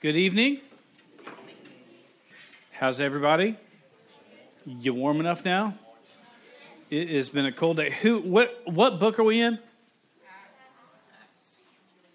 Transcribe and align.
Good 0.00 0.16
evening. 0.16 0.60
How's 2.72 3.00
everybody? 3.00 3.58
You 4.64 4.94
warm 4.94 5.20
enough 5.20 5.44
now? 5.44 5.74
It 6.88 7.10
has 7.10 7.28
been 7.28 7.44
a 7.44 7.52
cold 7.52 7.76
day. 7.76 7.90
Who? 8.00 8.18
What? 8.20 8.62
What 8.64 8.98
book 8.98 9.18
are 9.18 9.24
we 9.24 9.42
in? 9.42 9.58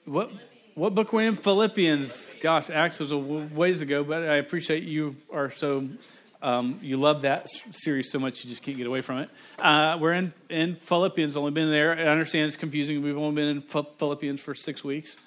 What? 0.06 0.32
What 0.74 0.96
book 0.96 1.14
are 1.14 1.18
we 1.18 1.28
in? 1.28 1.36
Philippians. 1.36 2.34
Gosh, 2.42 2.72
Acts 2.72 2.98
was 2.98 3.12
a 3.12 3.18
ways 3.20 3.82
ago, 3.82 4.04
but 4.04 4.24
I 4.24 4.38
appreciate 4.38 4.82
you 4.82 5.18
are 5.32 5.52
so. 5.52 5.88
Um, 6.42 6.80
you 6.82 6.98
love 6.98 7.22
that 7.22 7.46
series 7.70 8.12
so 8.12 8.18
much 8.18 8.44
you 8.44 8.50
just 8.50 8.64
can't 8.64 8.78
get 8.78 8.88
away 8.88 9.02
from 9.02 9.20
it. 9.20 9.30
Uh, 9.60 10.00
we're 10.02 10.14
in 10.14 10.34
in 10.50 10.76
Philippians. 10.76 11.38
Only 11.38 11.52
been 11.52 11.70
there. 11.70 11.92
I 11.92 12.06
understand 12.06 12.48
it's 12.48 12.58
confusing. 12.58 13.04
We've 13.04 13.16
only 13.16 13.36
been 13.36 13.58
in 13.58 13.62
Philippians 13.62 14.42
for 14.42 14.56
six 14.56 14.84
weeks, 14.84 15.18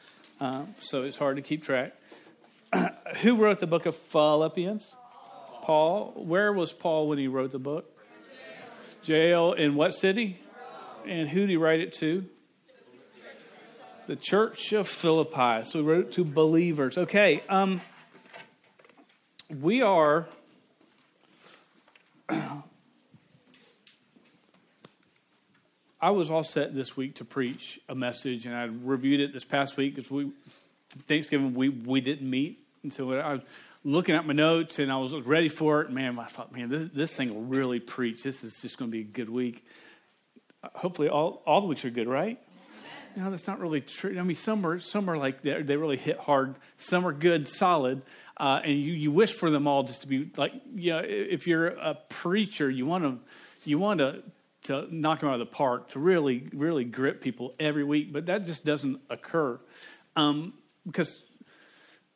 uh, 0.41 0.65
so 0.81 1.05
it's 1.05 1.19
hard 1.19 1.37
to 1.37 1.43
keep 1.43 1.63
track. 1.63 1.95
Who 3.23 3.37
wrote 3.37 3.61
the 3.61 3.67
book 3.67 3.87
of 3.87 3.97
Philippians? 3.97 4.89
Paul. 5.63 6.13
Where 6.17 6.53
was 6.53 6.73
Paul 6.73 7.09
when 7.09 7.19
he 7.19 7.29
wrote 7.29 7.53
the 7.53 7.59
book? 7.59 7.95
Jail 9.03 9.53
in 9.53 9.75
what 9.75 9.93
city? 9.93 10.41
And 11.07 11.29
who 11.29 11.41
did 11.41 11.51
he 11.51 11.57
write 11.57 11.81
it 11.81 11.93
to? 11.95 12.25
The 14.07 14.17
church 14.17 14.73
of 14.73 14.89
Philippi. 14.89 15.65
So 15.65 15.81
he 15.81 15.85
wrote 15.85 16.07
it 16.07 16.13
to 16.13 16.25
believers. 16.25 16.97
Okay. 16.99 17.43
Um, 17.49 17.81
we 19.49 19.83
are. 19.83 20.27
I 26.01 26.11
was 26.11 26.31
all 26.31 26.45
set 26.45 26.75
this 26.75 26.97
week 26.97 27.17
to 27.17 27.25
preach 27.25 27.81
a 27.89 27.95
message, 27.95 28.47
and 28.47 28.55
I 28.55 28.65
reviewed 28.65 29.21
it 29.21 29.33
this 29.33 29.45
past 29.45 29.77
week 29.77 29.97
because 29.97 30.11
we 30.11 30.31
Thanksgiving 31.07 31.55
we 31.55 31.69
we 31.69 32.01
didn't 32.01 32.29
meet, 32.29 32.67
and 32.83 32.93
so 32.93 33.13
I 33.13 33.35
was 33.35 33.43
looking 33.85 34.15
at 34.15 34.27
my 34.27 34.33
notes 34.33 34.79
and 34.79 34.91
I 34.91 34.97
was 34.97 35.15
ready 35.15 35.49
for 35.49 35.83
it. 35.83 35.91
Man, 35.91 36.19
I 36.19 36.25
thought, 36.25 36.53
man, 36.53 36.69
this, 36.69 36.91
this 36.93 37.17
thing 37.17 37.35
will 37.35 37.43
really 37.43 37.81
preach. 37.81 38.23
This 38.23 38.45
is 38.45 38.61
just 38.61 38.79
going 38.79 38.91
to 38.91 38.93
be 38.93 39.01
a 39.01 39.05
good 39.05 39.31
week. 39.31 39.65
Hopefully, 40.75 41.09
all 41.09 41.43
all 41.47 41.61
the 41.61 41.67
weeks 41.67 41.85
are 41.85 41.91
good, 41.91 42.09
right? 42.09 42.39
No, 43.17 43.31
that's 43.31 43.47
not 43.47 43.59
really 43.59 43.81
true. 43.81 44.19
I 44.19 44.23
mean, 44.23 44.37
some 44.37 44.65
are 44.67 44.79
some 44.81 45.09
are 45.09 45.17
like 45.17 45.43
they 45.43 45.77
really 45.77 45.97
hit 45.97 46.19
hard. 46.19 46.57
Some 46.77 47.07
are 47.07 47.13
good, 47.13 47.49
solid, 47.49 48.03
uh, 48.37 48.61
and 48.63 48.73
you, 48.73 48.93
you 48.93 49.11
wish 49.11 49.33
for 49.33 49.51
them 49.51 49.67
all 49.67 49.83
just 49.83 50.03
to 50.03 50.09
be 50.09 50.31
like 50.37 50.53
you 50.75 50.93
know, 50.93 51.03
if 51.05 51.47
you're 51.47 51.69
a 51.69 51.95
preacher, 52.09 52.71
you 52.71 52.87
want 52.87 53.05
to 53.05 53.19
you 53.69 53.79
want 53.79 53.99
to 53.99 54.23
to 54.65 54.87
knock 54.95 55.21
them 55.21 55.31
out 55.31 55.35
of 55.35 55.39
the 55.41 55.47
park 55.47 55.91
to 55.91 55.99
really 55.99 56.49
really 56.53 56.85
grip 56.85 57.21
people 57.21 57.55
every 57.59 57.85
week, 57.85 58.13
but 58.13 58.27
that 58.27 58.47
just 58.47 58.65
doesn't 58.65 59.01
occur. 59.09 59.59
Um, 60.17 60.53
because 60.89 61.23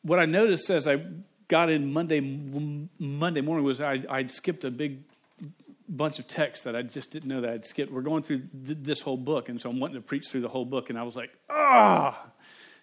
what 0.02 0.18
I 0.18 0.24
noticed 0.24 0.68
as 0.70 0.88
I 0.88 1.04
got 1.48 1.70
in 1.70 1.92
Monday 1.92 2.20
Monday 2.98 3.40
morning 3.40 3.64
was 3.64 3.80
I, 3.80 4.02
I'd 4.08 4.30
skipped 4.30 4.64
a 4.64 4.70
big 4.70 5.02
bunch 5.88 6.18
of 6.18 6.26
texts 6.26 6.64
that 6.64 6.74
I 6.74 6.82
just 6.82 7.10
didn't 7.10 7.28
know 7.28 7.42
that 7.42 7.50
I'd 7.50 7.64
skipped. 7.64 7.92
We're 7.92 8.00
going 8.00 8.22
through 8.22 8.42
th- 8.66 8.78
this 8.80 9.00
whole 9.00 9.18
book, 9.18 9.48
and 9.48 9.60
so 9.60 9.68
I'm 9.70 9.78
wanting 9.78 9.96
to 9.96 10.00
preach 10.00 10.28
through 10.28 10.40
the 10.40 10.48
whole 10.48 10.64
book, 10.64 10.90
and 10.90 10.98
I 10.98 11.02
was 11.02 11.14
like, 11.14 11.30
ah, 11.50 12.26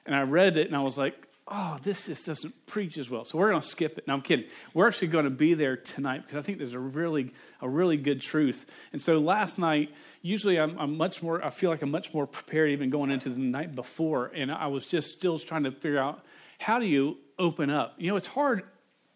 and 0.06 0.16
I 0.16 0.22
read 0.22 0.56
it, 0.58 0.68
and 0.68 0.76
I 0.76 0.82
was 0.82 0.98
like, 0.98 1.28
oh, 1.50 1.78
this 1.84 2.06
just 2.06 2.26
doesn't 2.26 2.66
preach 2.68 2.98
as 2.98 3.10
well. 3.10 3.26
So 3.26 3.38
we're 3.38 3.50
going 3.50 3.62
to 3.62 3.68
skip 3.68 3.98
it. 3.98 4.08
No, 4.08 4.14
I'm 4.14 4.22
kidding. 4.22 4.46
We're 4.74 4.88
actually 4.88 5.08
going 5.08 5.26
to 5.26 5.32
be 5.32 5.56
there 5.56 5.76
tonight 5.76 6.24
because 6.24 6.38
I 6.38 6.42
think 6.42 6.60
there's 6.60 6.74
a 6.74 6.80
really, 6.80 7.34
a 7.62 7.68
really 7.68 7.98
good 7.98 8.22
truth. 8.22 8.72
And 8.94 9.02
so 9.02 9.20
last 9.20 9.58
night, 9.58 9.94
usually 10.22 10.60
I'm, 10.60 10.78
I'm, 10.78 10.96
much 10.96 11.24
more, 11.24 11.44
I 11.44 11.50
feel 11.50 11.70
like 11.72 11.82
I'm 11.82 11.92
much 11.92 12.14
more 12.14 12.28
prepared 12.28 12.70
even 12.70 12.90
going 12.90 13.10
into 13.10 13.30
the 13.30 13.40
night 13.40 13.74
before. 13.74 14.32
And 14.34 14.52
I 14.52 14.68
was 14.68 14.86
just 14.86 15.10
still 15.10 15.40
trying 15.40 15.64
to 15.64 15.72
figure 15.72 16.00
out 16.00 16.24
how 16.60 16.78
do 16.80 16.86
you 16.86 17.18
open 17.38 17.70
up? 17.70 17.96
You 17.98 18.12
know, 18.12 18.18
it's 18.18 18.28
hard 18.28 18.64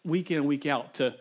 week 0.04 0.32
in 0.32 0.38
and 0.38 0.48
week 0.48 0.66
out 0.66 0.96
to, 0.96 1.16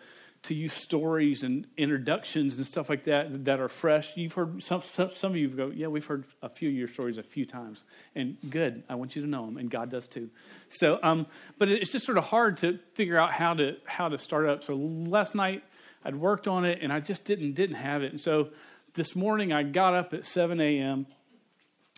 to 0.45 0.55
use 0.55 0.73
stories 0.73 1.45
and 1.45 1.67
introductions 1.77 2.59
and 2.59 2.67
stuff 2.67 2.89
like 2.89 3.05
that 3.05 3.45
that 3.45 3.61
are 3.61 3.69
fresh. 3.69 4.17
You've 4.17 4.33
heard 4.33 4.63
some, 4.63 4.83
some, 4.83 5.11
some 5.11 5.33
of 5.33 5.37
you 5.37 5.49
go, 5.49 5.69
yeah, 5.69 5.87
we've 5.87 6.05
heard 6.05 6.25
a 6.43 6.49
few 6.49 6.69
of 6.69 6.75
your 6.75 6.89
stories 6.89 7.17
a 7.17 7.23
few 7.23 7.47
times, 7.47 7.85
and 8.17 8.37
good. 8.51 8.83
I 8.89 8.97
want 8.97 9.15
you 9.15 9.23
to 9.23 9.29
know 9.29 9.47
them, 9.47 9.57
and 9.57 9.71
God 9.71 9.91
does 9.91 10.09
too. 10.09 10.31
So, 10.69 10.99
um, 11.03 11.27
but 11.59 11.69
it's 11.69 11.93
just 11.93 12.05
sort 12.05 12.19
of 12.19 12.25
hard 12.25 12.57
to 12.59 12.81
figure 12.95 13.19
out 13.19 13.33
how 13.33 13.55
to 13.55 13.77
how 13.87 14.09
to 14.09 14.19
start 14.19 14.49
up. 14.49 14.65
So 14.65 14.75
last 14.75 15.35
night 15.35 15.63
I'd 16.05 16.17
worked 16.17 16.49
on 16.49 16.65
it, 16.65 16.81
and 16.83 16.93
I 16.93 16.99
just 16.99 17.25
didn't 17.25 17.53
didn't 17.53 17.77
have 17.77 18.03
it, 18.03 18.11
and 18.11 18.21
so 18.21 18.51
this 18.95 19.17
morning 19.17 19.53
I 19.53 19.63
got 19.63 19.95
up 19.95 20.13
at 20.13 20.27
7 20.27 20.61
a.m. 20.61 21.07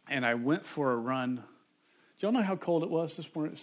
and 0.08 0.24
I 0.24 0.34
went 0.34 0.64
for 0.66 0.92
a 0.92 0.96
run. 0.96 1.36
Do 1.36 1.42
y'all 2.20 2.32
know 2.32 2.42
how 2.42 2.56
cold 2.56 2.84
it 2.84 2.90
was 2.90 3.16
this 3.16 3.34
morning? 3.34 3.56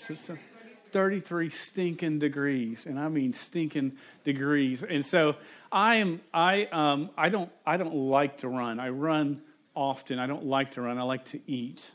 33 0.91 1.49
stinking 1.49 2.19
degrees, 2.19 2.85
and 2.85 2.99
I 2.99 3.07
mean 3.07 3.33
stinking 3.33 3.93
degrees. 4.23 4.83
And 4.83 5.05
so 5.05 5.35
I 5.71 5.95
am 5.95 6.21
I 6.33 6.65
um 6.65 7.09
I 7.17 7.29
don't 7.29 7.51
I 7.65 7.77
don't 7.77 7.95
like 7.95 8.37
to 8.39 8.49
run. 8.49 8.79
I 8.79 8.89
run 8.89 9.41
often. 9.75 10.19
I 10.19 10.27
don't 10.27 10.45
like 10.45 10.71
to 10.71 10.81
run. 10.81 10.97
I 10.97 11.03
like 11.03 11.25
to 11.25 11.39
eat. 11.47 11.91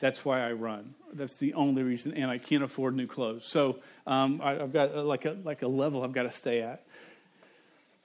That's 0.00 0.24
why 0.24 0.46
I 0.46 0.52
run. 0.52 0.94
That's 1.12 1.36
the 1.36 1.54
only 1.54 1.82
reason, 1.82 2.14
and 2.14 2.30
I 2.30 2.38
can't 2.38 2.62
afford 2.62 2.94
new 2.94 3.06
clothes. 3.06 3.44
So 3.46 3.78
um, 4.06 4.40
I, 4.42 4.52
have 4.54 4.72
got 4.72 4.94
like 4.96 5.24
a 5.24 5.36
like 5.42 5.62
a 5.62 5.68
level 5.68 6.04
I've 6.04 6.12
got 6.12 6.24
to 6.24 6.30
stay 6.30 6.60
at. 6.60 6.84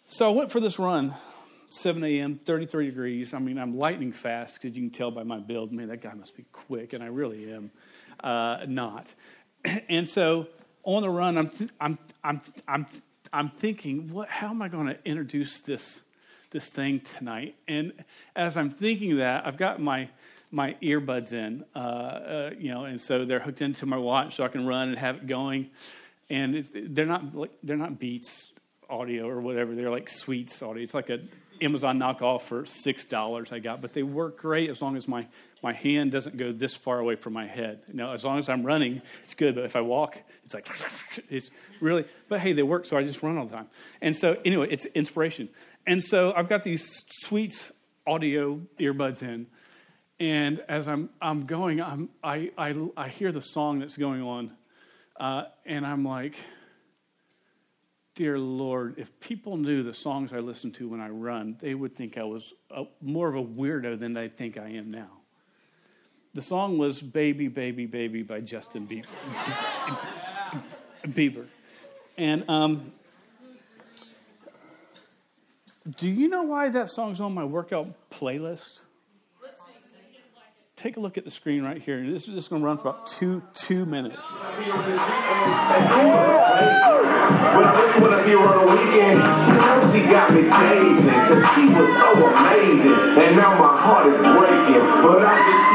So 0.07 0.27
I 0.27 0.33
went 0.33 0.51
for 0.51 0.59
this 0.59 0.79
run 0.79 1.13
7 1.73 2.03
a.m., 2.03 2.35
33 2.35 2.85
degrees. 2.85 3.33
I 3.33 3.39
mean, 3.39 3.57
I'm 3.57 3.77
lightning 3.77 4.11
fast 4.11 4.61
because 4.61 4.77
you 4.77 4.83
can 4.83 4.91
tell 4.91 5.09
by 5.09 5.23
my 5.23 5.39
build. 5.39 5.71
Man, 5.71 5.87
that 5.87 6.01
guy 6.01 6.13
must 6.13 6.37
be 6.37 6.45
quick, 6.51 6.93
and 6.93 7.03
I 7.03 7.07
really 7.07 7.51
am 7.51 7.71
uh, 8.23 8.59
not. 8.67 9.11
And 9.89 10.09
so 10.09 10.47
on 10.83 11.03
the 11.03 11.09
run, 11.09 11.37
I'm, 11.37 11.49
th- 11.49 11.69
I'm, 11.79 11.97
I'm, 12.23 12.41
I'm, 12.67 12.85
I'm 13.31 13.49
thinking, 13.49 14.11
what, 14.11 14.29
how 14.29 14.49
am 14.49 14.61
I 14.61 14.67
going 14.67 14.87
to 14.87 14.97
introduce 15.05 15.59
this, 15.59 16.01
this 16.51 16.65
thing 16.67 16.99
tonight? 16.99 17.55
And 17.67 17.93
as 18.35 18.57
I'm 18.57 18.69
thinking 18.69 19.17
that, 19.17 19.47
I've 19.47 19.57
got 19.57 19.79
my, 19.79 20.09
my 20.51 20.75
earbuds 20.81 21.33
in, 21.33 21.63
uh, 21.75 21.79
uh, 21.79 22.49
you 22.57 22.71
know, 22.71 22.85
and 22.85 22.99
so 22.99 23.25
they're 23.25 23.39
hooked 23.39 23.61
into 23.61 23.85
my 23.85 23.97
watch 23.97 24.35
so 24.35 24.43
I 24.43 24.49
can 24.49 24.65
run 24.65 24.89
and 24.89 24.97
have 24.97 25.17
it 25.17 25.27
going. 25.27 25.69
And 26.29 26.67
they're 26.73 27.05
not 27.05 27.35
like, 27.35 27.51
they're 27.63 27.77
not 27.77 27.99
Beats 27.99 28.49
audio 28.89 29.27
or 29.27 29.41
whatever. 29.41 29.75
They're 29.75 29.89
like 29.89 30.09
Sweets 30.09 30.61
audio. 30.61 30.83
It's 30.83 30.93
like 30.93 31.09
a 31.09 31.19
Amazon 31.61 31.99
knockoff 31.99 32.41
for 32.41 32.65
six 32.65 33.05
dollars 33.05 33.51
I 33.51 33.59
got, 33.59 33.81
but 33.81 33.93
they 33.93 34.03
work 34.03 34.37
great 34.37 34.69
as 34.69 34.81
long 34.81 34.97
as 34.97 35.07
my 35.07 35.21
my 35.63 35.73
hand 35.73 36.11
doesn't 36.11 36.37
go 36.37 36.51
this 36.51 36.75
far 36.75 36.99
away 36.99 37.15
from 37.15 37.33
my 37.33 37.47
head. 37.47 37.81
Now, 37.93 38.13
as 38.13 38.23
long 38.23 38.37
as 38.37 38.49
I'm 38.49 38.63
running, 38.63 39.01
it's 39.23 39.33
good. 39.33 39.55
But 39.55 39.63
if 39.63 39.75
I 39.75 39.81
walk, 39.81 40.17
it's 40.43 40.53
like 40.53 40.67
it's 41.29 41.49
really. 41.79 42.05
But 42.27 42.41
hey, 42.41 42.53
they 42.53 42.63
work, 42.63 42.85
so 42.85 42.97
I 42.97 43.03
just 43.03 43.23
run 43.23 43.37
all 43.37 43.45
the 43.45 43.55
time. 43.55 43.67
And 44.01 44.15
so 44.15 44.37
anyway, 44.43 44.67
it's 44.69 44.85
inspiration. 44.87 45.49
And 45.87 46.03
so 46.03 46.33
I've 46.35 46.49
got 46.49 46.63
these 46.63 47.03
Sweets 47.21 47.71
audio 48.05 48.61
earbuds 48.79 49.23
in, 49.23 49.47
and 50.19 50.61
as 50.67 50.87
I'm 50.87 51.09
I'm 51.21 51.45
going, 51.45 51.81
I'm 51.81 52.09
I 52.23 52.51
I, 52.57 52.75
I 52.97 53.07
hear 53.07 53.31
the 53.31 53.41
song 53.41 53.79
that's 53.79 53.97
going 53.97 54.21
on, 54.21 54.51
uh, 55.19 55.45
and 55.65 55.85
I'm 55.85 56.03
like 56.03 56.35
dear 58.15 58.37
Lord, 58.37 58.95
if 58.97 59.19
people 59.19 59.57
knew 59.57 59.81
the 59.81 59.93
songs 59.93 60.33
I 60.33 60.39
listen 60.39 60.71
to 60.73 60.87
when 60.87 61.01
I 61.01 61.09
run, 61.09 61.57
they 61.59 61.73
would 61.73 61.95
think 61.95 62.17
I 62.17 62.23
was 62.23 62.53
a, 62.69 62.83
more 63.01 63.27
of 63.27 63.35
a 63.35 63.43
weirdo 63.43 63.99
than 63.99 64.13
they 64.13 64.29
think 64.29 64.57
I 64.57 64.69
am 64.69 64.91
now. 64.91 65.22
The 66.33 66.41
song 66.41 66.77
was 66.77 67.01
Baby, 67.01 67.47
Baby, 67.47 67.85
Baby 67.85 68.23
by 68.23 68.41
Justin 68.41 68.87
Bieber. 68.87 69.05
Bieber. 71.07 71.45
And 72.17 72.49
um, 72.49 72.91
do 75.97 76.09
you 76.09 76.29
know 76.29 76.43
why 76.43 76.69
that 76.69 76.89
song's 76.89 77.21
on 77.21 77.33
my 77.33 77.43
workout 77.43 78.09
playlist? 78.09 78.79
take 80.83 80.97
a 80.97 80.99
look 80.99 81.17
at 81.17 81.23
the 81.23 81.31
screen 81.31 81.63
right 81.63 81.81
here. 81.81 82.05
This 82.05 82.27
is 82.27 82.35
just 82.35 82.49
going 82.49 82.61
to 82.61 82.65
run 82.65 82.77
for 82.77 82.89
about 82.89 83.07
two 83.07 83.41
two 83.53 83.85
minutes. 83.85 84.25
But 84.29 84.59
the 88.23 88.35
weekend, 88.67 89.21
she 89.93 90.01
got 90.11 90.33
me 90.33 90.41
because 90.41 91.43
she 91.55 91.67
was 91.71 91.89
so 91.95 92.27
amazing, 92.27 92.99
and 93.23 93.37
now 93.37 93.57
my 93.57 93.77
heart 93.79 94.07
is 94.07 94.17
breaking. 94.17 94.83
But 95.03 95.23
I 95.23 95.72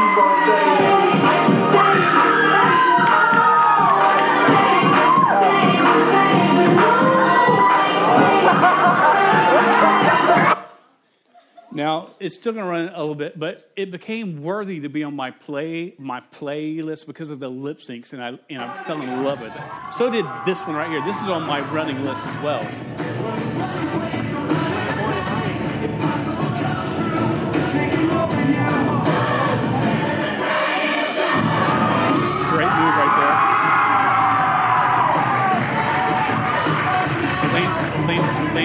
Now 11.71 12.09
it's 12.19 12.35
still 12.35 12.51
going 12.51 12.65
to 12.65 12.69
run 12.69 12.89
a 12.89 12.99
little 12.99 13.15
bit, 13.15 13.39
but 13.39 13.71
it 13.77 13.89
became 13.89 14.43
worthy 14.43 14.81
to 14.81 14.89
be 14.89 15.03
on 15.03 15.15
my 15.15 15.31
play 15.31 15.95
my 15.97 16.21
playlist 16.33 17.05
because 17.05 17.29
of 17.29 17.39
the 17.39 17.49
lip 17.49 17.79
syncs, 17.79 18.11
and 18.11 18.21
I 18.21 18.37
and 18.49 18.61
I 18.61 18.83
fell 18.83 19.01
in 19.01 19.23
love 19.23 19.39
with 19.39 19.55
it. 19.55 19.61
So 19.97 20.09
did 20.09 20.25
this 20.45 20.59
one 20.67 20.75
right 20.75 20.89
here. 20.89 21.01
This 21.05 21.21
is 21.21 21.29
on 21.29 21.43
my 21.43 21.61
running 21.71 22.03
list 22.03 22.25
as 22.27 22.43
well. 22.43 24.08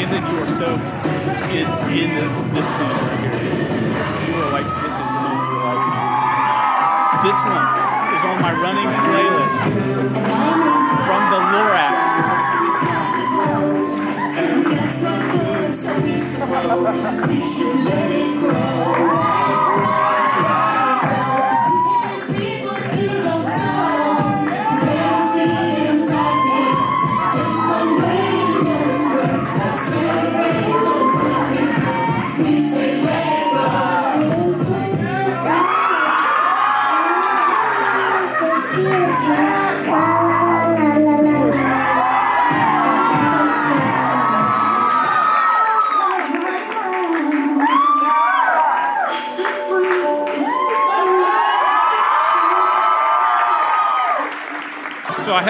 Landon, 0.05 0.25
you 0.31 0.39
are 0.39 0.47
so 0.59 0.69
in, 1.49 1.65
in 1.97 2.15
the, 2.15 2.25
this 2.53 2.69
song 2.77 2.93
right 2.93 3.25
here. 3.25 3.56
You 4.29 4.35
are 4.43 4.51
like, 4.53 4.69
this 4.85 4.93
is 4.93 4.99
the 5.01 5.17
moment 5.17 5.41
of 5.41 5.49
your 5.49 5.65
life. 5.65 7.25
This 7.25 7.39
one 7.49 7.65
is 8.12 8.23
on 8.29 8.37
my 8.43 8.53
running 8.53 8.91
playlist 9.09 9.56
from 11.06 11.23
the 11.31 11.41
Lorax. 18.61 19.21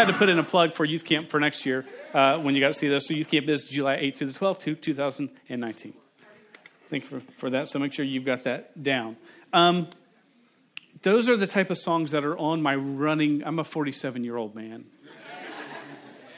had 0.05 0.12
to 0.12 0.19
put 0.19 0.29
in 0.29 0.39
a 0.39 0.45
plug 0.45 0.75
for 0.75 0.85
youth 0.85 1.05
camp 1.05 1.31
for 1.31 1.41
next 1.41 1.65
year 1.65 1.87
uh, 2.12 2.39
when 2.39 2.55
you 2.55 2.61
got 2.61 2.69
to 2.69 2.75
see 2.75 2.89
this. 2.89 3.06
So 3.06 3.15
youth 3.15 3.31
camp 3.31 3.49
is 3.49 3.65
July 3.65 3.97
8th 3.97 4.17
through 4.17 4.27
the 4.33 4.39
12th, 4.39 4.81
2019. 4.81 5.95
Thank 6.91 7.05
you 7.05 7.09
for, 7.09 7.21
for 7.39 7.51
that. 7.51 7.69
So 7.69 7.79
make 7.79 7.95
sure 7.95 8.05
you've 8.05 8.27
got 8.27 8.45
that 8.45 8.83
down. 8.83 9.17
Um, 9.53 9.89
those 11.03 11.29
are 11.29 11.37
the 11.37 11.47
type 11.47 11.71
of 11.71 11.79
songs 11.79 12.11
that 12.11 12.25
are 12.25 12.37
on 12.37 12.61
my 12.61 12.75
running. 12.75 13.43
I'm 13.45 13.59
a 13.59 13.65
47 13.65 14.25
year 14.25 14.37
old 14.37 14.55
man, 14.55 14.85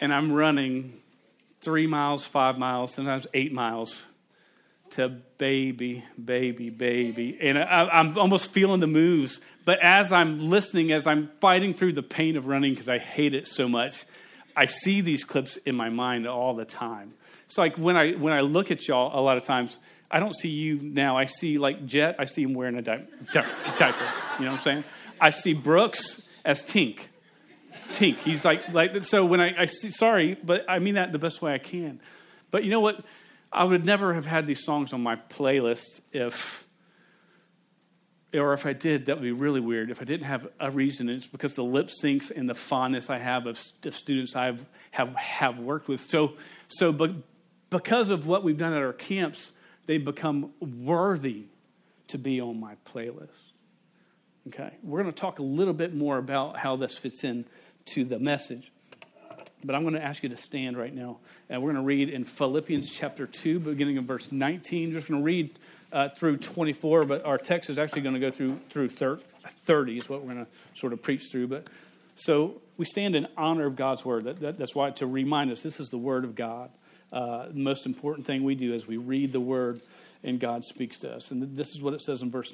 and 0.01 0.15
I'm 0.15 0.33
running 0.33 1.01
three 1.61 1.89
miles, 1.89 2.25
five 2.25 2.59
miles, 2.59 2.95
sometimes 2.95 3.27
eight 3.35 3.53
miles 3.53 4.07
to 4.97 5.11
baby, 5.39 6.03
baby, 6.23 6.71
baby. 6.71 7.39
And 7.41 7.59
I, 7.59 8.01
am 8.01 8.17
almost 8.17 8.51
feeling 8.51 8.81
the 8.81 8.87
moves. 8.87 9.41
But 9.67 9.79
as 9.81 10.11
I'm 10.11 10.49
listening, 10.49 10.91
as 10.91 11.07
I'm 11.07 11.31
fighting 11.41 11.75
through 11.75 11.93
the 11.93 12.03
pain 12.03 12.37
of 12.37 12.47
running 12.47 12.73
because 12.73 12.89
I 12.89 12.99
hate 12.99 13.35
it 13.35 13.47
so 13.47 13.69
much, 13.69 14.05
I 14.57 14.67
see 14.67 15.03
these 15.03 15.23
clips 15.23 15.59
in 15.59 15.75
my 15.75 15.91
mind 15.91 16.27
all 16.27 16.55
the 16.55 16.65
time. 16.65 17.13
So 17.49 17.61
like 17.61 17.77
when 17.77 17.97
I 17.97 18.13
when 18.13 18.33
I 18.33 18.41
look 18.41 18.71
at 18.71 18.89
y'all, 18.89 19.19
a 19.19 19.23
lot 19.23 19.37
of 19.37 19.43
times 19.43 19.77
I 20.11 20.19
don't 20.19 20.35
see 20.35 20.49
you 20.49 20.81
now. 20.81 21.17
I 21.17 21.27
see 21.27 21.59
like 21.59 21.85
Jet. 21.85 22.17
I 22.19 22.25
see 22.25 22.43
him 22.43 22.55
wearing 22.55 22.77
a 22.77 22.83
di- 22.83 23.05
di- 23.33 23.47
diaper. 23.79 24.09
You 24.39 24.47
know 24.47 24.53
what 24.53 24.59
I'm 24.59 24.63
saying? 24.63 24.85
I 25.21 25.31
see 25.31 25.53
Brooks 25.53 26.23
as 26.45 26.63
Tink. 26.63 27.01
Tink. 27.91 28.17
He's 28.19 28.47
like 28.47 28.73
like 28.73 29.05
so. 29.05 29.27
When 29.27 29.43
I, 29.43 29.63
I 29.63 29.67
see, 29.67 29.91
sorry, 29.91 30.39
but 30.43 30.65
I 30.69 30.79
mean 30.79 30.95
that 30.95 31.13
the 31.13 31.19
best 31.19 31.43
way 31.43 31.53
I 31.53 31.59
can. 31.59 32.01
But 32.51 32.65
you 32.65 32.71
know 32.71 32.81
what? 32.81 33.05
I 33.53 33.65
would 33.65 33.85
never 33.85 34.15
have 34.15 34.27
had 34.27 34.47
these 34.47 34.65
songs 34.65 34.93
on 34.93 35.03
my 35.03 35.17
playlist 35.17 36.01
if, 36.13 36.67
or 38.35 38.53
if 38.53 38.67
I 38.67 38.73
did, 38.73 39.07
that 39.07 39.17
would 39.17 39.23
be 39.23 39.33
really 39.33 39.61
weird. 39.61 39.91
If 39.91 40.03
I 40.03 40.05
didn't 40.05 40.27
have 40.27 40.49
a 40.61 40.71
reason, 40.71 41.09
it's 41.09 41.27
because 41.27 41.55
the 41.55 41.65
lip 41.65 41.91
syncs 42.03 42.31
and 42.31 42.49
the 42.49 42.55
fondness 42.55 43.09
I 43.09 43.19
have 43.19 43.47
of, 43.47 43.59
of 43.85 43.97
students 43.97 44.37
I 44.37 44.57
have 44.91 45.15
have 45.15 45.59
worked 45.59 45.89
with. 45.89 46.03
So, 46.03 46.35
so, 46.69 46.93
but 46.93 47.13
because 47.71 48.11
of 48.11 48.27
what 48.27 48.45
we've 48.45 48.59
done 48.59 48.73
at 48.73 48.83
our 48.83 48.93
camps, 48.93 49.53
they 49.87 49.99
become 49.99 50.53
worthy 50.61 51.45
to 52.09 52.19
be 52.19 52.41
on 52.41 52.61
my 52.61 52.75
playlist. 52.93 53.29
Okay, 54.49 54.73
we're 54.83 55.03
going 55.03 55.13
to 55.13 55.21
talk 55.21 55.39
a 55.39 55.43
little 55.43 55.75
bit 55.75 55.95
more 55.95 56.19
about 56.19 56.57
how 56.57 56.77
this 56.77 56.97
fits 56.97 57.25
in 57.25 57.47
to 57.87 58.05
the 58.05 58.19
message. 58.19 58.71
But 59.67 59.75
I'm 59.75 59.83
going 59.83 59.95
to 59.95 60.03
ask 60.03 60.23
you 60.23 60.29
to 60.29 60.37
stand 60.37 60.79
right 60.79 60.95
now. 60.95 61.19
And 61.51 61.61
we're 61.61 61.73
going 61.73 61.83
to 61.83 61.87
read 61.87 62.09
in 62.09 62.25
Philippians 62.25 62.89
chapter 62.89 63.27
2, 63.27 63.59
beginning 63.59 63.97
in 63.97 64.07
verse 64.07 64.31
19. 64.31 64.91
We're 64.91 64.95
just 64.95 65.09
going 65.09 65.21
to 65.21 65.25
read 65.25 65.59
uh, 65.93 66.09
through 66.11 66.37
24, 66.37 67.05
but 67.05 67.25
our 67.25 67.37
text 67.37 67.69
is 67.69 67.79
actually 67.79 68.03
going 68.03 68.15
to 68.15 68.21
go 68.21 68.31
through, 68.31 68.61
through 68.71 68.91
30, 68.91 69.97
is 69.97 70.09
what 70.09 70.23
we're 70.23 70.35
going 70.35 70.47
to 70.47 70.79
sort 70.79 70.93
of 70.93 71.03
preach 71.03 71.25
through. 71.33 71.49
But 71.49 71.69
So 72.15 72.61
we 72.77 72.85
stand 72.85 73.17
in 73.17 73.27
honor 73.37 73.67
of 73.67 73.75
God's 73.75 74.05
word. 74.05 74.25
That, 74.25 74.41
that, 74.41 74.59
that's 74.59 74.75
why, 74.75 74.91
to 74.93 75.07
remind 75.07 75.51
us, 75.51 75.63
this 75.63 75.81
is 75.81 75.89
the 75.89 75.99
word 75.99 76.25
of 76.25 76.37
God. 76.37 76.71
Uh, 77.13 77.49
the 77.49 77.55
most 77.55 77.87
important 77.87 78.25
thing 78.25 78.45
we 78.45 78.55
do 78.55 78.73
is 78.73 78.87
we 78.87 78.99
read 78.99 79.33
the 79.33 79.41
word 79.41 79.81
and 80.27 80.41
God 80.41 80.65
speaks 80.65 80.99
to 80.99 81.15
us. 81.15 81.31
And 81.31 81.57
this 81.57 81.75
is 81.75 81.81
what 81.81 81.95
it 81.95 82.03
says 82.03 82.21
in 82.21 82.31
verse 82.31 82.53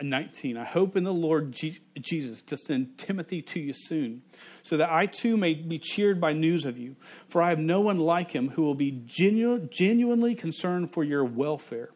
19 0.00 0.56
I 0.56 0.64
hope 0.64 0.96
in 0.96 1.04
the 1.04 1.12
Lord 1.12 1.54
Jesus 2.00 2.42
to 2.42 2.56
send 2.56 2.96
Timothy 2.96 3.42
to 3.42 3.60
you 3.60 3.72
soon, 3.74 4.22
so 4.62 4.76
that 4.76 4.90
I 4.90 5.06
too 5.06 5.36
may 5.36 5.54
be 5.54 5.78
cheered 5.78 6.20
by 6.20 6.32
news 6.32 6.64
of 6.64 6.78
you. 6.78 6.96
For 7.28 7.42
I 7.42 7.50
have 7.50 7.58
no 7.58 7.80
one 7.80 7.98
like 7.98 8.30
him 8.30 8.50
who 8.50 8.62
will 8.62 8.76
be 8.76 9.02
genu- 9.04 9.68
genuinely 9.70 10.34
concerned 10.34 10.92
for 10.92 11.04
your 11.04 11.24
welfare. 11.24 11.90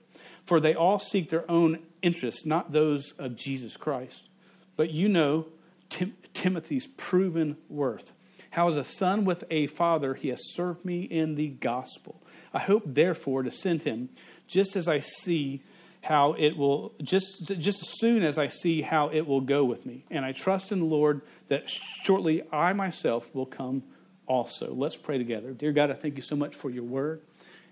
For 0.44 0.58
they 0.58 0.74
all 0.74 0.98
seek 0.98 1.30
their 1.30 1.48
own 1.48 1.78
interests, 2.02 2.44
not 2.44 2.72
those 2.72 3.12
of 3.12 3.36
Jesus 3.36 3.76
Christ. 3.76 4.28
But 4.76 4.90
you 4.90 5.08
know 5.08 5.46
Tim- 5.88 6.16
Timothy's 6.34 6.88
proven 6.88 7.56
worth. 7.68 8.12
How, 8.50 8.68
as 8.68 8.76
a 8.76 8.84
son 8.84 9.24
with 9.24 9.44
a 9.50 9.66
father, 9.66 10.12
he 10.12 10.28
has 10.28 10.52
served 10.52 10.84
me 10.84 11.02
in 11.04 11.36
the 11.36 11.48
gospel. 11.48 12.22
I 12.52 12.58
hope, 12.58 12.82
therefore, 12.84 13.42
to 13.44 13.50
send 13.50 13.84
him, 13.84 14.10
just 14.52 14.76
as 14.76 14.86
I 14.86 15.00
see 15.00 15.62
how 16.02 16.34
it 16.36 16.56
will 16.56 16.92
just 17.02 17.46
just 17.58 17.82
as 17.82 17.88
soon 17.98 18.22
as 18.22 18.36
I 18.36 18.48
see 18.48 18.82
how 18.82 19.08
it 19.08 19.26
will 19.26 19.40
go 19.40 19.64
with 19.64 19.86
me. 19.86 20.04
And 20.10 20.24
I 20.24 20.32
trust 20.32 20.72
in 20.72 20.80
the 20.80 20.84
Lord 20.84 21.22
that 21.48 21.70
shortly 22.04 22.42
I 22.52 22.72
myself 22.72 23.32
will 23.34 23.46
come 23.46 23.82
also. 24.26 24.74
Let's 24.74 24.96
pray 24.96 25.18
together. 25.18 25.52
Dear 25.52 25.72
God, 25.72 25.90
I 25.90 25.94
thank 25.94 26.16
you 26.16 26.22
so 26.22 26.36
much 26.36 26.54
for 26.54 26.70
your 26.70 26.84
word. 26.84 27.22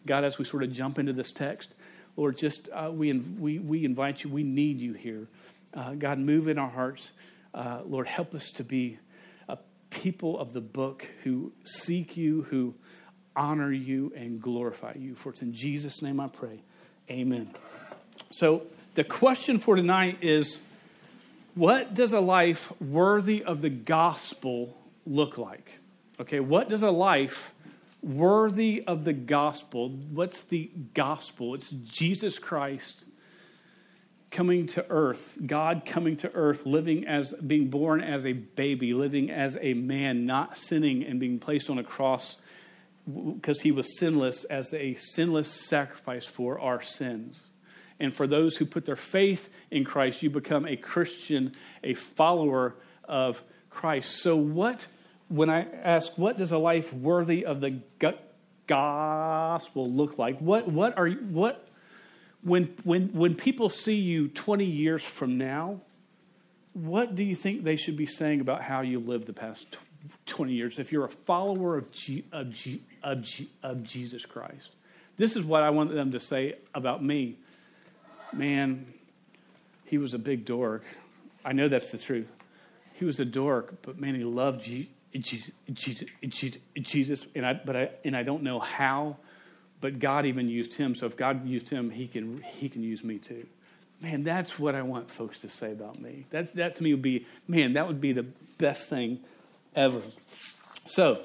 God, 0.07 0.25
as 0.25 0.39
we 0.39 0.45
sort 0.45 0.63
of 0.63 0.73
jump 0.73 0.99
into 0.99 1.13
this 1.13 1.33
text, 1.33 1.75
Lord, 2.17 2.37
just 2.37 2.69
uh, 2.73 2.91
we, 2.93 3.13
we, 3.13 3.59
we 3.59 3.85
invite 3.85 4.25
you, 4.25 4.31
we 4.31 4.43
need 4.43 4.81
you 4.81 4.95
here. 4.95 5.29
Uh, 5.75 5.95
God, 5.95 6.19
move 6.19 6.49
in 6.49 6.59
our 6.59 6.71
hearts. 6.71 7.13
Uh, 7.55 7.81
Lord, 7.85 8.07
help 8.07 8.35
us 8.35 8.51
to 8.53 8.65
be 8.65 8.99
a 9.49 9.59
people 9.91 10.39
of 10.39 10.53
the 10.53 10.61
book 10.61 11.07
who 11.25 11.53
seek 11.65 12.17
you, 12.17 12.43
who 12.45 12.75
honor 13.37 13.73
you, 13.73 14.13
and 14.17 14.41
glorify 14.41 14.95
you. 14.99 15.15
For 15.15 15.31
it's 15.31 15.43
in 15.43 15.53
Jesus' 15.53 16.03
name 16.03 16.19
I 16.19 16.29
pray. 16.29 16.63
Amen. 17.11 17.51
So, 18.31 18.63
the 18.95 19.03
question 19.03 19.59
for 19.59 19.75
tonight 19.75 20.19
is 20.23 20.61
what 21.57 21.93
does 21.93 22.13
a 22.13 22.21
life 22.21 22.73
worthy 22.81 23.43
of 23.43 23.63
the 23.63 23.71
gospel 23.71 24.77
look 25.05 25.37
like? 25.37 25.73
Okay, 26.21 26.39
what 26.39 26.69
does 26.69 26.85
a 26.85 26.91
life 26.91 27.53
worthy 28.01 28.85
of 28.87 29.03
the 29.03 29.13
gospel? 29.13 29.89
What's 29.89 30.43
the 30.43 30.71
gospel? 30.95 31.55
It's 31.55 31.71
Jesus 31.71 32.39
Christ 32.39 33.05
coming 34.31 34.69
to 34.69 34.87
earth, 34.89 35.37
God 35.45 35.83
coming 35.85 36.17
to 36.19 36.33
earth, 36.33 36.65
living 36.65 37.09
as 37.09 37.33
being 37.33 37.71
born 37.71 38.01
as 38.01 38.25
a 38.25 38.35
baby, 38.35 38.95
living 38.95 39.33
as 39.33 39.57
a 39.61 39.75
man, 39.75 40.27
not 40.27 40.57
sinning 40.57 41.05
and 41.05 41.19
being 41.19 41.41
placed 41.41 41.71
on 41.71 41.79
a 41.79 41.85
cross 41.85 42.37
because 43.11 43.61
he 43.63 43.73
was 43.73 43.99
sinless 43.99 44.45
as 44.45 44.73
a 44.73 44.95
sinless 44.95 45.49
sacrifice 45.49 46.27
for 46.27 46.59
our 46.61 46.81
sins. 46.81 47.41
And 47.99 48.15
for 48.15 48.27
those 48.27 48.57
who 48.57 48.65
put 48.65 48.87
their 48.87 48.97
faith 48.97 49.51
in 49.71 49.85
Christ, 49.85 50.23
you 50.23 50.31
become 50.31 50.67
a 50.67 50.77
Christian, 50.77 51.53
a 51.85 51.95
follower 51.95 52.75
of 53.05 53.43
Christ. 53.69 54.23
So, 54.23 54.37
what, 54.37 54.87
when 55.29 55.51
I 55.51 55.67
ask, 55.71 56.17
what 56.17 56.39
does 56.39 56.51
a 56.51 56.59
life 56.59 56.93
worthy 56.95 57.45
of 57.45 57.61
the 57.61 57.81
gospel 58.67 59.87
look 59.87 60.19
like? 60.19 60.39
What, 60.39 60.69
what 60.69 60.97
are 60.97 61.07
you, 61.07 61.19
what, 61.19 61.69
when, 62.43 62.75
when, 62.85 63.09
when 63.09 63.35
people 63.35 63.69
see 63.69 63.97
you 63.97 64.29
20 64.29 64.65
years 64.65 65.03
from 65.03 65.37
now, 65.37 65.81
what 66.73 67.15
do 67.15 67.23
you 67.23 67.35
think 67.35 67.65
they 67.65 67.77
should 67.77 67.97
be 67.97 68.07
saying 68.07 68.41
about 68.41 68.63
how 68.63 68.81
you 68.81 68.99
lived 68.99 69.27
the 69.27 69.33
past 69.33 69.77
20 70.27 70.53
years 70.53 70.79
if 70.79 70.93
you're 70.93 71.05
a 71.05 71.11
follower 71.11 71.77
of, 71.77 71.91
G, 71.93 72.25
of, 72.33 72.51
G, 72.51 72.83
of, 73.03 73.23
G, 73.23 73.51
of 73.63 73.83
Jesus 73.83 74.25
Christ? 74.25 74.69
This 75.17 75.37
is 75.37 75.45
what 75.45 75.63
I 75.63 75.71
want 75.71 75.93
them 75.93 76.13
to 76.13 76.21
say 76.21 76.57
about 76.75 77.05
me 77.05 77.37
man, 78.33 78.87
he 79.85 79.99
was 79.99 80.15
a 80.15 80.19
big 80.19 80.45
dork. 80.45 80.85
I 81.45 81.53
know 81.53 81.69
that's 81.69 81.91
the 81.91 81.99
truth. 81.99 82.31
He 82.95 83.05
was 83.05 83.19
a 83.21 83.25
dork, 83.25 83.83
but 83.83 83.99
man, 83.99 84.15
he 84.15 84.25
loved 84.25 84.63
Jesus, 84.63 85.51
Jesus, 86.75 87.27
and 87.35 87.47
I, 87.47 87.55
but 87.55 87.77
I, 87.77 87.91
and 88.05 88.17
I 88.17 88.23
don't 88.23 88.43
know 88.43 88.59
how, 88.59 89.17
but 89.81 89.99
God 89.99 90.27
even 90.27 90.49
used 90.49 90.75
him. 90.75 90.95
So 90.95 91.07
if 91.07 91.17
God 91.17 91.47
used 91.47 91.69
him, 91.69 91.91
he 91.91 92.07
can, 92.07 92.43
he 92.43 92.69
can 92.69 92.83
use 92.83 93.03
me 93.03 93.19
too. 93.19 93.47
Man, 94.03 94.23
that's 94.23 94.59
what 94.59 94.75
I 94.75 94.83
want 94.83 95.11
folks 95.11 95.41
to 95.41 95.49
say 95.49 95.73
about 95.73 96.01
me. 96.01 96.27
That's, 96.31 96.53
that 96.53 96.75
to 96.77 96.83
me 96.83 96.93
would 96.93 97.03
be, 97.03 97.27
man, 97.49 97.75
that 97.75 97.87
would 97.87 98.01
be 98.01 98.13
the 98.13 98.27
best 98.59 98.89
thing 98.89 99.21
ever. 99.75 100.03
So, 100.87 101.21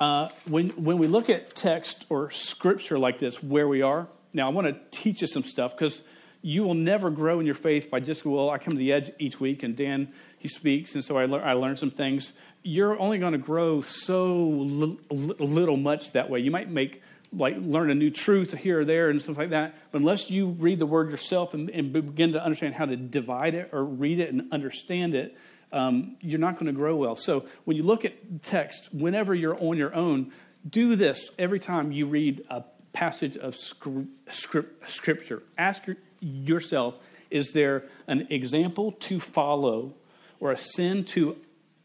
uh, 0.00 0.28
when, 0.46 0.70
when 0.70 0.98
we 0.98 1.06
look 1.06 1.28
at 1.28 1.54
text 1.54 2.04
or 2.08 2.30
scripture 2.30 2.98
like 2.98 3.18
this, 3.18 3.42
where 3.42 3.66
we 3.66 3.82
are, 3.82 4.06
now 4.32 4.46
I 4.46 4.50
want 4.50 4.66
to 4.68 4.76
teach 4.90 5.22
you 5.22 5.26
some 5.26 5.42
stuff 5.42 5.76
because 5.76 6.02
you 6.40 6.62
will 6.62 6.74
never 6.74 7.10
grow 7.10 7.40
in 7.40 7.46
your 7.46 7.54
faith 7.54 7.90
by 7.90 8.00
just, 8.00 8.24
well, 8.24 8.50
I 8.50 8.58
come 8.58 8.72
to 8.72 8.78
the 8.78 8.92
edge 8.92 9.10
each 9.18 9.40
week 9.40 9.62
and 9.62 9.76
Dan, 9.76 10.12
he 10.38 10.48
speaks, 10.48 10.94
and 10.94 11.04
so 11.04 11.18
I, 11.18 11.24
le- 11.24 11.40
I 11.40 11.54
learn 11.54 11.76
some 11.76 11.90
things. 11.90 12.32
You're 12.62 12.98
only 12.98 13.18
going 13.18 13.32
to 13.32 13.38
grow 13.38 13.80
so 13.80 14.36
li- 14.36 14.98
little 15.10 15.76
much 15.76 16.12
that 16.12 16.30
way. 16.30 16.40
You 16.40 16.50
might 16.50 16.70
make 16.70 17.02
like 17.32 17.56
learn 17.58 17.90
a 17.90 17.94
new 17.94 18.10
truth 18.10 18.52
here 18.54 18.80
or 18.80 18.84
there 18.84 19.10
and 19.10 19.20
stuff 19.20 19.36
like 19.36 19.50
that. 19.50 19.74
But 19.90 20.00
unless 20.00 20.30
you 20.30 20.48
read 20.48 20.78
the 20.78 20.86
word 20.86 21.10
yourself 21.10 21.54
and, 21.54 21.68
and 21.70 21.92
begin 21.92 22.32
to 22.32 22.42
understand 22.42 22.74
how 22.74 22.86
to 22.86 22.96
divide 22.96 23.54
it 23.54 23.70
or 23.72 23.84
read 23.84 24.18
it 24.18 24.32
and 24.32 24.52
understand 24.52 25.14
it, 25.14 25.36
um, 25.72 26.16
you're 26.20 26.38
not 26.38 26.54
going 26.54 26.66
to 26.66 26.72
grow 26.72 26.96
well. 26.96 27.16
So 27.16 27.46
when 27.64 27.76
you 27.76 27.82
look 27.82 28.04
at 28.04 28.42
text, 28.42 28.88
whenever 28.92 29.34
you're 29.34 29.60
on 29.62 29.76
your 29.76 29.94
own, 29.94 30.32
do 30.68 30.96
this 30.96 31.30
every 31.38 31.60
time 31.60 31.92
you 31.92 32.06
read 32.06 32.42
a 32.50 32.64
passage 32.92 33.36
of 33.36 33.54
script, 33.54 34.08
scripture. 34.30 35.42
Ask 35.56 35.82
yourself, 36.20 36.94
is 37.30 37.52
there 37.52 37.84
an 38.06 38.26
example 38.30 38.92
to 38.92 39.20
follow 39.20 39.94
or 40.40 40.52
a 40.52 40.58
sin 40.58 41.04
to 41.04 41.36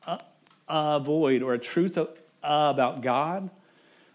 uh, 0.07 0.19
avoid 0.67 1.43
or 1.43 1.53
a 1.53 1.59
truth 1.59 1.97
about 2.41 3.01
God? 3.01 3.49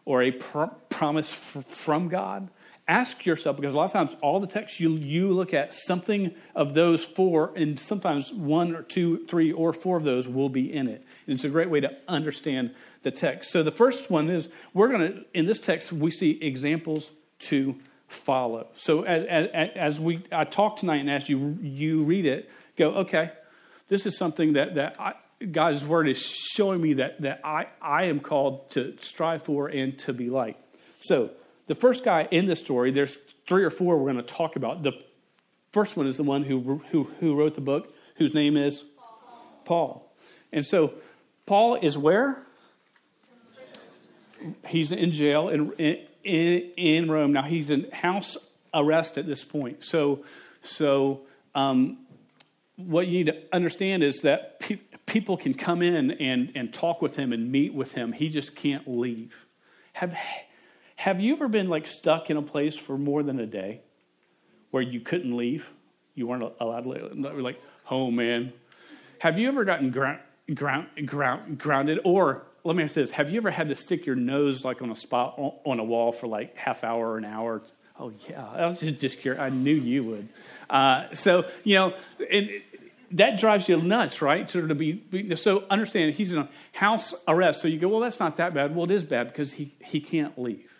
or 0.08 0.22
a 0.22 0.30
pr- 0.30 0.64
promise 0.88 1.30
from 1.30 2.08
God? 2.08 2.48
Ask 2.88 3.26
yourself, 3.26 3.56
because 3.56 3.74
a 3.74 3.76
lot 3.76 3.84
of 3.84 3.92
times 3.92 4.16
all 4.22 4.40
the 4.40 4.46
texts 4.46 4.80
you, 4.80 4.92
you 4.92 5.34
look 5.34 5.52
at, 5.52 5.74
something 5.74 6.34
of 6.54 6.72
those 6.72 7.04
four, 7.04 7.52
and 7.54 7.78
sometimes 7.78 8.32
one 8.32 8.74
or 8.74 8.82
two, 8.82 9.26
three, 9.26 9.52
or 9.52 9.74
four 9.74 9.98
of 9.98 10.04
those 10.04 10.26
will 10.26 10.48
be 10.48 10.72
in 10.72 10.88
it. 10.88 11.04
And 11.26 11.34
it's 11.34 11.44
a 11.44 11.50
great 11.50 11.68
way 11.68 11.80
to 11.80 11.94
understand 12.08 12.74
the 13.02 13.10
text. 13.10 13.50
So 13.50 13.62
the 13.62 13.70
first 13.70 14.10
one 14.10 14.30
is 14.30 14.48
we're 14.72 14.88
going 14.88 15.12
to, 15.12 15.24
in 15.34 15.44
this 15.44 15.58
text, 15.58 15.92
we 15.92 16.10
see 16.10 16.30
examples 16.42 17.10
to 17.40 17.76
follow. 18.08 18.68
So 18.74 19.02
as, 19.02 19.50
as, 19.76 20.00
we 20.00 20.24
I 20.32 20.44
talk 20.44 20.76
tonight 20.76 21.00
and 21.00 21.10
as 21.10 21.28
you 21.28 21.58
you 21.60 22.02
read 22.04 22.24
it, 22.24 22.50
go, 22.76 22.90
okay, 22.90 23.32
this 23.88 24.06
is 24.06 24.16
something 24.16 24.54
that, 24.54 24.76
that 24.76 24.96
I, 24.98 25.12
God's 25.52 25.84
word 25.84 26.08
is 26.08 26.18
showing 26.18 26.80
me 26.80 26.94
that, 26.94 27.20
that 27.20 27.40
I, 27.44 27.66
I 27.80 28.04
am 28.04 28.20
called 28.20 28.70
to 28.70 28.96
strive 29.00 29.42
for 29.42 29.68
and 29.68 29.98
to 30.00 30.12
be 30.12 30.30
like. 30.30 30.56
So, 31.00 31.30
the 31.68 31.74
first 31.74 32.04
guy 32.04 32.26
in 32.30 32.46
this 32.46 32.58
story, 32.58 32.90
there's 32.90 33.18
three 33.46 33.62
or 33.62 33.70
four 33.70 33.96
we're 33.96 34.10
going 34.10 34.24
to 34.24 34.34
talk 34.34 34.56
about. 34.56 34.82
The 34.82 35.00
first 35.72 35.96
one 35.96 36.06
is 36.06 36.16
the 36.16 36.24
one 36.24 36.42
who, 36.42 36.82
who, 36.90 37.04
who 37.20 37.36
wrote 37.36 37.54
the 37.54 37.60
book, 37.60 37.94
whose 38.16 38.34
name 38.34 38.56
is 38.56 38.84
Paul. 38.96 39.62
Paul. 39.64 40.12
And 40.50 40.66
so, 40.66 40.94
Paul 41.46 41.76
is 41.76 41.96
where? 41.96 42.42
He's 44.66 44.92
in 44.92 45.12
jail 45.12 45.48
in, 45.48 45.72
in, 46.24 46.72
in 46.76 47.10
Rome. 47.10 47.32
Now, 47.32 47.42
he's 47.42 47.70
in 47.70 47.90
house 47.90 48.36
arrest 48.72 49.18
at 49.18 49.26
this 49.26 49.44
point. 49.44 49.84
So, 49.84 50.24
so 50.62 51.22
um, 51.54 51.98
what 52.76 53.06
you 53.06 53.18
need 53.18 53.26
to 53.26 53.36
understand 53.52 54.02
is 54.02 54.22
that 54.22 54.60
pe- 54.60 54.78
people 55.06 55.36
can 55.36 55.54
come 55.54 55.82
in 55.82 56.12
and, 56.12 56.52
and 56.54 56.72
talk 56.72 57.02
with 57.02 57.16
him 57.16 57.32
and 57.32 57.50
meet 57.50 57.74
with 57.74 57.92
him. 57.92 58.12
He 58.12 58.28
just 58.28 58.54
can't 58.54 58.86
leave. 58.88 59.46
Have, 59.94 60.14
have 60.98 61.20
you 61.20 61.32
ever 61.32 61.46
been 61.46 61.68
like 61.68 61.86
stuck 61.86 62.28
in 62.28 62.36
a 62.36 62.42
place 62.42 62.76
for 62.76 62.98
more 62.98 63.22
than 63.22 63.38
a 63.38 63.46
day 63.46 63.82
where 64.72 64.82
you 64.82 64.98
couldn't 64.98 65.36
leave? 65.36 65.70
You 66.16 66.26
weren't 66.26 66.42
allowed 66.58 66.84
to 66.84 66.90
leave? 66.90 67.40
Like, 67.40 67.62
oh 67.88 68.10
man. 68.10 68.52
Have 69.20 69.38
you 69.38 69.46
ever 69.46 69.64
gotten 69.64 69.92
ground, 69.92 70.18
ground, 70.52 70.88
ground, 71.06 71.56
grounded? 71.56 72.00
Or 72.02 72.46
let 72.64 72.74
me 72.74 72.82
ask 72.82 72.94
this 72.94 73.12
Have 73.12 73.30
you 73.30 73.36
ever 73.36 73.52
had 73.52 73.68
to 73.68 73.76
stick 73.76 74.06
your 74.06 74.16
nose 74.16 74.64
like 74.64 74.82
on 74.82 74.90
a 74.90 74.96
spot 74.96 75.38
on 75.38 75.78
a 75.78 75.84
wall 75.84 76.10
for 76.10 76.26
like 76.26 76.56
half 76.56 76.82
hour 76.82 77.10
or 77.10 77.18
an 77.18 77.24
hour? 77.24 77.62
Oh, 78.00 78.12
yeah. 78.28 78.44
I 78.44 78.66
was 78.66 78.80
just 78.80 79.20
curious. 79.20 79.40
I 79.40 79.50
knew 79.50 79.74
you 79.74 80.02
would. 80.02 80.28
Uh, 80.68 81.14
so, 81.14 81.48
you 81.62 81.76
know, 81.76 81.94
and 82.28 82.50
that 83.12 83.38
drives 83.38 83.68
you 83.68 83.80
nuts, 83.80 84.20
right? 84.20 84.52
Of 84.52 84.68
to 84.68 84.74
be, 84.74 85.36
so 85.36 85.62
understand 85.70 86.14
he's 86.14 86.32
in 86.32 86.38
a 86.38 86.48
house 86.72 87.14
arrest. 87.28 87.62
So 87.62 87.68
you 87.68 87.78
go, 87.78 87.88
well, 87.88 88.00
that's 88.00 88.18
not 88.18 88.36
that 88.38 88.52
bad. 88.52 88.74
Well, 88.74 88.84
it 88.86 88.90
is 88.90 89.04
bad 89.04 89.28
because 89.28 89.52
he, 89.52 89.74
he 89.80 90.00
can't 90.00 90.36
leave. 90.36 90.77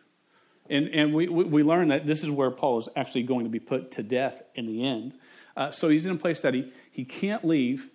And, 0.71 0.89
and 0.89 1.15
we, 1.15 1.29
we 1.29 1.63
learn 1.63 1.89
that 1.89 2.07
this 2.07 2.23
is 2.23 2.31
where 2.31 2.51
Paul 2.51 2.79
is 2.81 2.89
actually 2.95 3.23
going 3.23 3.45
to 3.45 3.51
be 3.51 3.59
put 3.59 3.93
to 3.93 4.03
death 4.03 4.43
in 4.55 4.67
the 4.67 4.85
end. 4.85 5.15
Uh, 5.57 5.71
so 5.71 5.89
he's 5.89 6.07
in 6.07 6.13
a 6.13 6.19
place 6.19 6.41
that 6.43 6.55
he, 6.55 6.73
he 6.91 7.05
can't 7.05 7.45
leave. 7.45 7.89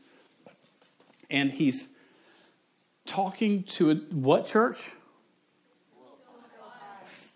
And 1.30 1.51
he's 1.51 1.88
talking 3.06 3.63
to 3.63 3.92
a, 3.92 3.96
what 3.96 4.46
church? 4.46 4.92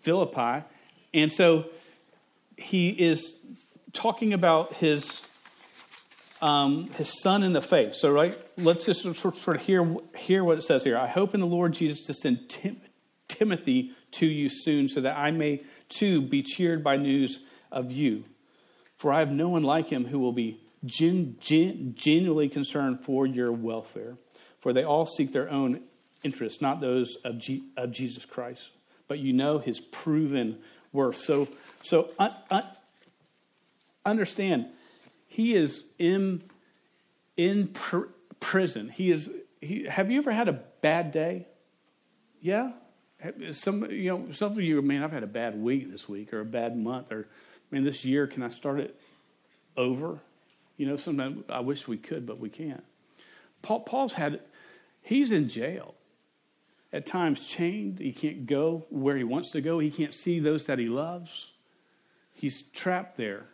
Philippi. 0.02 0.34
Philippi. 0.36 0.66
And 1.14 1.32
so 1.32 1.66
he 2.56 2.90
is 2.90 3.32
talking 3.92 4.32
about 4.32 4.74
his 4.74 5.22
um, 6.40 6.88
his 6.90 7.20
son 7.20 7.42
in 7.42 7.52
the 7.52 7.60
faith. 7.60 7.94
So, 7.94 8.10
right, 8.10 8.38
let's 8.56 8.86
just 8.86 9.02
sort 9.02 9.48
of 9.48 9.62
hear, 9.62 9.96
hear 10.16 10.44
what 10.44 10.58
it 10.58 10.62
says 10.62 10.84
here. 10.84 10.96
I 10.96 11.08
hope 11.08 11.34
in 11.34 11.40
the 11.40 11.46
Lord 11.46 11.74
Jesus 11.74 12.02
to 12.04 12.14
send 12.14 12.48
Tim- 12.48 12.80
Timothy 13.38 13.92
to 14.12 14.26
you 14.26 14.48
soon 14.50 14.88
so 14.88 15.00
that 15.00 15.16
I 15.16 15.30
may 15.30 15.62
too 15.88 16.20
be 16.20 16.42
cheered 16.42 16.82
by 16.82 16.96
news 16.96 17.38
of 17.70 17.92
you. 17.92 18.24
For 18.96 19.12
I 19.12 19.20
have 19.20 19.30
no 19.30 19.48
one 19.48 19.62
like 19.62 19.90
him 19.90 20.06
who 20.06 20.18
will 20.18 20.32
be 20.32 20.60
gen- 20.84 21.36
gen- 21.40 21.94
genuinely 21.96 22.48
concerned 22.48 23.04
for 23.04 23.26
your 23.26 23.52
welfare. 23.52 24.16
For 24.60 24.72
they 24.72 24.84
all 24.84 25.06
seek 25.06 25.32
their 25.32 25.48
own 25.48 25.82
interests, 26.24 26.60
not 26.60 26.80
those 26.80 27.16
of, 27.24 27.38
G- 27.38 27.64
of 27.76 27.92
Jesus 27.92 28.24
Christ. 28.24 28.68
But 29.06 29.20
you 29.20 29.32
know 29.32 29.58
his 29.58 29.80
proven 29.80 30.58
worth. 30.92 31.16
So, 31.16 31.48
so 31.82 32.10
un- 32.18 32.34
un- 32.50 32.66
understand 34.04 34.66
he 35.28 35.54
is 35.54 35.84
in, 35.98 36.42
in 37.36 37.68
pr- 37.68 38.10
prison. 38.40 38.88
He 38.88 39.10
is, 39.10 39.30
he, 39.60 39.84
have 39.84 40.10
you 40.10 40.18
ever 40.18 40.32
had 40.32 40.48
a 40.48 40.60
bad 40.80 41.12
day? 41.12 41.46
Yeah? 42.40 42.72
Some, 43.52 43.90
you 43.90 44.10
know, 44.10 44.32
some 44.32 44.52
of 44.52 44.60
you, 44.60 44.80
man, 44.80 45.02
I've 45.02 45.12
had 45.12 45.24
a 45.24 45.28
bad 45.28 45.60
week 45.60 45.90
this 45.90 46.08
week 46.08 46.32
or 46.32 46.40
a 46.40 46.44
bad 46.44 46.76
month 46.76 47.10
or, 47.10 47.28
man, 47.70 47.84
this 47.84 48.04
year, 48.04 48.26
can 48.26 48.42
I 48.42 48.48
start 48.48 48.78
it 48.78 48.98
over? 49.76 50.20
You 50.76 50.86
know, 50.86 50.96
sometimes 50.96 51.44
I 51.48 51.60
wish 51.60 51.88
we 51.88 51.96
could, 51.96 52.26
but 52.26 52.38
we 52.38 52.48
can't. 52.48 52.84
Paul, 53.62 53.80
Paul's 53.80 54.14
had, 54.14 54.40
he's 55.02 55.32
in 55.32 55.48
jail. 55.48 55.94
At 56.90 57.04
times 57.04 57.46
chained. 57.46 57.98
He 57.98 58.12
can't 58.12 58.46
go 58.46 58.86
where 58.88 59.16
he 59.16 59.24
wants 59.24 59.50
to 59.50 59.60
go. 59.60 59.78
He 59.78 59.90
can't 59.90 60.14
see 60.14 60.40
those 60.40 60.64
that 60.64 60.78
he 60.78 60.86
loves. 60.86 61.48
He's 62.32 62.62
trapped 62.62 63.16
there. 63.16 63.46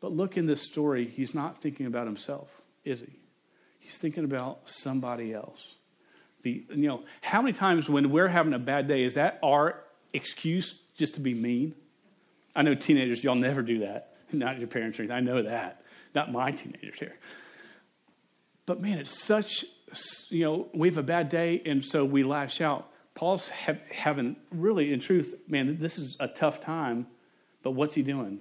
But 0.00 0.12
look 0.12 0.38
in 0.38 0.46
this 0.46 0.62
story, 0.62 1.06
he's 1.06 1.34
not 1.34 1.60
thinking 1.60 1.84
about 1.84 2.06
himself, 2.06 2.48
is 2.86 3.00
he? 3.00 3.18
He's 3.78 3.98
thinking 3.98 4.24
about 4.24 4.60
somebody 4.64 5.34
else. 5.34 5.76
The, 6.42 6.64
you 6.70 6.88
know, 6.88 7.04
how 7.20 7.42
many 7.42 7.52
times 7.52 7.88
when 7.88 8.10
we're 8.10 8.28
having 8.28 8.54
a 8.54 8.58
bad 8.58 8.88
day, 8.88 9.04
is 9.04 9.14
that 9.14 9.38
our 9.42 9.80
excuse 10.12 10.74
just 10.94 11.14
to 11.14 11.20
be 11.20 11.34
mean? 11.34 11.74
I 12.54 12.62
know 12.62 12.74
teenagers, 12.74 13.22
y'all 13.22 13.34
never 13.34 13.62
do 13.62 13.80
that. 13.80 14.14
Not 14.32 14.58
your 14.58 14.68
parents 14.68 14.98
or 14.98 15.02
anything. 15.02 15.16
I 15.16 15.20
know 15.20 15.42
that. 15.42 15.82
Not 16.14 16.32
my 16.32 16.50
teenagers 16.50 16.98
here. 16.98 17.16
But 18.66 18.80
man, 18.80 18.98
it's 18.98 19.22
such, 19.22 19.64
you 20.28 20.44
know, 20.44 20.68
we 20.72 20.88
have 20.88 20.98
a 20.98 21.02
bad 21.02 21.28
day 21.28 21.62
and 21.64 21.84
so 21.84 22.04
we 22.04 22.22
lash 22.22 22.60
out. 22.60 22.88
Paul's 23.14 23.48
having 23.48 24.36
really, 24.50 24.92
in 24.92 25.00
truth, 25.00 25.34
man, 25.46 25.78
this 25.78 25.98
is 25.98 26.16
a 26.20 26.28
tough 26.28 26.60
time, 26.60 27.06
but 27.62 27.72
what's 27.72 27.94
he 27.94 28.02
doing? 28.02 28.40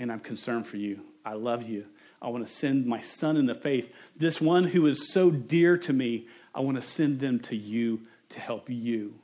and 0.00 0.10
I'm 0.10 0.18
concerned 0.18 0.66
for 0.66 0.78
you. 0.78 1.02
I 1.24 1.34
love 1.34 1.62
you. 1.62 1.84
I 2.22 2.28
want 2.28 2.46
to 2.46 2.52
send 2.52 2.86
my 2.86 3.00
son 3.00 3.36
in 3.36 3.46
the 3.46 3.54
faith, 3.54 3.92
this 4.16 4.40
one 4.40 4.64
who 4.64 4.86
is 4.86 5.12
so 5.12 5.30
dear 5.30 5.78
to 5.78 5.92
me. 5.92 6.28
I 6.54 6.60
want 6.60 6.80
to 6.80 6.86
send 6.86 7.20
them 7.20 7.40
to 7.40 7.56
you 7.56 8.02
to 8.30 8.40
help 8.40 8.68
you. 8.68 9.14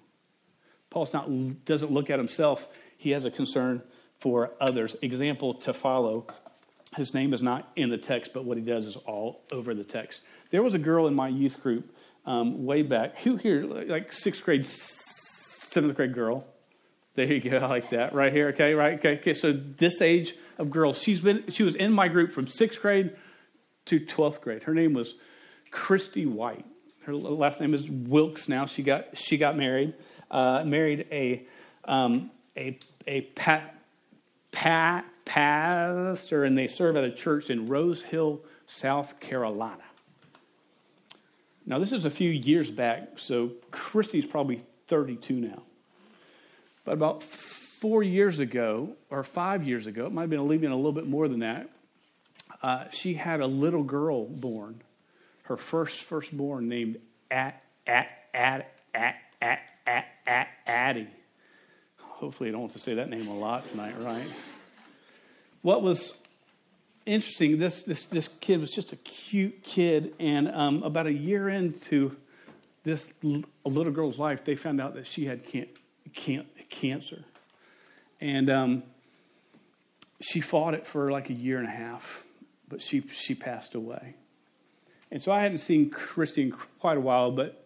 Paul's 0.90 1.12
not 1.12 1.28
doesn't 1.64 1.92
look 1.92 2.08
at 2.08 2.18
himself. 2.18 2.66
He 2.96 3.10
has 3.10 3.24
a 3.24 3.30
concern 3.30 3.82
for 4.18 4.52
others. 4.60 4.96
Example 5.02 5.54
to 5.54 5.74
follow. 5.74 6.26
His 6.96 7.12
name 7.12 7.34
is 7.34 7.42
not 7.42 7.70
in 7.76 7.90
the 7.90 7.98
text, 7.98 8.32
but 8.32 8.44
what 8.44 8.56
he 8.56 8.62
does 8.62 8.86
is 8.86 8.96
all 8.96 9.42
over 9.52 9.74
the 9.74 9.84
text. 9.84 10.22
There 10.50 10.62
was 10.62 10.74
a 10.74 10.78
girl 10.78 11.06
in 11.06 11.14
my 11.14 11.28
youth 11.28 11.62
group 11.62 11.94
um, 12.24 12.64
way 12.64 12.82
back. 12.82 13.18
Who 13.18 13.36
here, 13.36 13.60
like 13.60 14.12
sixth 14.12 14.42
grade, 14.42 14.64
seventh 14.64 15.96
grade 15.96 16.14
girl? 16.14 16.46
There 17.16 17.32
you 17.32 17.40
go, 17.40 17.56
I 17.56 17.66
like 17.66 17.90
that 17.90 18.14
right 18.14 18.32
here. 18.32 18.48
Okay, 18.48 18.74
right. 18.74 18.98
Okay, 18.98 19.18
okay. 19.18 19.34
So 19.34 19.52
this 19.52 20.02
age 20.02 20.34
of 20.58 20.70
girls. 20.70 21.02
She's 21.02 21.20
been 21.20 21.44
she 21.50 21.62
was 21.62 21.74
in 21.74 21.92
my 21.92 22.08
group 22.08 22.30
from 22.30 22.46
sixth 22.46 22.80
grade 22.80 23.16
to 23.86 23.98
twelfth 23.98 24.42
grade. 24.42 24.64
Her 24.64 24.74
name 24.74 24.92
was 24.92 25.14
Christy 25.70 26.26
White. 26.26 26.66
Her 27.04 27.14
last 27.14 27.60
name 27.60 27.72
is 27.72 27.88
Wilkes. 27.88 28.48
Now 28.48 28.66
she 28.66 28.82
got 28.82 29.16
she 29.16 29.38
got 29.38 29.56
married, 29.56 29.94
uh, 30.30 30.64
married 30.64 31.06
a 31.10 31.46
um, 31.84 32.30
a 32.54 32.78
a 33.06 33.22
pat, 33.22 33.74
pat, 34.52 35.06
pastor, 35.24 36.44
and 36.44 36.58
they 36.58 36.66
serve 36.66 36.96
at 36.96 37.04
a 37.04 37.12
church 37.12 37.48
in 37.48 37.66
Rose 37.66 38.02
Hill, 38.02 38.40
South 38.66 39.20
Carolina. 39.20 39.84
Now 41.64 41.78
this 41.78 41.92
is 41.92 42.04
a 42.04 42.10
few 42.10 42.30
years 42.30 42.70
back, 42.70 43.18
so 43.18 43.52
Christy's 43.70 44.26
probably 44.26 44.60
32 44.88 45.34
now. 45.34 45.62
But 46.86 46.92
about 46.92 47.22
four 47.24 48.02
years 48.02 48.38
ago, 48.38 48.90
or 49.10 49.22
five 49.24 49.64
years 49.64 49.86
ago, 49.86 50.06
it 50.06 50.12
might 50.12 50.22
have 50.22 50.30
been 50.30 50.38
a 50.38 50.76
little 50.76 50.92
bit 50.92 51.06
more 51.06 51.28
than 51.28 51.40
that, 51.40 51.68
uh, 52.62 52.84
she 52.90 53.14
had 53.14 53.40
a 53.40 53.46
little 53.46 53.82
girl 53.82 54.24
born, 54.24 54.80
her 55.42 55.56
first 55.56 56.00
firstborn 56.00 56.68
named 56.68 56.98
At, 57.30 57.60
At, 57.86 58.08
At, 58.32 58.72
At, 58.94 59.16
At, 59.42 59.60
At, 59.84 60.04
At, 60.26 60.48
Addie. 60.64 61.08
Hopefully, 61.98 62.48
I 62.48 62.52
don't 62.52 62.60
want 62.60 62.72
to 62.72 62.78
say 62.78 62.94
that 62.94 63.10
name 63.10 63.26
a 63.26 63.36
lot 63.36 63.66
tonight, 63.66 64.00
right? 64.00 64.28
What 65.62 65.82
was 65.82 66.14
interesting, 67.04 67.58
this, 67.58 67.82
this, 67.82 68.04
this 68.04 68.28
kid 68.40 68.60
was 68.60 68.70
just 68.70 68.92
a 68.92 68.96
cute 68.96 69.64
kid, 69.64 70.14
and 70.20 70.48
um, 70.48 70.84
about 70.84 71.08
a 71.08 71.12
year 71.12 71.48
into 71.48 72.16
this 72.84 73.12
little 73.64 73.92
girl's 73.92 74.20
life, 74.20 74.44
they 74.44 74.54
found 74.54 74.80
out 74.80 74.94
that 74.94 75.08
she 75.08 75.26
had 75.26 75.42
can, 75.44 75.66
can, 76.14 76.46
cancer. 76.68 77.24
And 78.20 78.50
um, 78.50 78.82
she 80.20 80.40
fought 80.40 80.74
it 80.74 80.86
for 80.86 81.10
like 81.10 81.30
a 81.30 81.34
year 81.34 81.58
and 81.58 81.68
a 81.68 81.70
half, 81.70 82.24
but 82.68 82.80
she, 82.80 83.00
she 83.02 83.34
passed 83.34 83.74
away. 83.74 84.14
And 85.10 85.22
so 85.22 85.32
I 85.32 85.40
hadn't 85.40 85.58
seen 85.58 85.90
Christy 85.90 86.42
in 86.42 86.52
quite 86.80 86.96
a 86.96 87.00
while, 87.00 87.30
but 87.30 87.64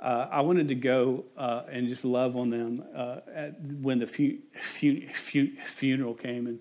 uh, 0.00 0.28
I 0.30 0.40
wanted 0.40 0.68
to 0.68 0.74
go 0.74 1.24
uh, 1.38 1.62
and 1.70 1.88
just 1.88 2.04
love 2.04 2.36
on 2.36 2.50
them 2.50 2.82
uh, 2.94 3.20
at, 3.32 3.60
when 3.60 4.00
the 4.00 4.06
fu- 4.06 4.38
fu- 4.60 5.06
fu- 5.08 5.56
funeral 5.64 6.14
came. 6.14 6.46
And 6.48 6.58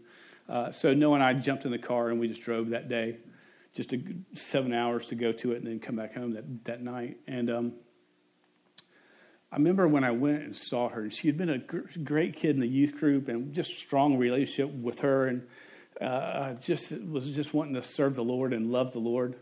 uh, 0.47 0.71
so 0.71 0.93
Noah 0.93 1.15
and 1.15 1.23
I 1.23 1.33
jumped 1.33 1.65
in 1.65 1.71
the 1.71 1.79
car 1.79 2.09
and 2.09 2.19
we 2.19 2.27
just 2.27 2.41
drove 2.41 2.69
that 2.69 2.87
day, 2.87 3.17
just 3.73 3.93
a, 3.93 4.01
seven 4.35 4.73
hours 4.73 5.07
to 5.07 5.15
go 5.15 5.31
to 5.31 5.53
it 5.53 5.57
and 5.57 5.67
then 5.67 5.79
come 5.79 5.95
back 5.95 6.13
home 6.13 6.33
that, 6.33 6.65
that 6.65 6.81
night. 6.81 7.17
And 7.27 7.49
um, 7.49 7.73
I 9.51 9.57
remember 9.57 9.85
when 9.87 10.05
I 10.05 10.11
went 10.11 10.43
and 10.43 10.55
saw 10.55 10.87
her, 10.89 11.09
she 11.09 11.27
had 11.27 11.37
been 11.37 11.49
a 11.49 11.57
great 11.57 12.37
kid 12.37 12.51
in 12.51 12.61
the 12.61 12.67
youth 12.67 12.97
group 12.97 13.27
and 13.27 13.53
just 13.53 13.77
strong 13.77 14.17
relationship 14.17 14.73
with 14.73 15.01
her, 15.01 15.27
and 15.27 15.47
uh, 15.99 16.53
just 16.53 16.91
was 17.01 17.29
just 17.29 17.53
wanting 17.53 17.73
to 17.73 17.81
serve 17.81 18.15
the 18.15 18.23
Lord 18.23 18.53
and 18.53 18.71
love 18.71 18.93
the 18.93 18.99
Lord. 18.99 19.35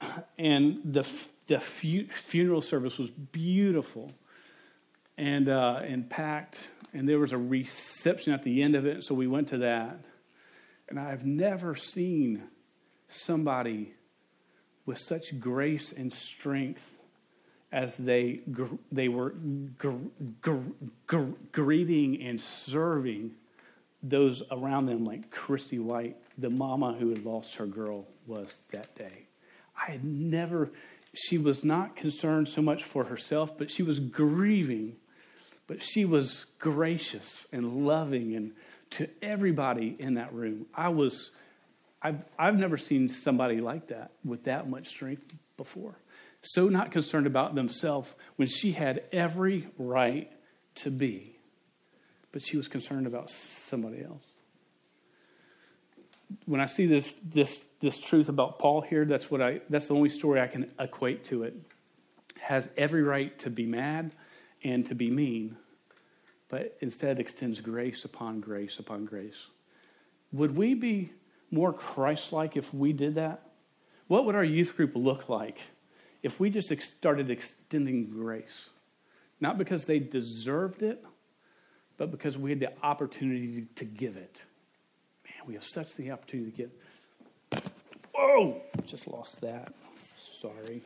And 0.38 0.80
the 0.84 1.02
the 1.48 1.60
fu- 1.60 2.06
funeral 2.06 2.62
service 2.62 2.96
was 2.96 3.10
beautiful 3.10 4.12
and 5.18 5.48
uh, 5.48 5.80
and 5.82 6.08
packed, 6.08 6.68
and 6.94 7.08
there 7.08 7.18
was 7.18 7.32
a 7.32 7.38
reception 7.38 8.32
at 8.32 8.42
the 8.42 8.62
end 8.62 8.76
of 8.76 8.86
it, 8.86 9.04
so 9.04 9.14
we 9.14 9.26
went 9.26 9.48
to 9.48 9.58
that. 9.58 10.00
And 10.88 10.98
I've 10.98 11.26
never 11.26 11.74
seen 11.74 12.44
somebody 13.08 13.92
with 14.86 14.98
such 14.98 15.38
grace 15.38 15.92
and 15.92 16.12
strength 16.12 16.94
as 17.72 17.96
they, 17.96 18.40
they 18.90 19.08
were 19.08 19.34
greeting 21.52 22.22
and 22.22 22.40
serving 22.40 23.32
those 24.02 24.42
around 24.50 24.86
them, 24.86 25.04
like 25.04 25.30
Christy 25.30 25.78
White, 25.78 26.16
the 26.38 26.50
mama 26.50 26.96
who 26.98 27.10
had 27.10 27.24
lost 27.24 27.56
her 27.56 27.66
girl, 27.66 28.06
was 28.26 28.56
that 28.72 28.94
day. 28.96 29.26
I 29.76 29.92
had 29.92 30.04
never, 30.04 30.70
she 31.14 31.38
was 31.38 31.64
not 31.64 31.96
concerned 31.96 32.48
so 32.48 32.62
much 32.62 32.82
for 32.82 33.04
herself, 33.04 33.56
but 33.56 33.70
she 33.70 33.82
was 33.82 34.00
grieving. 34.00 34.96
But 35.66 35.82
she 35.82 36.04
was 36.04 36.46
gracious 36.58 37.46
and 37.52 37.86
loving 37.86 38.34
and 38.34 38.52
to 38.90 39.08
everybody 39.22 39.94
in 40.00 40.14
that 40.14 40.34
room. 40.34 40.66
I 40.74 40.88
was, 40.88 41.30
I've, 42.02 42.24
I've 42.36 42.58
never 42.58 42.76
seen 42.76 43.08
somebody 43.08 43.60
like 43.60 43.88
that 43.88 44.10
with 44.24 44.44
that 44.44 44.68
much 44.68 44.88
strength 44.88 45.32
before 45.56 45.94
so 46.42 46.68
not 46.68 46.90
concerned 46.90 47.26
about 47.26 47.54
themselves 47.54 48.10
when 48.36 48.48
she 48.48 48.72
had 48.72 49.02
every 49.12 49.68
right 49.78 50.30
to 50.76 50.90
be, 50.90 51.36
but 52.32 52.42
she 52.42 52.56
was 52.56 52.68
concerned 52.68 53.06
about 53.06 53.30
somebody 53.30 54.02
else. 54.02 54.24
When 56.46 56.60
I 56.60 56.66
see 56.66 56.86
this, 56.86 57.12
this, 57.24 57.64
this 57.80 57.98
truth 57.98 58.28
about 58.28 58.58
Paul 58.58 58.80
here, 58.82 59.04
that's, 59.04 59.30
what 59.30 59.42
I, 59.42 59.60
that's 59.68 59.88
the 59.88 59.94
only 59.94 60.10
story 60.10 60.40
I 60.40 60.46
can 60.46 60.70
equate 60.78 61.24
to 61.26 61.42
it. 61.42 61.54
Has 62.40 62.68
every 62.76 63.02
right 63.02 63.36
to 63.40 63.50
be 63.50 63.66
mad 63.66 64.12
and 64.62 64.86
to 64.86 64.94
be 64.94 65.10
mean, 65.10 65.56
but 66.48 66.76
instead 66.80 67.18
extends 67.18 67.60
grace 67.60 68.04
upon 68.04 68.40
grace 68.40 68.78
upon 68.78 69.04
grace. 69.04 69.46
Would 70.32 70.56
we 70.56 70.74
be 70.74 71.10
more 71.50 71.72
Christ 71.72 72.32
like 72.32 72.56
if 72.56 72.72
we 72.72 72.92
did 72.92 73.16
that? 73.16 73.42
What 74.06 74.24
would 74.24 74.34
our 74.34 74.44
youth 74.44 74.76
group 74.76 74.92
look 74.94 75.28
like? 75.28 75.60
If 76.22 76.38
we 76.38 76.50
just 76.50 76.70
started 76.82 77.30
extending 77.30 78.10
grace, 78.10 78.68
not 79.40 79.58
because 79.58 79.84
they 79.84 79.98
deserved 79.98 80.82
it, 80.82 81.04
but 81.96 82.10
because 82.10 82.36
we 82.36 82.50
had 82.50 82.60
the 82.60 82.72
opportunity 82.82 83.66
to 83.76 83.84
give 83.84 84.16
it. 84.16 84.42
Man, 85.24 85.46
we 85.46 85.54
have 85.54 85.64
such 85.64 85.94
the 85.96 86.10
opportunity 86.10 86.50
to 86.50 86.56
give. 86.56 87.62
Whoa! 88.14 88.60
Just 88.86 89.06
lost 89.06 89.40
that. 89.40 89.72
Sorry. 90.18 90.82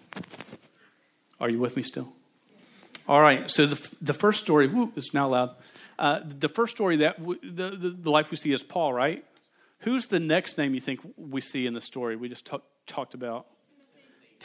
Are 1.41 1.49
you 1.49 1.59
with 1.59 1.77
me 1.77 1.83
still? 1.83 2.13
All 3.09 3.21
right. 3.21 3.51
So 3.51 3.67
the 3.67 3.91
the 4.01 4.15
first 4.15 4.43
story. 4.43 4.69
Whoop, 4.69 4.97
it's 4.97 5.13
now 5.13 5.29
loud. 5.29 5.57
Uh, 5.99 6.21
the 6.25 6.49
first 6.49 6.75
story 6.75 6.97
that 6.97 7.19
w- 7.19 7.39
the, 7.43 7.71
the, 7.71 7.91
the 7.91 8.11
life 8.11 8.31
we 8.31 8.37
see 8.37 8.53
is 8.53 8.65
Paul, 8.65 8.93
right? 8.93 9.25
Who's 9.81 10.07
the 10.07 10.19
next 10.19 10.59
name 10.59 10.75
you 10.75 10.81
think 10.81 11.01
we 11.17 11.41
see 11.41 11.67
in 11.67 11.75
the 11.75 11.81
story 11.81 12.17
we 12.17 12.29
just 12.29 12.47
t- 12.47 12.57
talked 12.87 13.15
about? 13.15 13.47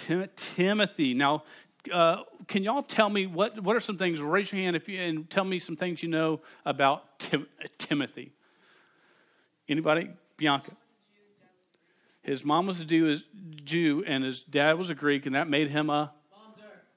Tim- 0.06 0.30
Timothy. 0.36 1.14
Now, 1.14 1.44
uh, 1.92 2.24
can 2.48 2.64
y'all 2.64 2.84
tell 2.84 3.10
me 3.10 3.26
what, 3.26 3.60
what 3.62 3.76
are 3.76 3.80
some 3.80 3.98
things? 3.98 4.22
Raise 4.22 4.52
your 4.52 4.62
hand 4.62 4.76
if 4.76 4.88
you, 4.88 5.00
and 5.00 5.30
tell 5.30 5.44
me 5.44 5.60
some 5.60 5.76
things 5.76 6.04
you 6.04 6.10
know 6.10 6.42
about 6.66 7.20
Tim- 7.20 7.48
Timothy. 7.78 8.32
Anybody? 9.68 10.10
Bianca. 10.38 10.72
His 12.22 12.44
mom 12.44 12.68
was 12.68 12.82
a 12.82 12.86
Jew, 12.86 13.18
Jew, 13.64 14.04
and 14.06 14.24
his 14.24 14.42
dad 14.42 14.78
was 14.78 14.90
a 14.90 14.96
Greek, 14.96 15.26
and 15.26 15.36
that 15.36 15.50
made 15.50 15.70
him 15.70 15.90
a 15.90 16.12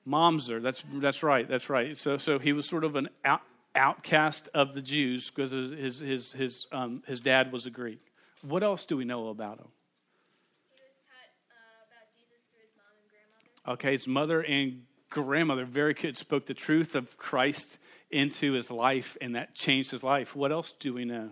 Momser. 0.06 0.60
That's 0.60 0.84
that's 0.94 1.22
right. 1.22 1.48
That's 1.48 1.70
right. 1.70 1.96
So 1.96 2.16
so 2.16 2.38
he 2.40 2.52
was 2.52 2.66
sort 2.66 2.82
of 2.82 2.96
an 2.96 3.08
out, 3.24 3.42
outcast 3.76 4.48
of 4.52 4.74
the 4.74 4.82
Jews 4.82 5.30
because 5.30 5.52
his 5.52 6.00
his 6.00 6.32
his 6.32 6.66
um, 6.72 7.04
his 7.06 7.20
dad 7.20 7.52
was 7.52 7.66
a 7.66 7.70
Greek. 7.70 8.00
What 8.42 8.64
else 8.64 8.84
do 8.84 8.96
we 8.96 9.04
know 9.04 9.28
about 9.28 9.60
him? 9.60 9.68
Okay, 13.66 13.92
his 13.92 14.06
mother 14.06 14.42
and 14.42 14.82
grandmother, 15.08 15.64
very 15.64 15.94
good, 15.94 16.16
spoke 16.16 16.46
the 16.46 16.54
truth 16.54 16.94
of 16.94 17.16
Christ 17.16 17.78
into 18.10 18.52
his 18.52 18.70
life, 18.70 19.16
and 19.20 19.36
that 19.36 19.54
changed 19.54 19.90
his 19.90 20.02
life. 20.02 20.34
What 20.34 20.52
else 20.52 20.74
do 20.78 20.94
we 20.94 21.04
know? 21.04 21.30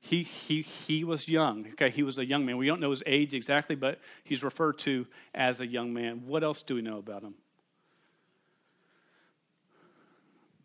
He, 0.00 0.22
he, 0.22 0.60
he 0.60 1.02
was 1.02 1.28
young. 1.28 1.66
Okay, 1.72 1.88
he 1.88 2.02
was 2.02 2.18
a 2.18 2.26
young 2.26 2.44
man. 2.44 2.58
We 2.58 2.66
don't 2.66 2.80
know 2.80 2.90
his 2.90 3.02
age 3.06 3.32
exactly, 3.32 3.74
but 3.74 4.00
he's 4.22 4.44
referred 4.44 4.78
to 4.80 5.06
as 5.34 5.60
a 5.60 5.66
young 5.66 5.94
man. 5.94 6.26
What 6.26 6.44
else 6.44 6.60
do 6.60 6.74
we 6.74 6.82
know 6.82 6.98
about 6.98 7.22
him? 7.22 7.34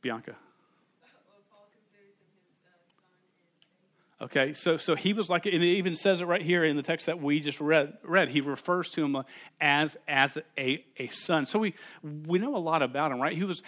Bianca. 0.01 0.35
Okay, 4.21 4.53
so 4.53 4.75
so 4.75 4.95
he 4.95 5.13
was 5.13 5.29
like, 5.29 5.45
and 5.45 5.55
it 5.55 5.63
even 5.63 5.95
says 5.95 6.19
it 6.19 6.25
right 6.25 6.41
here 6.41 6.65
in 6.65 6.75
the 6.75 6.83
text 6.83 7.05
that 7.05 7.21
we 7.21 7.39
just 7.39 7.61
read. 7.61 7.97
Read 8.03 8.27
he 8.27 8.41
refers 8.41 8.89
to 8.91 9.05
him 9.05 9.23
as 9.61 9.95
as 10.09 10.37
a, 10.57 10.83
a 10.97 11.07
son. 11.07 11.45
So 11.45 11.57
we 11.57 11.73
we 12.03 12.37
know 12.37 12.57
a 12.57 12.59
lot 12.59 12.81
about 12.81 13.13
him, 13.13 13.21
right? 13.21 13.35
He 13.35 13.45
was 13.45 13.61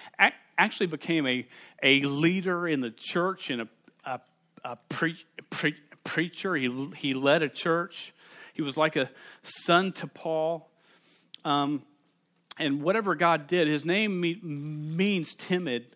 actually 0.57 0.87
became 0.87 1.25
a 1.25 1.47
a 1.81 2.01
leader 2.01 2.67
in 2.67 2.81
the 2.81 2.91
church 2.91 3.49
and 3.49 3.61
a 3.61 3.67
a, 4.05 4.19
a 4.65 4.75
pre, 4.89 5.15
pre, 5.49 5.73
preacher. 6.03 6.53
He 6.55 6.89
he 6.97 7.13
led 7.13 7.43
a 7.43 7.49
church. 7.49 8.13
He 8.53 8.61
was 8.61 8.75
like 8.75 8.97
a 8.97 9.09
son 9.43 9.93
to 9.93 10.07
Paul. 10.07 10.69
Um, 11.45 11.83
and 12.59 12.83
whatever 12.83 13.15
God 13.15 13.47
did, 13.47 13.69
his 13.69 13.85
name 13.85 14.19
me, 14.19 14.37
means 14.43 15.33
timid, 15.33 15.95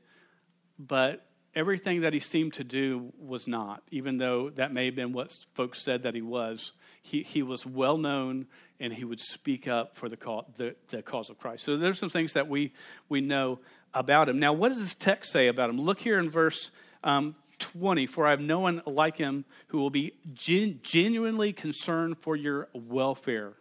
but 0.80 1.26
everything 1.56 2.02
that 2.02 2.14
he 2.14 2.20
seemed 2.20 2.54
to 2.54 2.64
do 2.64 3.14
was 3.18 3.48
not, 3.48 3.82
even 3.90 4.18
though 4.18 4.50
that 4.52 4.74
may 4.74 4.86
have 4.86 4.96
been 4.96 5.14
what 5.14 5.34
folks 5.54 5.82
said 5.82 6.04
that 6.04 6.14
he 6.14 6.22
was. 6.22 6.74
He, 7.02 7.24
he 7.24 7.44
was 7.44 7.66
well 7.66 7.98
known 7.98 8.48
and 8.80 8.92
he 8.92 9.06
would 9.06 9.22
speak 9.22 9.68
up 9.68 9.96
for 9.96 10.10
the 10.10 10.18
cause, 10.18 10.46
the, 10.58 10.76
the 10.90 11.02
cause 11.02 11.30
of 11.30 11.40
Christ. 11.40 11.64
So 11.64 11.78
there's 11.78 11.98
some 11.98 12.10
things 12.10 12.34
that 12.34 12.50
we, 12.50 12.74
we 13.08 13.22
know 13.22 13.60
about 13.94 14.28
him. 14.28 14.40
Now, 14.40 14.52
what 14.52 14.70
does 14.70 14.80
this 14.80 14.96
text 14.96 15.32
say 15.32 15.48
about 15.48 15.70
him? 15.70 15.80
Look 15.80 16.00
here 16.00 16.20
in 16.20 16.30
verse 16.30 16.72
um, 17.04 17.36
20. 17.60 18.06
For 18.08 18.28
I 18.28 18.32
have 18.32 18.42
no 18.42 18.60
one 18.60 18.82
like 18.86 19.18
him 19.18 19.46
who 19.68 19.78
will 19.78 19.90
be 19.90 20.14
gen- 20.34 20.82
genuinely 20.84 21.54
concerned 21.54 22.18
for 22.20 22.36
your 22.36 22.68
welfare. 22.74 23.54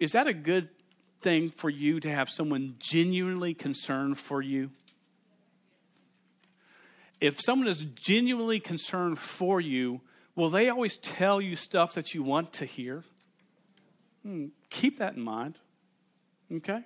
Is 0.00 0.12
that 0.12 0.26
a 0.26 0.34
good 0.34 0.68
thing 1.20 1.50
for 1.50 1.70
you 1.70 2.00
to 2.00 2.10
have 2.10 2.28
someone 2.28 2.74
genuinely 2.80 3.54
concerned 3.54 4.18
for 4.18 4.42
you? 4.42 4.70
If 7.22 7.40
someone 7.40 7.68
is 7.68 7.82
genuinely 7.94 8.58
concerned 8.58 9.16
for 9.16 9.60
you, 9.60 10.00
will 10.34 10.50
they 10.50 10.68
always 10.68 10.96
tell 10.96 11.40
you 11.40 11.54
stuff 11.54 11.94
that 11.94 12.14
you 12.14 12.22
want 12.24 12.52
to 12.54 12.64
hear? 12.64 13.04
Hmm, 14.24 14.46
keep 14.70 14.98
that 14.98 15.14
in 15.14 15.22
mind. 15.22 15.56
Okay? 16.52 16.80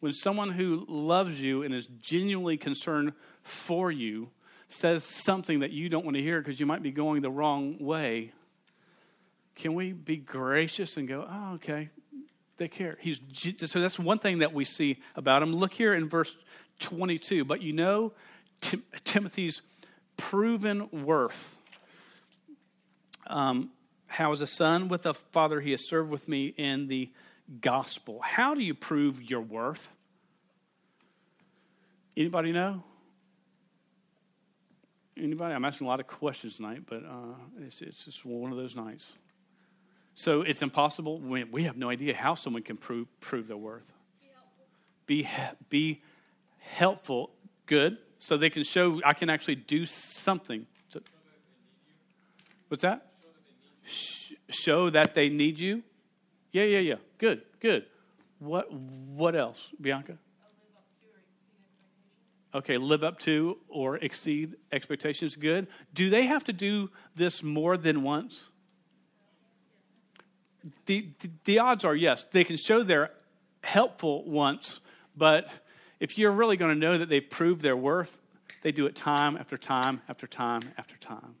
When 0.00 0.14
someone 0.14 0.50
who 0.50 0.86
loves 0.88 1.38
you 1.38 1.62
and 1.62 1.74
is 1.74 1.86
genuinely 2.00 2.56
concerned 2.56 3.12
for 3.42 3.92
you 3.92 4.30
says 4.70 5.04
something 5.04 5.60
that 5.60 5.70
you 5.70 5.90
don't 5.90 6.06
want 6.06 6.16
to 6.16 6.22
hear 6.22 6.40
because 6.40 6.58
you 6.58 6.64
might 6.64 6.82
be 6.82 6.90
going 6.90 7.20
the 7.20 7.30
wrong 7.30 7.76
way, 7.78 8.32
can 9.54 9.74
we 9.74 9.92
be 9.92 10.16
gracious 10.16 10.96
and 10.96 11.06
go, 11.06 11.28
oh, 11.30 11.54
okay, 11.54 11.90
they 12.56 12.68
care. 12.68 12.96
He's 13.00 13.20
so 13.66 13.80
that's 13.80 13.98
one 13.98 14.18
thing 14.18 14.38
that 14.38 14.54
we 14.54 14.64
see 14.64 14.98
about 15.14 15.42
him. 15.42 15.54
Look 15.54 15.74
here 15.74 15.92
in 15.92 16.08
verse 16.08 16.34
22. 16.80 17.44
But 17.44 17.60
you 17.60 17.74
know 17.74 18.12
Tim- 18.60 18.84
Timothy's 19.04 19.62
proven 20.16 20.88
worth. 21.04 21.56
Um, 23.26 23.70
a 24.18 24.46
son 24.46 24.88
with 24.88 25.06
a 25.06 25.14
father 25.14 25.60
he 25.60 25.72
has 25.72 25.88
served 25.88 26.10
with 26.10 26.28
me 26.28 26.46
in 26.56 26.88
the 26.88 27.10
gospel. 27.60 28.20
How 28.22 28.54
do 28.54 28.62
you 28.62 28.74
prove 28.74 29.22
your 29.22 29.40
worth? 29.40 29.92
Anybody 32.16 32.52
know? 32.52 32.82
Anybody? 35.16 35.54
I'm 35.54 35.64
asking 35.64 35.86
a 35.86 35.90
lot 35.90 36.00
of 36.00 36.06
questions 36.06 36.56
tonight, 36.56 36.82
but 36.86 37.04
uh, 37.04 37.34
it's, 37.60 37.82
it's 37.82 38.04
just 38.04 38.24
one 38.24 38.52
of 38.52 38.58
those 38.58 38.76
nights. 38.76 39.06
So 40.14 40.42
it's 40.42 40.62
impossible. 40.62 41.18
We, 41.20 41.44
we 41.44 41.64
have 41.64 41.76
no 41.76 41.90
idea 41.90 42.14
how 42.14 42.34
someone 42.34 42.62
can 42.62 42.76
prove, 42.76 43.06
prove 43.20 43.48
their 43.48 43.56
worth. 43.56 43.92
Be, 45.06 45.28
be 45.68 46.02
helpful. 46.58 47.30
Good. 47.66 47.98
So 48.18 48.36
they 48.36 48.50
can 48.50 48.64
show 48.64 49.00
I 49.04 49.12
can 49.12 49.30
actually 49.30 49.56
do 49.56 49.86
something. 49.86 50.66
So, 50.88 51.00
what's 52.68 52.82
that? 52.82 53.12
Show 54.48 54.90
that 54.90 55.14
they 55.14 55.28
need 55.28 55.58
you. 55.58 55.82
Yeah, 56.52 56.64
yeah, 56.64 56.78
yeah. 56.78 56.94
Good, 57.18 57.42
good. 57.60 57.86
What 58.38 58.72
what 58.72 59.36
else, 59.36 59.68
Bianca? 59.80 60.18
Okay, 62.54 62.78
live 62.78 63.04
up 63.04 63.18
to 63.20 63.58
or 63.68 63.96
exceed 63.96 64.56
expectations. 64.72 65.36
Good. 65.36 65.66
Do 65.92 66.08
they 66.08 66.24
have 66.24 66.44
to 66.44 66.52
do 66.54 66.90
this 67.14 67.42
more 67.42 67.76
than 67.76 68.02
once? 68.02 68.48
the, 70.86 71.08
the, 71.44 71.58
odds 71.58 71.84
are 71.84 71.94
yes, 71.94 72.26
they 72.32 72.44
can 72.44 72.56
show 72.56 72.82
they're 72.82 73.10
helpful 73.62 74.24
once, 74.24 74.80
but 75.16 75.50
if 76.00 76.18
you're 76.18 76.32
really 76.32 76.56
going 76.56 76.74
to 76.74 76.78
know 76.78 76.98
that 76.98 77.08
they've 77.08 77.28
proved 77.28 77.62
their 77.62 77.76
worth, 77.76 78.18
they 78.62 78.72
do 78.72 78.86
it 78.86 78.96
time 78.96 79.36
after 79.36 79.56
time 79.56 80.02
after 80.08 80.26
time 80.26 80.62
after 80.76 80.96
time. 80.96 81.36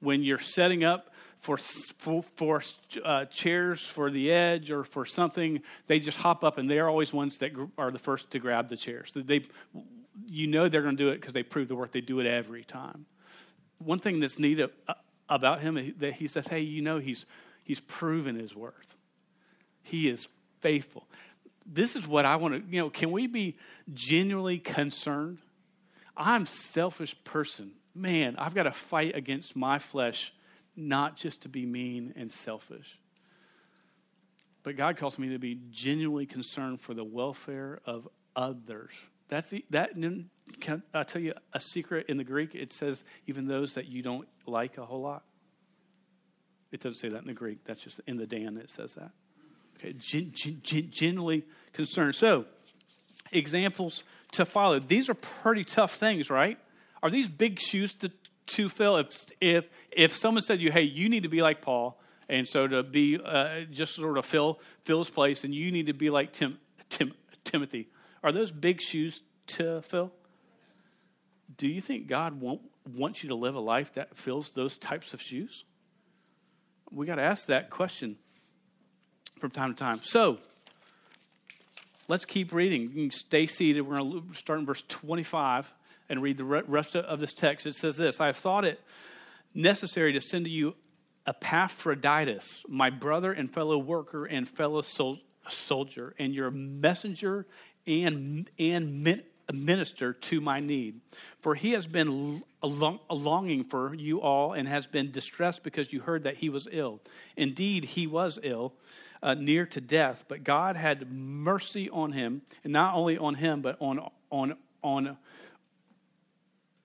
When 0.00 0.22
you're 0.22 0.40
setting 0.40 0.84
up 0.84 1.12
for, 1.40 1.56
for, 1.56 2.22
for 2.22 2.62
uh, 3.04 3.26
chairs 3.26 3.84
for 3.84 4.10
the 4.10 4.32
edge 4.32 4.70
or 4.70 4.84
for 4.84 5.04
something, 5.04 5.62
they 5.86 5.98
just 5.98 6.18
hop 6.18 6.44
up 6.44 6.58
and 6.58 6.70
they're 6.70 6.88
always 6.88 7.12
ones 7.12 7.38
that 7.38 7.52
are 7.78 7.90
the 7.90 7.98
first 7.98 8.30
to 8.32 8.38
grab 8.38 8.68
the 8.68 8.76
chairs. 8.76 9.12
They, 9.14 9.46
you 10.26 10.46
know 10.46 10.68
they're 10.68 10.82
going 10.82 10.96
to 10.96 11.02
do 11.02 11.10
it 11.10 11.20
because 11.20 11.32
they 11.32 11.42
prove 11.42 11.68
the 11.68 11.76
worth. 11.76 11.92
They 11.92 12.00
do 12.00 12.20
it 12.20 12.26
every 12.26 12.64
time. 12.64 13.06
One 13.78 13.98
thing 13.98 14.20
that's 14.20 14.38
neat 14.38 14.60
about 15.28 15.60
him 15.60 15.94
that 15.98 16.14
he 16.14 16.28
says, 16.28 16.46
hey, 16.46 16.60
you 16.60 16.82
know 16.82 16.98
he's 16.98 17.26
He's 17.64 17.80
proven 17.80 18.36
his 18.36 18.54
worth. 18.54 18.96
He 19.82 20.08
is 20.08 20.28
faithful. 20.60 21.08
This 21.66 21.96
is 21.96 22.06
what 22.06 22.24
I 22.24 22.36
want 22.36 22.54
to, 22.54 22.74
you 22.74 22.80
know, 22.80 22.90
can 22.90 23.10
we 23.10 23.26
be 23.26 23.56
genuinely 23.92 24.58
concerned? 24.58 25.38
I'm 26.16 26.46
selfish 26.46 27.16
person. 27.24 27.72
Man, 27.94 28.36
I've 28.36 28.54
got 28.54 28.64
to 28.64 28.72
fight 28.72 29.14
against 29.14 29.56
my 29.56 29.78
flesh 29.78 30.32
not 30.74 31.16
just 31.16 31.42
to 31.42 31.48
be 31.48 31.66
mean 31.66 32.14
and 32.16 32.30
selfish. 32.30 32.98
But 34.62 34.76
God 34.76 34.96
calls 34.96 35.18
me 35.18 35.30
to 35.30 35.38
be 35.38 35.60
genuinely 35.70 36.26
concerned 36.26 36.80
for 36.80 36.94
the 36.94 37.04
welfare 37.04 37.80
of 37.84 38.08
others. 38.36 38.92
That's 39.28 39.48
the, 39.50 39.64
that. 39.70 39.94
Can 40.60 40.82
I 40.94 41.02
tell 41.02 41.22
you 41.22 41.34
a 41.52 41.60
secret 41.60 42.06
in 42.08 42.16
the 42.16 42.24
Greek? 42.24 42.54
It 42.54 42.72
says 42.72 43.02
even 43.26 43.46
those 43.46 43.74
that 43.74 43.86
you 43.86 44.02
don't 44.02 44.28
like 44.46 44.78
a 44.78 44.84
whole 44.84 45.02
lot. 45.02 45.24
It 46.70 46.80
doesn't 46.80 46.98
say 46.98 47.08
that 47.08 47.20
in 47.20 47.26
the 47.26 47.34
Greek. 47.34 47.64
That's 47.64 47.82
just 47.82 48.00
in 48.06 48.16
the 48.16 48.26
Dan 48.26 48.56
it 48.56 48.70
says 48.70 48.94
that. 48.94 49.10
Okay, 49.82 49.94
gen, 49.98 50.32
gen, 50.62 50.88
generally 50.90 51.44
concerned. 51.72 52.14
So, 52.14 52.44
examples 53.32 54.04
to 54.32 54.44
follow. 54.44 54.78
These 54.78 55.08
are 55.08 55.14
pretty 55.14 55.64
tough 55.64 55.94
things, 55.94 56.30
right? 56.30 56.56
Are 57.02 57.10
these 57.10 57.26
big 57.26 57.58
shoes 57.58 57.92
to, 57.94 58.12
to 58.46 58.68
fill? 58.68 58.96
If, 58.98 59.08
if, 59.40 59.64
if 59.90 60.16
someone 60.16 60.42
said 60.42 60.58
to 60.58 60.62
you, 60.62 60.70
hey, 60.70 60.82
you 60.82 61.08
need 61.08 61.24
to 61.24 61.28
be 61.28 61.42
like 61.42 61.62
Paul, 61.62 62.00
and 62.28 62.46
so 62.48 62.68
to 62.68 62.84
be 62.84 63.18
uh, 63.22 63.62
just 63.72 63.96
sort 63.96 64.16
of 64.18 64.24
fill, 64.24 64.60
fill 64.84 64.98
his 64.98 65.10
place, 65.10 65.42
and 65.42 65.52
you 65.52 65.72
need 65.72 65.86
to 65.86 65.94
be 65.94 66.10
like 66.10 66.32
Tim, 66.32 66.58
Tim, 66.88 67.12
Timothy, 67.42 67.88
are 68.22 68.30
those 68.30 68.52
big 68.52 68.80
shoes 68.80 69.20
to 69.48 69.82
fill? 69.82 70.12
Do 71.56 71.66
you 71.66 71.80
think 71.80 72.06
God 72.06 72.40
won't, 72.40 72.62
wants 72.86 73.24
you 73.24 73.30
to 73.30 73.34
live 73.34 73.56
a 73.56 73.60
life 73.60 73.94
that 73.94 74.16
fills 74.16 74.50
those 74.50 74.78
types 74.78 75.12
of 75.12 75.20
shoes? 75.20 75.64
we 76.92 77.06
got 77.06 77.14
to 77.16 77.22
ask 77.22 77.46
that 77.46 77.70
question 77.70 78.16
from 79.42 79.50
time 79.50 79.74
to 79.74 79.76
time. 79.76 80.00
So, 80.04 80.38
let's 82.06 82.24
keep 82.24 82.52
reading. 82.52 83.10
Stay 83.10 83.46
seated. 83.46 83.80
We're 83.82 83.98
going 83.98 84.22
to 84.30 84.34
start 84.38 84.60
in 84.60 84.66
verse 84.66 84.84
25 84.86 85.68
and 86.08 86.22
read 86.22 86.38
the 86.38 86.44
rest 86.44 86.94
of 86.94 87.18
this 87.18 87.32
text. 87.32 87.66
It 87.66 87.74
says 87.74 87.96
this 87.96 88.20
I 88.20 88.26
have 88.26 88.36
thought 88.36 88.64
it 88.64 88.80
necessary 89.52 90.12
to 90.12 90.20
send 90.20 90.44
to 90.44 90.50
you 90.50 90.76
Epaphroditus, 91.26 92.62
my 92.68 92.88
brother 92.88 93.32
and 93.32 93.52
fellow 93.52 93.78
worker 93.78 94.26
and 94.26 94.48
fellow 94.48 94.80
sol- 94.80 95.18
soldier, 95.48 96.14
and 96.20 96.32
your 96.32 96.52
messenger 96.52 97.44
and, 97.84 98.48
and 98.60 99.22
minister 99.52 100.12
to 100.12 100.40
my 100.40 100.60
need. 100.60 101.00
For 101.40 101.56
he 101.56 101.72
has 101.72 101.88
been 101.88 102.44
long, 102.62 103.00
longing 103.10 103.64
for 103.64 103.92
you 103.92 104.20
all 104.20 104.52
and 104.52 104.68
has 104.68 104.86
been 104.86 105.10
distressed 105.10 105.64
because 105.64 105.92
you 105.92 106.00
heard 106.00 106.22
that 106.24 106.36
he 106.36 106.48
was 106.48 106.68
ill. 106.70 107.00
Indeed, 107.36 107.84
he 107.84 108.06
was 108.06 108.38
ill, 108.44 108.74
uh, 109.22 109.34
near 109.34 109.66
to 109.66 109.80
death, 109.80 110.24
but 110.28 110.44
God 110.44 110.76
had 110.76 111.10
mercy 111.12 111.88
on 111.90 112.12
him, 112.12 112.42
and 112.64 112.72
not 112.72 112.94
only 112.94 113.16
on 113.18 113.34
him, 113.34 113.62
but 113.62 113.76
on, 113.80 114.00
on, 114.30 114.56
on, 114.82 115.16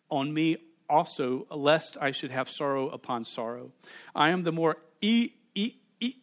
on 0.10 0.34
me 0.34 0.58
also, 0.89 1.47
lest 1.50 1.97
I 2.00 2.12
should 2.12 2.32
have 2.32 2.50
sorrow 2.50 2.89
upon 2.89 3.26
sorrow. 3.26 3.71
I 4.15 4.30
am 4.30 4.43
the 4.43 4.52
more 4.52 4.78
e- 5.02 5.32
e- 5.56 5.76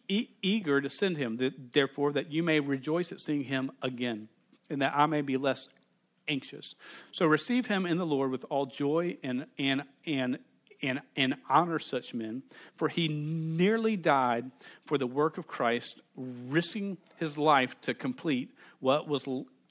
e- 0.07 0.29
eager 0.41 0.81
to 0.81 0.89
send 0.89 1.17
him, 1.17 1.39
therefore, 1.73 2.13
that 2.13 2.31
you 2.31 2.43
may 2.43 2.59
rejoice 2.59 3.11
at 3.11 3.19
seeing 3.19 3.43
him 3.43 3.71
again, 3.81 4.29
and 4.69 4.81
that 4.81 4.93
I 4.95 5.05
may 5.05 5.21
be 5.21 5.37
less 5.37 5.67
anxious. 6.27 6.75
So 7.11 7.25
receive 7.25 7.67
him 7.67 7.85
in 7.85 7.97
the 7.97 8.05
Lord 8.05 8.31
with 8.31 8.45
all 8.49 8.65
joy 8.65 9.17
and, 9.23 9.45
and, 9.59 9.83
and, 10.05 10.39
and, 10.81 11.01
and 11.15 11.35
honor 11.49 11.79
such 11.79 12.13
men, 12.13 12.43
for 12.75 12.87
he 12.87 13.07
nearly 13.07 13.95
died 13.95 14.51
for 14.85 14.97
the 14.97 15.07
work 15.07 15.37
of 15.37 15.47
Christ, 15.47 16.01
risking 16.15 16.97
his 17.17 17.37
life 17.37 17.79
to 17.81 17.93
complete 17.93 18.55
what 18.79 19.07
was 19.07 19.25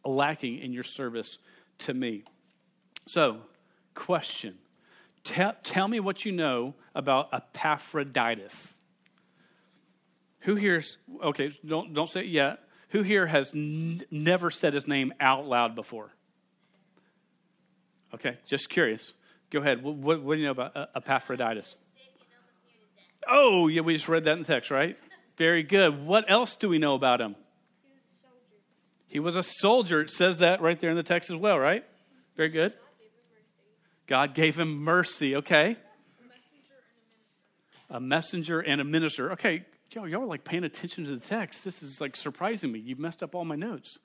lacking 0.05 0.59
in 0.59 0.73
your 0.73 0.83
service 0.83 1.39
to 1.79 1.95
me. 1.95 2.25
So, 3.07 3.39
question 3.95 4.59
tell, 5.25 5.55
tell 5.63 5.89
me 5.89 6.01
what 6.01 6.25
you 6.25 6.33
know 6.33 6.75
about 6.95 7.29
Epaphroditus. 7.33 8.77
Who 10.41 10.55
here's, 10.57 10.99
okay, 11.23 11.59
don't, 11.67 11.95
don't 11.95 12.09
say 12.09 12.21
it 12.21 12.27
yet. 12.27 12.61
Who 12.91 13.03
here 13.03 13.27
has 13.27 13.53
n- 13.55 14.03
never 14.11 14.51
said 14.51 14.75
his 14.75 14.87
name 14.87 15.13
out 15.19 15.47
loud 15.47 15.75
before? 15.75 16.13
Okay, 18.15 18.39
just 18.47 18.69
curious. 18.69 19.15
Go 19.55 19.61
ahead. 19.61 19.85
What, 19.85 19.95
what, 19.95 20.21
what 20.21 20.35
do 20.35 20.41
you 20.41 20.47
know 20.47 20.51
about 20.51 20.77
uh, 20.77 20.87
Epaphroditus? 20.97 21.77
Oh, 23.29 23.69
yeah, 23.69 23.83
we 23.83 23.95
just 23.95 24.09
read 24.09 24.25
that 24.25 24.33
in 24.33 24.41
the 24.41 24.45
text, 24.45 24.69
right? 24.69 24.99
Very 25.37 25.63
good. 25.63 26.05
What 26.05 26.29
else 26.29 26.57
do 26.57 26.69
we 26.69 26.79
know 26.79 26.97
about 26.97 27.21
him? 27.21 27.37
He 29.07 29.21
was 29.21 29.37
a 29.37 29.45
soldier. 29.45 30.01
It 30.01 30.11
says 30.11 30.39
that 30.39 30.61
right 30.61 30.79
there 30.81 30.91
in 30.91 30.97
the 30.97 31.05
text 31.05 31.31
as 31.31 31.37
well, 31.37 31.57
right? 31.57 31.85
Very 32.37 32.49
good. 32.49 32.73
God 34.09 34.35
gave 34.35 34.59
him 34.59 34.83
mercy. 34.83 35.37
Okay. 35.37 35.77
A 37.91 38.01
messenger 38.01 38.59
and 38.59 38.81
a 38.81 38.85
minister. 38.85 39.31
Okay, 39.35 39.65
y'all, 39.93 40.09
y'all 40.09 40.23
are 40.23 40.27
like 40.27 40.43
paying 40.43 40.65
attention 40.65 41.05
to 41.05 41.15
the 41.15 41.25
text. 41.25 41.65
This 41.65 41.81
is 41.81 42.01
like 42.01 42.17
surprising 42.17 42.73
me. 42.73 42.81
You've 42.81 42.99
messed 42.99 43.23
up 43.23 43.37
all 43.37 43.45
my 43.45 43.55
notes. 43.55 44.01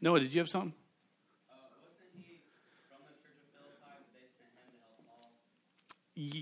Noah, 0.00 0.20
did 0.20 0.32
you 0.32 0.38
have 0.38 0.48
something? 0.48 0.74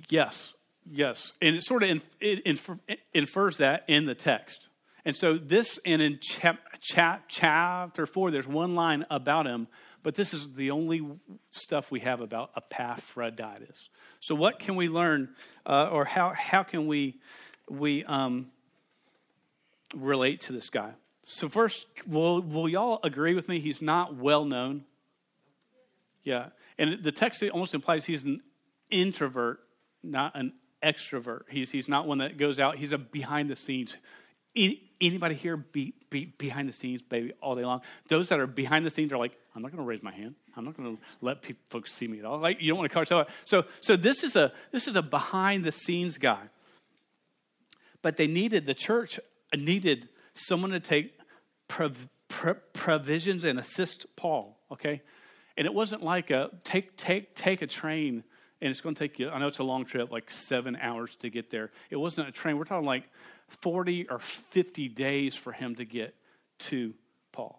Yes, 0.09 0.55
yes. 0.89 1.33
And 1.41 1.57
it 1.57 1.65
sort 1.65 1.83
of 1.83 2.03
it 2.21 2.41
inf- 2.41 2.71
infers 3.15 3.59
that 3.59 3.85
in 3.89 4.07
the 4.07 4.15
text. 4.15 4.69
And 5.05 5.17
so 5.17 5.39
this, 5.39 5.79
and 5.87 6.03
in 6.03 6.19
chap, 6.21 6.59
chap, 6.81 7.25
chapter 7.29 8.07
4, 8.07 8.31
there's 8.31 8.47
one 8.47 8.75
line 8.75 9.07
about 9.11 9.47
him, 9.47 9.67
but 10.03 10.15
this 10.15 10.35
is 10.35 10.53
the 10.53 10.71
only 10.71 11.03
stuff 11.51 11.91
we 11.91 12.01
have 12.01 12.21
about 12.21 12.51
Epaphroditus. 12.57 13.89
So 14.21 14.35
what 14.35 14.59
can 14.59 14.77
we 14.77 14.89
learn, 14.89 15.31
uh, 15.67 15.89
or 15.91 16.05
how, 16.05 16.35
how 16.37 16.63
can 16.63 16.87
we, 16.87 17.19
we 17.69 18.05
um, 18.05 18.51
relate 19.95 20.43
to 20.43 20.53
this 20.53 20.69
guy? 20.69 20.93
So 21.23 21.49
first, 21.49 21.87
will 22.07 22.43
will 22.43 22.69
y'all 22.69 22.99
agree 23.05 23.35
with 23.35 23.49
me? 23.49 23.61
He's 23.61 23.83
not 23.83 24.17
well 24.17 24.45
known. 24.45 24.85
Yeah, 26.25 26.49
and 26.79 27.03
the 27.03 27.13
text 27.13 27.43
almost 27.53 27.75
implies 27.75 28.05
he's 28.05 28.25
an 28.25 28.41
introvert, 28.91 29.61
not 30.03 30.35
an 30.35 30.53
extrovert. 30.83 31.43
He's 31.49 31.71
he's 31.71 31.89
not 31.89 32.07
one 32.07 32.19
that 32.19 32.39
goes 32.39 32.59
out. 32.59 32.77
He's 32.77 32.93
a 32.93 32.99
behind 32.99 33.51
the 33.51 33.57
scenes. 33.57 33.97
Anybody 35.01 35.37
here 35.37 35.57
be, 35.57 35.95
be 36.11 36.25
behind 36.37 36.69
the 36.69 36.73
scenes, 36.73 37.03
baby, 37.03 37.33
all 37.41 37.55
day 37.55 37.65
long? 37.65 37.83
Those 38.09 38.29
that 38.31 38.41
are 38.41 38.49
behind 38.49 38.85
the 38.85 38.91
scenes 38.91 39.13
are 39.13 39.17
like, 39.17 39.33
I'm 39.55 39.63
not 39.63 39.71
going 39.71 39.83
to 39.83 39.87
raise 39.87 40.03
my 40.03 40.11
hand. 40.11 40.35
I'm 40.57 40.65
not 40.65 40.77
going 40.77 40.97
to 40.97 41.03
let 41.21 41.41
people, 41.41 41.63
folks 41.71 41.93
see 41.93 42.09
me 42.09 42.19
at 42.19 42.25
all. 42.25 42.39
Like 42.39 42.61
you 42.61 42.69
don't 42.69 42.79
want 42.79 42.91
to 42.91 42.99
yourself 42.99 43.29
out. 43.29 43.35
So 43.45 43.65
so 43.81 43.97
this 43.97 44.25
is 44.25 44.37
a 44.37 44.53
this 44.73 44.89
is 44.89 44.97
a 44.97 45.03
behind 45.03 45.65
the 45.65 45.73
scenes 45.73 46.19
guy. 46.19 46.43
But 48.03 48.17
they 48.17 48.27
needed 48.27 48.67
the 48.67 48.75
church 48.75 49.21
needed 49.57 50.09
someone 50.35 50.71
to 50.71 50.81
take 50.81 51.13
prov- 51.69 52.09
provisions 52.73 53.45
and 53.45 53.59
assist 53.59 54.07
Paul, 54.17 54.59
okay? 54.73 55.03
And 55.57 55.67
it 55.67 55.75
wasn't 55.75 56.03
like 56.03 56.31
a 56.31 56.51
take, 56.65 56.97
take, 56.97 57.35
take 57.35 57.63
a 57.63 57.67
train 57.67 58.25
and 58.61 58.71
it's 58.71 58.81
going 58.81 58.95
to 58.95 58.99
take 58.99 59.19
you, 59.19 59.31
I 59.31 59.39
know 59.39 59.47
it's 59.47 59.59
a 59.59 59.65
long 59.65 59.85
trip, 59.85 60.11
like 60.11 60.31
seven 60.31 60.77
hours 60.77 61.17
to 61.17 61.31
get 61.31 61.51
there. 61.51 61.71
It 61.89 61.97
wasn't 61.97 62.29
a 62.29 62.33
train. 62.33 62.59
We're 62.59 62.65
talking 62.65 62.87
like 62.87 63.05
40 63.49 64.09
or 64.11 64.19
50 64.19 64.89
days 64.89 65.35
for 65.35 65.53
him 65.53 65.75
to 65.77 65.85
get 65.85 66.15
to 66.61 66.93
Paul. 67.33 67.59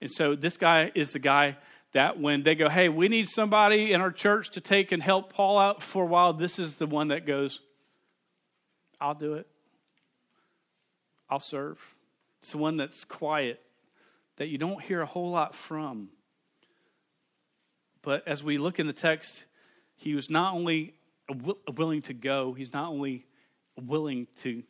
And 0.00 0.10
so 0.10 0.34
this 0.34 0.56
guy 0.56 0.90
is 0.94 1.12
the 1.12 1.20
guy 1.20 1.56
that 1.92 2.18
when 2.18 2.42
they 2.42 2.54
go, 2.54 2.68
hey, 2.68 2.88
we 2.88 3.08
need 3.08 3.28
somebody 3.28 3.92
in 3.92 4.00
our 4.00 4.10
church 4.10 4.50
to 4.52 4.60
take 4.60 4.92
and 4.92 5.02
help 5.02 5.32
Paul 5.32 5.58
out 5.58 5.82
for 5.82 6.02
a 6.02 6.06
while, 6.06 6.32
this 6.32 6.58
is 6.58 6.76
the 6.76 6.86
one 6.86 7.08
that 7.08 7.26
goes, 7.26 7.60
I'll 9.00 9.14
do 9.14 9.34
it. 9.34 9.46
I'll 11.30 11.40
serve. 11.40 11.78
It's 12.40 12.52
the 12.52 12.58
one 12.58 12.76
that's 12.76 13.04
quiet, 13.04 13.60
that 14.36 14.48
you 14.48 14.58
don't 14.58 14.82
hear 14.82 15.02
a 15.02 15.06
whole 15.06 15.30
lot 15.30 15.54
from. 15.54 16.08
But 18.02 18.26
as 18.26 18.42
we 18.42 18.58
look 18.58 18.80
in 18.80 18.86
the 18.86 18.92
text, 18.92 19.44
he 20.02 20.16
was 20.16 20.28
not 20.28 20.54
only 20.54 20.94
willing 21.76 22.02
to 22.02 22.12
go, 22.12 22.54
he's 22.54 22.72
not 22.72 22.90
only 22.90 23.24
willing 23.80 24.26
to 24.42 24.64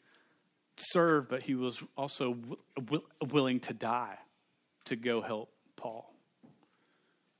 serve, 0.77 1.29
but 1.29 1.43
he 1.43 1.55
was 1.55 1.83
also 1.97 2.37
willing 3.31 3.59
to 3.61 3.73
die 3.73 4.19
to 4.85 4.95
go 4.95 5.23
help 5.23 5.51
Paul. 5.75 6.13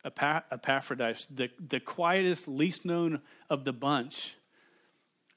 Epaphroditus, 0.07 1.27
the, 1.31 1.51
the 1.69 1.81
quietest, 1.81 2.49
least 2.49 2.87
known 2.87 3.21
of 3.51 3.65
the 3.65 3.75
bunch. 3.75 4.37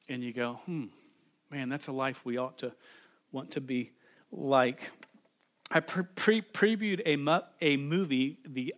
And 0.08 0.24
you 0.24 0.32
go, 0.32 0.62
hmm, 0.66 0.86
man, 1.52 1.68
that's 1.68 1.88
a 1.88 1.92
life 1.92 2.24
we 2.24 2.38
ought 2.38 2.60
to 2.60 2.72
want 3.34 3.52
to 3.52 3.62
be 3.62 3.92
like. 4.32 4.92
I 5.70 5.82
pre- 5.82 6.42
previewed 6.42 7.02
a, 7.06 7.44
a 7.62 7.78
movie 7.78 8.38
the 8.48 8.76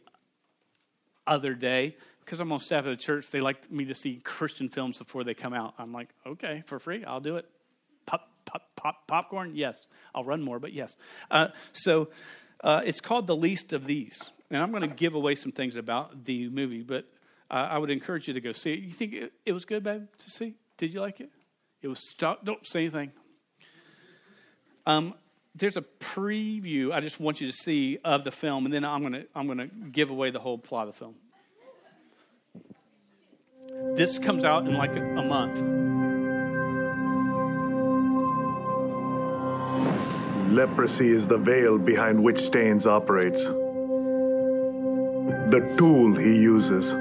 other 1.28 1.54
day 1.54 1.96
because 2.28 2.42
I'm 2.42 2.52
on 2.52 2.60
staff 2.60 2.86
at 2.86 2.92
a 2.92 2.98
church. 2.98 3.32
They 3.32 3.40
like 3.40 3.72
me 3.72 3.86
to 3.86 3.96
see 3.96 4.20
Christian 4.22 4.68
films 4.68 4.98
before 4.98 5.24
they 5.24 5.34
come 5.34 5.54
out. 5.54 5.76
I'm 5.80 5.94
like, 5.94 6.10
okay, 6.26 6.62
for 6.66 6.78
free, 6.78 7.06
I'll 7.06 7.22
do 7.22 7.38
it. 7.38 7.46
Pop, 8.06 8.30
pop, 8.44 8.64
pop, 8.76 9.08
popcorn, 9.08 9.54
yes. 9.56 9.78
I'll 10.14 10.26
run 10.26 10.42
more, 10.42 10.60
but 10.60 10.74
yes. 10.74 10.98
Uh, 11.32 11.48
so 11.72 12.10
uh, 12.62 12.82
it's 12.84 13.00
called 13.00 13.28
The 13.28 13.36
Least 13.36 13.72
of 13.72 13.86
These, 13.86 14.20
and 14.52 14.62
I'm 14.62 14.72
going 14.72 14.82
to 14.82 14.94
give 14.94 15.14
away 15.14 15.36
some 15.36 15.54
things 15.54 15.78
about 15.78 16.26
the 16.26 16.50
movie, 16.50 16.84
but 16.84 17.06
uh, 17.50 17.54
I 17.54 17.78
would 17.78 17.90
encourage 17.90 18.28
you 18.28 18.34
to 18.34 18.42
go 18.42 18.52
see 18.52 18.74
it. 18.74 18.80
You 18.80 18.92
think 18.92 19.14
it, 19.14 19.32
it 19.46 19.54
was 19.54 19.64
good, 19.64 19.86
babe, 19.86 20.08
to 20.18 20.30
see? 20.30 20.56
Did 20.76 20.94
you 20.94 21.00
like 21.00 21.22
it? 21.22 21.30
It 21.82 21.88
was. 21.88 22.00
Stop, 22.12 22.44
don't 22.44 22.68
say 22.68 22.82
anything. 22.82 23.14
Um, 24.86 25.14
there's 25.56 25.78
a 25.78 25.82
preview 25.82 26.92
I 26.92 27.00
just 27.00 27.22
want 27.22 27.40
you 27.40 27.48
to 27.48 27.54
see 27.54 28.00
of 28.04 28.26
the 28.26 28.32
film, 28.32 28.66
and 28.66 28.74
then 28.74 28.84
I'm 28.84 29.00
going 29.00 29.14
to 29.14 29.26
I'm 29.34 29.46
going 29.46 29.60
to 29.60 29.68
give 29.68 30.10
away 30.10 30.30
the 30.30 30.40
whole 30.40 30.58
plot 30.58 30.90
of 30.90 30.94
the 30.94 31.00
film. 31.00 31.16
This 33.96 34.18
comes 34.18 34.44
out 34.44 34.66
in 34.68 34.74
like 34.74 34.96
a, 34.96 35.02
a 35.02 35.24
month. 35.24 35.60
Leprosy 40.52 41.12
is 41.12 41.28
the 41.28 41.38
veil 41.38 41.78
behind 41.78 42.24
which 42.24 42.40
Staines 42.40 42.88
operates. 42.88 43.44
The 45.52 45.76
tool 45.78 46.16
he 46.16 46.36
uses. 46.36 46.92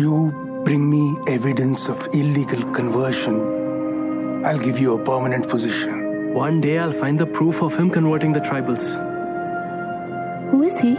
You 0.00 0.32
bring 0.64 0.90
me 0.90 1.16
evidence 1.32 1.86
of 1.88 2.08
illegal 2.12 2.64
conversion. 2.72 4.44
I'll 4.44 4.58
give 4.58 4.78
you 4.78 4.94
a 4.94 5.04
permanent 5.04 5.48
position. 5.48 6.32
One 6.34 6.60
day 6.60 6.78
I'll 6.78 6.92
find 6.92 7.18
the 7.18 7.26
proof 7.26 7.62
of 7.62 7.76
him 7.76 7.90
converting 7.90 8.32
the 8.32 8.40
tribals. 8.40 8.82
Who 10.50 10.62
is 10.64 10.76
he? 10.78 10.96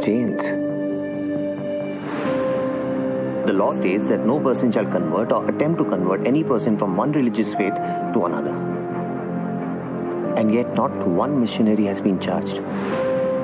Staines. 0.00 0.65
The 3.46 3.52
law 3.52 3.70
states 3.72 4.08
that 4.08 4.26
no 4.26 4.40
person 4.40 4.72
shall 4.72 4.86
convert 4.86 5.30
or 5.30 5.48
attempt 5.48 5.78
to 5.78 5.84
convert 5.84 6.26
any 6.26 6.42
person 6.42 6.76
from 6.76 6.96
one 6.96 7.12
religious 7.12 7.54
faith 7.54 7.74
to 7.74 8.24
another. 8.24 8.50
And 10.36 10.52
yet, 10.52 10.74
not 10.74 10.90
one 11.06 11.40
missionary 11.40 11.84
has 11.84 12.00
been 12.00 12.18
charged. 12.18 12.58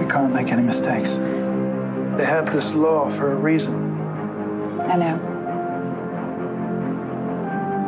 We 0.01 0.07
can't 0.11 0.35
make 0.35 0.49
any 0.49 0.65
mistakes. 0.65 1.11
They 2.19 2.25
have 2.25 2.53
this 2.53 2.69
law 2.71 3.11
for 3.11 3.31
a 3.31 3.37
reason. 3.37 3.75
I 4.81 4.97
know. 4.97 5.17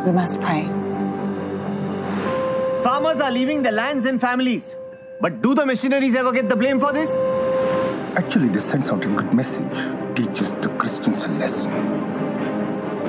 We 0.06 0.12
must 0.12 0.40
pray. 0.40 0.66
Farmers 2.84 3.20
are 3.20 3.32
leaving 3.32 3.62
their 3.62 3.72
lands 3.72 4.04
and 4.04 4.20
families. 4.20 4.76
But 5.20 5.42
do 5.42 5.54
the 5.56 5.66
missionaries 5.66 6.14
ever 6.14 6.30
get 6.30 6.48
the 6.48 6.54
blame 6.54 6.78
for 6.78 6.92
this? 6.92 7.10
Actually, 8.16 8.48
this 8.48 8.64
sends 8.64 8.90
out 8.90 9.04
a 9.04 9.08
good 9.08 9.34
message. 9.34 9.68
Teaches 10.14 10.52
the 10.62 10.68
Christians 10.78 11.24
a 11.24 11.28
lesson. 11.30 11.70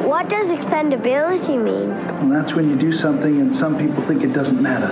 What 0.04 0.30
does 0.30 0.48
expendability 0.48 1.64
mean? 1.64 1.92
And 1.92 2.32
that's 2.32 2.54
when 2.54 2.70
you 2.70 2.76
do 2.76 2.92
something 2.92 3.40
and 3.40 3.56
some 3.56 3.78
people 3.78 4.04
think 4.06 4.24
it 4.24 4.34
doesn't 4.34 4.60
matter. 4.60 4.92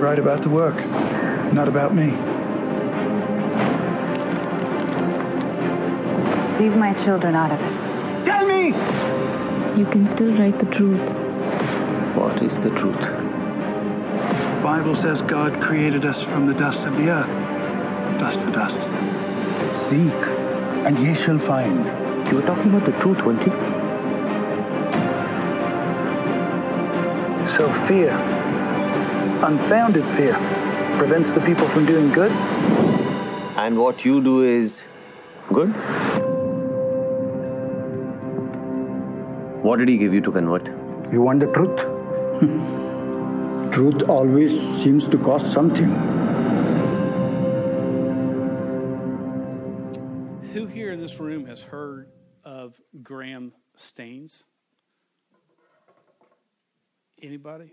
Write 0.00 0.18
about 0.18 0.42
the 0.42 0.48
work, 0.48 0.74
not 1.52 1.68
about 1.68 1.94
me. 1.94 2.10
Leave 6.60 6.76
my 6.76 6.92
children 6.94 7.36
out 7.36 7.52
of 7.52 7.60
it. 7.60 8.26
Tell 8.26 8.44
me! 8.46 8.68
You 9.78 9.86
can 9.86 10.08
still 10.10 10.32
write 10.36 10.58
the 10.58 10.66
truth. 10.66 11.14
What 12.16 12.42
is 12.42 12.54
the 12.64 12.70
truth? 12.70 13.00
The 13.00 14.60
Bible 14.62 14.96
says 14.96 15.22
God 15.22 15.62
created 15.62 16.04
us 16.04 16.20
from 16.20 16.46
the 16.46 16.54
dust 16.54 16.80
of 16.80 16.96
the 16.96 17.08
earth. 17.08 17.41
Dust 18.22 18.38
for 18.38 18.52
dust. 18.52 18.82
Seek, 19.88 20.26
and 20.86 20.96
ye 21.04 21.12
shall 21.12 21.40
find. 21.40 21.86
You 22.28 22.36
were 22.36 22.42
talking 22.42 22.72
about 22.72 22.86
the 22.86 22.92
truth, 23.00 23.20
weren't 23.24 23.44
you? 23.44 23.52
So 27.56 27.66
fear, 27.88 28.12
unfounded 29.48 30.04
fear, 30.16 30.34
prevents 30.98 31.32
the 31.32 31.40
people 31.40 31.68
from 31.70 31.84
doing 31.84 32.12
good. 32.12 32.30
And 33.64 33.76
what 33.76 34.04
you 34.04 34.22
do 34.22 34.42
is 34.42 34.84
good? 35.52 35.70
What 39.64 39.80
did 39.80 39.88
he 39.88 39.96
give 39.96 40.14
you 40.14 40.20
to 40.20 40.30
convert? 40.30 40.66
You 41.12 41.22
want 41.22 41.40
the 41.40 41.46
truth? 41.58 41.76
Truth 43.72 44.02
always 44.08 44.52
seems 44.80 45.08
to 45.08 45.18
cost 45.18 45.52
something. 45.52 46.11
Who 50.52 50.66
here 50.66 50.92
in 50.92 51.00
this 51.00 51.18
room 51.18 51.46
has 51.46 51.62
heard 51.62 52.08
of 52.44 52.78
Graham 53.02 53.54
Staines? 53.74 54.42
Anybody? 57.22 57.72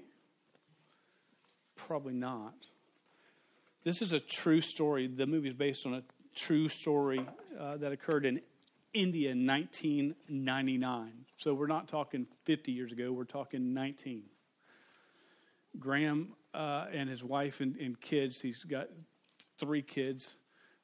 Probably 1.75 2.13
not. 2.13 2.53
This 3.83 4.01
is 4.01 4.13
a 4.13 4.19
true 4.21 4.61
story. 4.61 5.07
The 5.07 5.27
movie 5.27 5.49
is 5.49 5.55
based 5.55 5.85
on 5.85 5.93
a 5.93 6.03
true 6.33 6.69
story 6.69 7.27
uh, 7.59 7.75
that 7.77 7.91
occurred 7.91 8.25
in 8.25 8.39
India 8.93 9.31
in 9.31 9.45
1999. 9.45 11.11
So 11.35 11.53
we're 11.53 11.67
not 11.67 11.89
talking 11.89 12.27
50 12.45 12.71
years 12.71 12.93
ago, 12.93 13.11
we're 13.11 13.25
talking 13.25 13.73
19. 13.73 14.23
Graham 15.77 16.29
uh, 16.53 16.85
and 16.93 17.09
his 17.09 17.25
wife 17.25 17.59
and, 17.59 17.75
and, 17.75 17.99
kids, 17.99 18.39
he's 18.39 18.63
got 18.63 18.87
three 19.57 19.81
kids. 19.81 20.35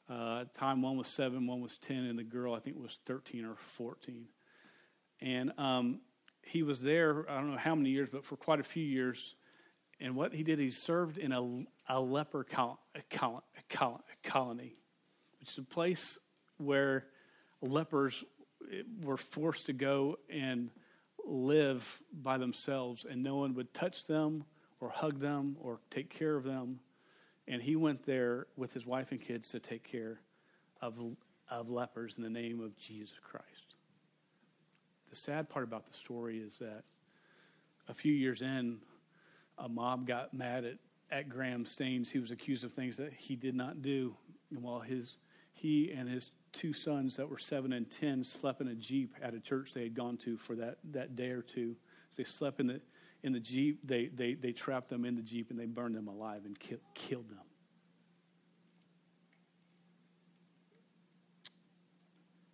Uh, 0.10 0.46
time 0.58 0.82
one 0.82 0.98
was 0.98 1.08
seven, 1.08 1.48
one 1.48 1.62
was 1.62 1.78
10, 1.80 2.06
and 2.06 2.20
the 2.20 2.24
girl, 2.24 2.54
I 2.54 2.60
think, 2.60 2.78
was 2.80 3.00
13 3.06 3.46
or 3.46 3.56
14. 3.56 4.26
And 5.22 5.52
um, 5.58 6.02
he 6.44 6.62
was 6.64 6.82
there, 6.82 7.26
I 7.30 7.36
don't 7.36 7.52
know 7.52 7.58
how 7.58 7.76
many 7.76 7.90
years, 7.90 8.10
but 8.12 8.24
for 8.24 8.36
quite 8.36 8.60
a 8.60 8.64
few 8.64 8.84
years. 8.84 9.36
And 10.00 10.16
what 10.16 10.34
he 10.34 10.44
did, 10.44 10.60
he 10.60 10.70
served 10.70 11.18
in 11.18 11.32
a, 11.32 11.64
a 11.90 12.00
leper 12.00 12.44
col- 12.44 12.80
col- 13.10 13.44
col- 13.70 14.04
colony, 14.24 14.76
which 15.40 15.52
is 15.52 15.58
a 15.58 15.64
place 15.64 16.20
where 16.58 17.06
lepers 17.62 18.24
were 19.02 19.18
forced 19.18 19.68
to 19.68 19.74
go 19.74 20.18
and 20.30 20.70
live 21.26 22.02
by 22.14 22.38
themselves 22.38 23.06
and 23.10 23.24
no 23.24 23.36
one 23.36 23.56
would 23.56 23.74
touch 23.74 24.06
them 24.06 24.44
or 24.80 24.90
hug 24.90 25.20
them 25.20 25.58
or 25.60 25.80
take 25.90 26.10
care 26.10 26.36
of 26.36 26.44
them. 26.44 26.80
And 27.48 27.62
he 27.62 27.76
went 27.76 28.06
there 28.06 28.48
with 28.58 28.74
his 28.74 28.86
wife 28.86 29.12
and 29.12 29.22
kids 29.22 29.50
to 29.50 29.60
take 29.60 29.84
care 29.84 30.20
of, 30.82 30.96
of 31.50 31.70
lepers 31.70 32.16
in 32.18 32.24
the 32.24 32.30
name 32.30 32.60
of 32.60 32.78
Jesus 32.78 33.14
Christ. 33.24 33.76
The 35.10 35.16
sad 35.16 35.50
part 35.50 35.64
about 35.64 35.86
the 35.86 35.94
story 35.94 36.40
is 36.40 36.58
that 36.58 36.84
a 37.88 37.94
few 37.94 38.14
years 38.14 38.42
in, 38.42 38.80
a 39.58 39.70
mob 39.70 40.08
got 40.08 40.34
mad 40.34 40.66
at, 40.66 40.78
at 41.12 41.30
Graham 41.30 41.66
Staines. 41.66 42.12
He 42.12 42.20
was 42.20 42.32
accused 42.32 42.64
of 42.64 42.74
things 42.74 42.98
that 42.98 43.14
he 43.14 43.36
did 43.36 43.56
not 43.56 43.82
do. 43.82 44.16
And 44.50 44.64
while 44.64 44.80
his, 44.80 45.18
he 45.54 45.92
and 45.92 46.10
his 46.10 46.32
two 46.52 46.74
sons 46.74 47.16
that 47.18 47.30
were 47.30 47.38
seven 47.38 47.74
and 47.74 47.90
ten 47.90 48.24
slept 48.24 48.62
in 48.62 48.68
a 48.70 48.76
jeep 48.76 49.14
at 49.22 49.34
a 49.34 49.40
church 49.40 49.74
they 49.74 49.84
had 49.84 49.94
gone 49.94 50.18
to 50.18 50.36
for 50.38 50.56
that, 50.56 50.78
that 50.92 51.16
day 51.16 51.30
or 51.30 51.42
two. 51.42 51.76
So 52.10 52.18
they 52.18 52.24
slept 52.24 52.60
in 52.60 52.68
the 52.68 52.82
in 53.26 53.34
the 53.34 53.40
jeep. 53.40 53.80
They 53.84 54.06
they 54.06 54.36
they 54.36 54.52
trapped 54.52 54.90
them 54.90 55.04
in 55.04 55.16
the 55.16 55.24
jeep 55.24 55.50
and 55.50 55.60
they 55.60 55.66
burned 55.66 55.96
them 55.96 56.08
alive 56.08 56.46
and 56.46 56.58
ki- 56.58 56.78
killed 56.94 57.30
them. 57.30 57.40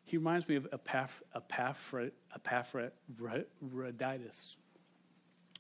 He 0.06 0.18
reminds 0.18 0.48
me 0.48 0.56
of 0.56 0.68
Epaph- 0.72 1.22
Epaphra- 1.36 2.12
Epaphroditus. 2.36 4.56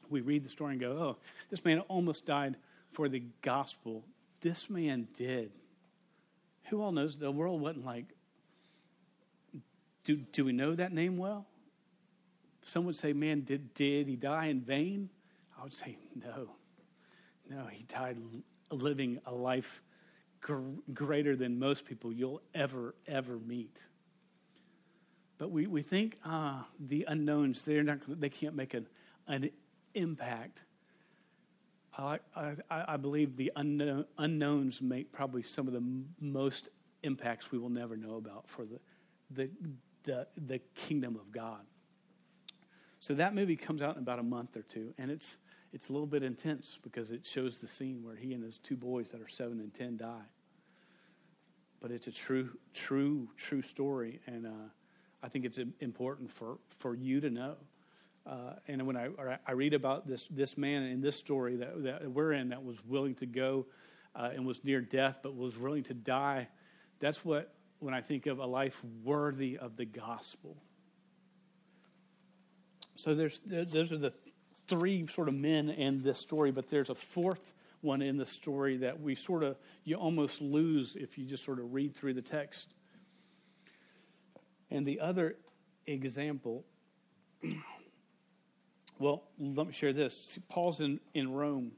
We 0.10 0.22
read 0.22 0.44
the 0.44 0.50
story 0.50 0.74
and 0.74 0.82
go, 0.82 0.92
"Oh, 0.92 1.18
this 1.50 1.64
man 1.64 1.82
almost 1.82 2.26
died 2.26 2.56
for 2.92 3.10
the 3.10 3.24
gospel. 3.42 4.06
This 4.40 4.70
man 4.70 5.10
did." 5.14 5.52
Who 6.70 6.82
all 6.82 6.94
knows 6.94 7.18
the 7.18 7.32
world 7.32 7.60
wasn't 7.60 7.86
like 7.86 8.16
do, 10.04 10.16
do 10.16 10.46
we 10.46 10.54
know 10.54 10.74
that 10.74 10.94
name 10.94 11.18
well? 11.18 11.48
Some 12.64 12.86
would 12.86 12.96
say, 12.96 13.14
man, 13.14 13.42
did, 13.42 13.74
did 13.74 14.08
he 14.08 14.16
die 14.16 14.48
in 14.48 14.62
vain? 14.62 15.10
I 15.60 15.64
would 15.64 15.74
say, 15.74 15.98
no. 16.16 16.52
No, 17.50 17.66
he 17.66 17.84
died 17.84 18.18
living 18.72 19.20
a 19.26 19.34
life 19.34 19.82
gr- 20.40 20.60
greater 20.94 21.36
than 21.36 21.60
most 21.60 21.86
people 21.86 22.12
you'll 22.12 22.42
ever, 22.54 22.96
ever 23.08 23.38
meet. 23.40 23.82
But 25.38 25.52
we, 25.52 25.68
we 25.68 25.82
think 25.82 26.18
ah, 26.24 26.68
the 26.80 27.06
unknowns, 27.08 27.64
they're 27.64 27.84
not, 27.84 28.00
they 28.08 28.30
can't 28.30 28.56
make 28.56 28.74
an, 28.74 28.88
an 29.28 29.50
impact. 29.96 30.62
I, 31.98 32.20
I, 32.36 32.56
I 32.70 32.98
believe 32.98 33.36
the 33.36 33.52
unknown, 33.56 34.06
unknowns 34.18 34.82
make 34.82 35.12
probably 35.12 35.44
some 35.44 35.68
of 35.68 35.74
the 35.74 35.80
m- 35.80 36.08
most 36.20 36.70
impacts 37.04 37.52
we 37.52 37.58
will 37.58 37.70
never 37.70 37.98
know 37.98 38.16
about 38.16 38.48
for 38.48 38.66
the, 38.66 38.80
the, 39.32 39.50
the, 40.04 40.28
the 40.38 40.60
kingdom 40.76 41.16
of 41.16 41.32
God. 41.32 41.66
So 43.02 43.16
that 43.16 43.34
movie 43.34 43.56
comes 43.56 43.82
out 43.82 43.96
in 43.96 44.04
about 44.04 44.20
a 44.20 44.24
month 44.24 44.56
or 44.56 44.62
two, 44.62 44.94
and 45.00 45.10
it's, 45.10 45.38
it's 45.74 45.90
a 45.90 45.92
little 45.92 46.08
bit 46.08 46.22
intense 46.22 46.78
because 46.84 47.12
it 47.12 47.26
shows 47.26 47.58
the 47.58 47.68
scene 47.68 48.04
where 48.04 48.16
he 48.16 48.32
and 48.34 48.44
his 48.44 48.60
two 48.60 48.78
boys 48.78 49.10
that 49.10 49.20
are 49.20 49.28
seven 49.28 49.60
and 49.60 49.74
ten 49.74 49.98
die. 49.98 50.30
But 51.82 51.90
it's 51.90 52.06
a 52.06 52.12
true, 52.12 52.52
true, 52.76 53.28
true 53.38 53.64
story, 53.64 54.20
and 54.28 54.46
uh, 54.46 54.70
I 55.24 55.30
think 55.30 55.46
it's 55.46 55.58
important 55.80 56.32
for, 56.32 56.60
for 56.78 56.94
you 56.94 57.20
to 57.22 57.32
know. 57.32 57.56
Uh, 58.24 58.54
and 58.68 58.86
when 58.86 58.96
I, 58.96 59.10
I 59.48 59.54
read 59.54 59.74
about 59.74 60.08
this, 60.08 60.28
this 60.30 60.56
man 60.56 60.84
in 60.84 61.02
this 61.02 61.16
story 61.16 61.56
that, 61.56 61.84
that 61.84 62.12
we're 62.12 62.34
in 62.34 62.50
that 62.50 62.64
was 62.64 62.78
willing 62.86 63.16
to 63.16 63.26
go 63.26 63.66
uh, 64.16 64.30
and 64.32 64.46
was 64.46 64.64
near 64.64 64.80
death 64.80 65.18
but 65.24 65.36
was 65.36 65.58
willing 65.58 65.84
to 65.86 65.96
die, 65.96 66.50
that's 67.00 67.26
what 67.26 67.52
when 67.80 67.96
I 67.96 68.02
think 68.02 68.28
of 68.28 68.38
a 68.38 68.46
life 68.46 68.80
worthy 69.04 69.58
of 69.58 69.76
the 69.76 69.86
gospel. 69.86 70.56
So 73.04 73.16
there's 73.16 73.42
those 73.46 73.92
are 73.92 73.98
the 73.98 74.14
three 74.68 75.08
sort 75.08 75.28
of 75.28 75.34
men 75.34 75.70
in 75.70 76.04
this 76.04 76.20
story, 76.20 76.52
but 76.52 76.70
there's 76.70 76.90
a 76.90 76.96
fourth 76.96 77.54
one 77.82 78.04
in 78.04 78.18
the 78.18 78.28
story 78.28 78.78
that 78.78 79.02
we 79.02 79.16
sort 79.16 79.44
of 79.44 79.58
you 79.84 79.96
almost 79.96 80.40
lose 80.40 80.96
if 80.96 81.18
you 81.18 81.26
just 81.26 81.44
sort 81.44 81.60
of 81.60 81.74
read 81.74 81.96
through 81.96 82.14
the 82.14 82.22
text. 82.22 82.68
And 84.70 84.86
the 84.86 85.00
other 85.00 85.36
example, 85.88 86.64
well, 89.00 89.24
let 89.40 89.66
me 89.66 89.74
share 89.74 89.94
this. 89.94 90.38
Paul's 90.48 90.80
in, 90.80 91.00
in 91.14 91.34
Rome 91.34 91.72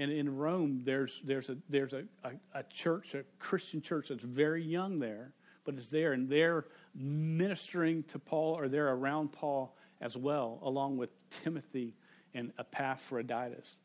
and 0.00 0.10
in 0.10 0.36
Rome, 0.36 0.82
there's 0.84 1.20
there's 1.24 1.50
a 1.50 1.56
there's 1.68 1.92
a, 1.92 2.04
a, 2.24 2.30
a, 2.54 2.62
church, 2.62 3.14
a 3.14 3.22
Christian 3.38 3.82
church 3.82 4.08
that's 4.08 4.22
very 4.22 4.64
young 4.64 4.98
there, 4.98 5.34
but 5.64 5.74
it's 5.74 5.88
there, 5.88 6.12
and 6.14 6.26
they're 6.26 6.64
ministering 6.94 8.04
to 8.04 8.18
Paul, 8.18 8.56
or 8.56 8.68
they're 8.68 8.88
around 8.88 9.32
Paul 9.32 9.76
as 10.00 10.16
well, 10.16 10.58
along 10.62 10.96
with 10.96 11.10
Timothy 11.30 11.94
and 12.34 12.52
Epaphroditus. 12.58 13.76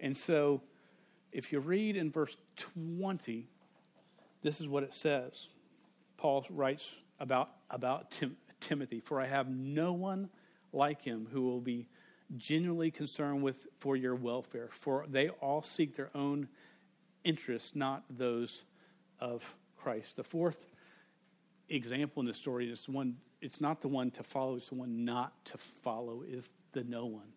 And 0.00 0.16
so, 0.16 0.62
if 1.32 1.52
you 1.52 1.60
read 1.60 1.96
in 1.96 2.10
verse 2.10 2.36
twenty, 2.56 3.48
this 4.42 4.60
is 4.60 4.68
what 4.68 4.82
it 4.82 4.94
says. 4.94 5.48
Paul 6.16 6.46
writes 6.50 6.96
about 7.20 7.50
about 7.70 8.10
Tim, 8.10 8.36
Timothy, 8.60 9.00
for 9.00 9.20
I 9.20 9.26
have 9.26 9.48
no 9.48 9.92
one 9.92 10.30
like 10.72 11.02
him 11.02 11.28
who 11.32 11.42
will 11.42 11.60
be 11.60 11.88
genuinely 12.36 12.90
concerned 12.90 13.42
with 13.42 13.66
for 13.78 13.96
your 13.96 14.14
welfare, 14.14 14.68
for 14.70 15.06
they 15.08 15.28
all 15.28 15.62
seek 15.62 15.96
their 15.96 16.10
own 16.14 16.48
interests, 17.24 17.72
not 17.74 18.04
those 18.10 18.62
of 19.20 19.56
Christ. 19.76 20.16
The 20.16 20.24
fourth 20.24 20.66
example 21.68 22.20
in 22.20 22.26
the 22.26 22.34
story 22.34 22.70
is 22.70 22.88
one 22.88 23.16
it's 23.40 23.60
not 23.60 23.80
the 23.80 23.88
one 23.88 24.10
to 24.12 24.22
follow, 24.22 24.56
it's 24.56 24.68
the 24.68 24.74
one 24.74 25.04
not 25.04 25.44
to 25.46 25.58
follow, 25.58 26.22
is 26.26 26.48
the 26.72 26.84
no 26.84 27.06
one. 27.06 27.32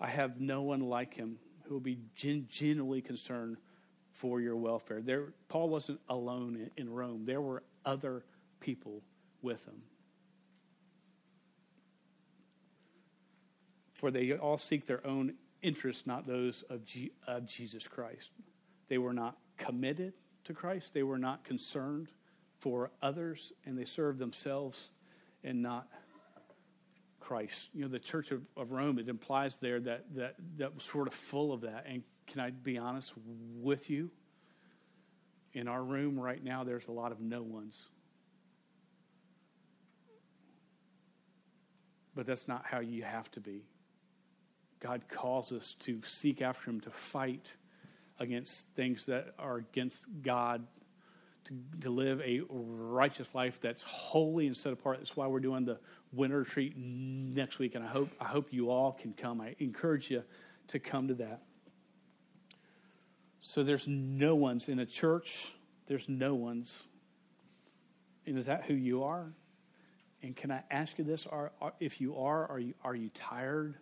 I 0.00 0.08
have 0.08 0.40
no 0.40 0.62
one 0.62 0.80
like 0.80 1.14
him 1.14 1.38
who 1.64 1.74
will 1.74 1.80
be 1.80 1.98
gen- 2.14 2.46
genuinely 2.48 3.02
concerned 3.02 3.56
for 4.10 4.40
your 4.40 4.56
welfare. 4.56 5.00
There, 5.00 5.32
Paul 5.48 5.68
wasn't 5.68 6.00
alone 6.08 6.70
in, 6.76 6.86
in 6.86 6.92
Rome. 6.92 7.24
There 7.24 7.40
were 7.40 7.62
other 7.84 8.24
people 8.60 9.02
with 9.42 9.64
him. 9.64 9.82
For 13.92 14.10
they 14.10 14.32
all 14.32 14.58
seek 14.58 14.86
their 14.86 15.04
own 15.06 15.34
interests, 15.62 16.06
not 16.06 16.26
those 16.26 16.62
of, 16.70 16.84
G- 16.84 17.12
of 17.26 17.46
Jesus 17.46 17.86
Christ. 17.88 18.30
They 18.88 18.98
were 18.98 19.12
not 19.12 19.36
committed 19.56 20.14
to 20.44 20.54
Christ, 20.54 20.94
they 20.94 21.02
were 21.02 21.18
not 21.18 21.44
concerned 21.44 22.08
for 22.60 22.90
others, 23.02 23.52
and 23.64 23.78
they 23.78 23.84
serve 23.84 24.18
themselves 24.18 24.90
and 25.44 25.62
not 25.62 25.88
Christ. 27.20 27.68
You 27.74 27.82
know, 27.82 27.88
the 27.88 27.98
Church 27.98 28.30
of, 28.30 28.42
of 28.56 28.72
Rome, 28.72 28.98
it 28.98 29.08
implies 29.08 29.56
there 29.56 29.80
that, 29.80 30.04
that 30.14 30.34
that 30.56 30.74
was 30.74 30.84
sort 30.84 31.06
of 31.06 31.14
full 31.14 31.52
of 31.52 31.60
that. 31.62 31.84
And 31.86 32.02
can 32.26 32.40
I 32.40 32.50
be 32.50 32.78
honest 32.78 33.12
with 33.60 33.90
you? 33.90 34.10
In 35.52 35.66
our 35.68 35.82
room 35.82 36.18
right 36.18 36.42
now, 36.42 36.64
there's 36.64 36.86
a 36.88 36.92
lot 36.92 37.12
of 37.12 37.20
no 37.20 37.42
ones. 37.42 37.88
But 42.14 42.26
that's 42.26 42.48
not 42.48 42.64
how 42.66 42.80
you 42.80 43.02
have 43.02 43.30
to 43.32 43.40
be. 43.40 43.64
God 44.80 45.08
calls 45.08 45.52
us 45.52 45.74
to 45.80 46.00
seek 46.06 46.42
after 46.42 46.70
Him, 46.70 46.80
to 46.82 46.90
fight 46.90 47.52
against 48.18 48.66
things 48.74 49.06
that 49.06 49.34
are 49.38 49.56
against 49.56 50.04
God, 50.22 50.66
to, 51.48 51.80
to 51.82 51.90
live 51.90 52.20
a 52.20 52.42
righteous 52.48 53.34
life 53.34 53.60
that's 53.60 53.82
holy 53.82 54.46
and 54.46 54.56
set 54.56 54.72
apart. 54.72 54.98
That's 54.98 55.16
why 55.16 55.26
we're 55.26 55.40
doing 55.40 55.64
the 55.64 55.78
winter 56.12 56.38
retreat 56.38 56.74
next 56.76 57.58
week, 57.58 57.74
and 57.74 57.84
I 57.84 57.88
hope 57.88 58.10
I 58.20 58.24
hope 58.24 58.52
you 58.52 58.70
all 58.70 58.92
can 58.92 59.12
come. 59.12 59.40
I 59.40 59.54
encourage 59.58 60.10
you 60.10 60.22
to 60.68 60.78
come 60.78 61.08
to 61.08 61.14
that. 61.14 61.42
So 63.40 63.62
there's 63.62 63.86
no 63.86 64.34
ones 64.34 64.68
in 64.68 64.78
a 64.78 64.86
church. 64.86 65.52
There's 65.86 66.08
no 66.08 66.34
ones. 66.34 66.74
And 68.26 68.36
is 68.36 68.46
that 68.46 68.64
who 68.64 68.74
you 68.74 69.04
are? 69.04 69.32
And 70.22 70.36
can 70.36 70.50
I 70.50 70.62
ask 70.70 70.98
you 70.98 71.04
this? 71.04 71.26
Are, 71.26 71.52
are 71.60 71.72
if 71.80 72.00
you 72.00 72.16
are, 72.18 72.50
are 72.50 72.58
you 72.58 72.74
are 72.84 72.94
you 72.94 73.08
tired? 73.10 73.76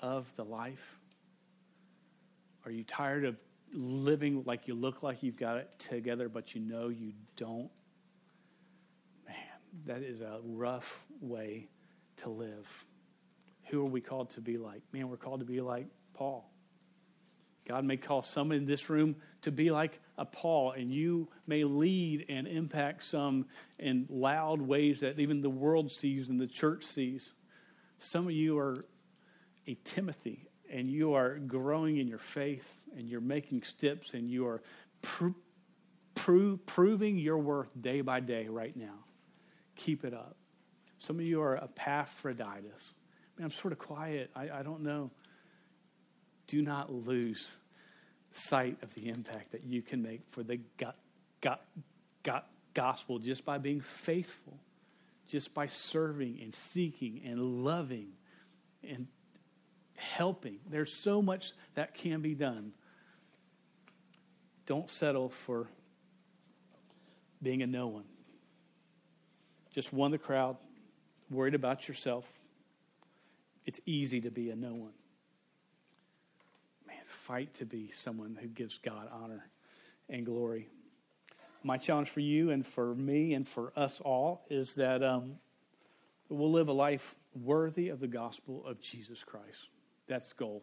of 0.00 0.34
the 0.36 0.44
life? 0.44 0.98
Are 2.64 2.70
you 2.70 2.84
tired 2.84 3.24
of 3.24 3.36
living 3.72 4.42
like 4.46 4.68
you 4.68 4.74
look 4.74 5.02
like 5.02 5.22
you've 5.22 5.36
got 5.36 5.58
it 5.58 5.70
together, 5.78 6.28
but 6.28 6.54
you 6.54 6.60
know 6.60 6.88
you 6.88 7.12
don't? 7.36 7.70
Man, 9.26 9.36
that 9.86 10.02
is 10.02 10.20
a 10.20 10.40
rough 10.42 11.04
way 11.20 11.68
to 12.18 12.30
live. 12.30 12.84
Who 13.68 13.80
are 13.80 13.90
we 13.90 14.00
called 14.00 14.30
to 14.30 14.40
be 14.40 14.58
like? 14.58 14.82
Man, 14.92 15.08
we're 15.08 15.16
called 15.16 15.40
to 15.40 15.46
be 15.46 15.60
like 15.60 15.86
Paul. 16.14 16.50
God 17.66 17.84
may 17.84 17.96
call 17.96 18.22
someone 18.22 18.58
in 18.58 18.66
this 18.66 18.88
room 18.88 19.16
to 19.42 19.50
be 19.50 19.72
like 19.72 19.98
a 20.18 20.24
Paul, 20.24 20.72
and 20.72 20.92
you 20.92 21.28
may 21.46 21.64
lead 21.64 22.26
and 22.28 22.46
impact 22.46 23.04
some 23.04 23.46
in 23.78 24.06
loud 24.08 24.60
ways 24.60 25.00
that 25.00 25.18
even 25.18 25.42
the 25.42 25.50
world 25.50 25.90
sees 25.90 26.28
and 26.28 26.40
the 26.40 26.46
church 26.46 26.84
sees. 26.84 27.32
Some 27.98 28.26
of 28.26 28.32
you 28.32 28.56
are 28.58 28.76
a 29.66 29.74
Timothy 29.82 30.48
and 30.70 30.88
you 30.88 31.14
are 31.14 31.38
growing 31.38 31.98
in 31.98 32.08
your 32.08 32.18
faith 32.18 32.66
and 32.96 33.08
you're 33.08 33.20
making 33.20 33.62
steps 33.62 34.14
and 34.14 34.30
you 34.30 34.46
are 34.46 34.62
pro- 35.02 35.34
pro- 36.14 36.58
proving 36.66 37.18
your 37.18 37.38
worth 37.38 37.70
day 37.80 38.00
by 38.00 38.20
day 38.20 38.48
right 38.48 38.76
now, 38.76 39.04
keep 39.74 40.04
it 40.04 40.14
up. 40.14 40.36
Some 40.98 41.18
of 41.18 41.26
you 41.26 41.40
are 41.42 41.56
Epaphroditus. 41.56 42.94
I 43.38 43.42
I'm 43.42 43.50
sort 43.50 43.72
of 43.72 43.78
quiet. 43.78 44.30
I, 44.34 44.50
I 44.50 44.62
don't 44.62 44.82
know. 44.82 45.10
Do 46.46 46.62
not 46.62 46.92
lose 46.92 47.48
sight 48.32 48.78
of 48.82 48.94
the 48.94 49.08
impact 49.08 49.52
that 49.52 49.64
you 49.64 49.82
can 49.82 50.02
make 50.02 50.22
for 50.30 50.42
the 50.42 50.58
go- 50.76 50.92
go- 51.40 51.56
go- 52.22 52.42
gospel 52.74 53.18
just 53.18 53.44
by 53.44 53.58
being 53.58 53.80
faithful, 53.80 54.58
just 55.28 55.54
by 55.54 55.66
serving 55.66 56.38
and 56.42 56.54
seeking 56.54 57.22
and 57.24 57.64
loving 57.64 58.08
and 58.88 59.06
helping. 59.96 60.58
There's 60.68 60.92
so 60.92 61.22
much 61.22 61.52
that 61.74 61.94
can 61.94 62.20
be 62.20 62.34
done. 62.34 62.72
Don't 64.66 64.90
settle 64.90 65.28
for 65.28 65.68
being 67.42 67.62
a 67.62 67.66
no 67.66 67.88
one. 67.88 68.04
Just 69.72 69.92
one 69.92 70.10
the 70.10 70.18
crowd, 70.18 70.56
worried 71.30 71.54
about 71.54 71.86
yourself. 71.86 72.24
It's 73.66 73.80
easy 73.84 74.20
to 74.22 74.30
be 74.30 74.50
a 74.50 74.56
no 74.56 74.74
one. 74.74 74.92
Man, 76.86 76.96
fight 77.06 77.54
to 77.54 77.64
be 77.64 77.92
someone 77.96 78.38
who 78.40 78.48
gives 78.48 78.78
God 78.78 79.08
honor 79.12 79.44
and 80.08 80.24
glory. 80.24 80.68
My 81.62 81.76
challenge 81.76 82.08
for 82.08 82.20
you 82.20 82.50
and 82.50 82.64
for 82.64 82.94
me 82.94 83.34
and 83.34 83.46
for 83.46 83.72
us 83.76 84.00
all 84.00 84.46
is 84.48 84.76
that 84.76 85.02
um, 85.02 85.34
we'll 86.28 86.52
live 86.52 86.68
a 86.68 86.72
life 86.72 87.16
worthy 87.34 87.88
of 87.88 88.00
the 88.00 88.06
gospel 88.06 88.64
of 88.66 88.80
Jesus 88.80 89.24
Christ. 89.24 89.68
That's 90.08 90.32
goal. 90.32 90.62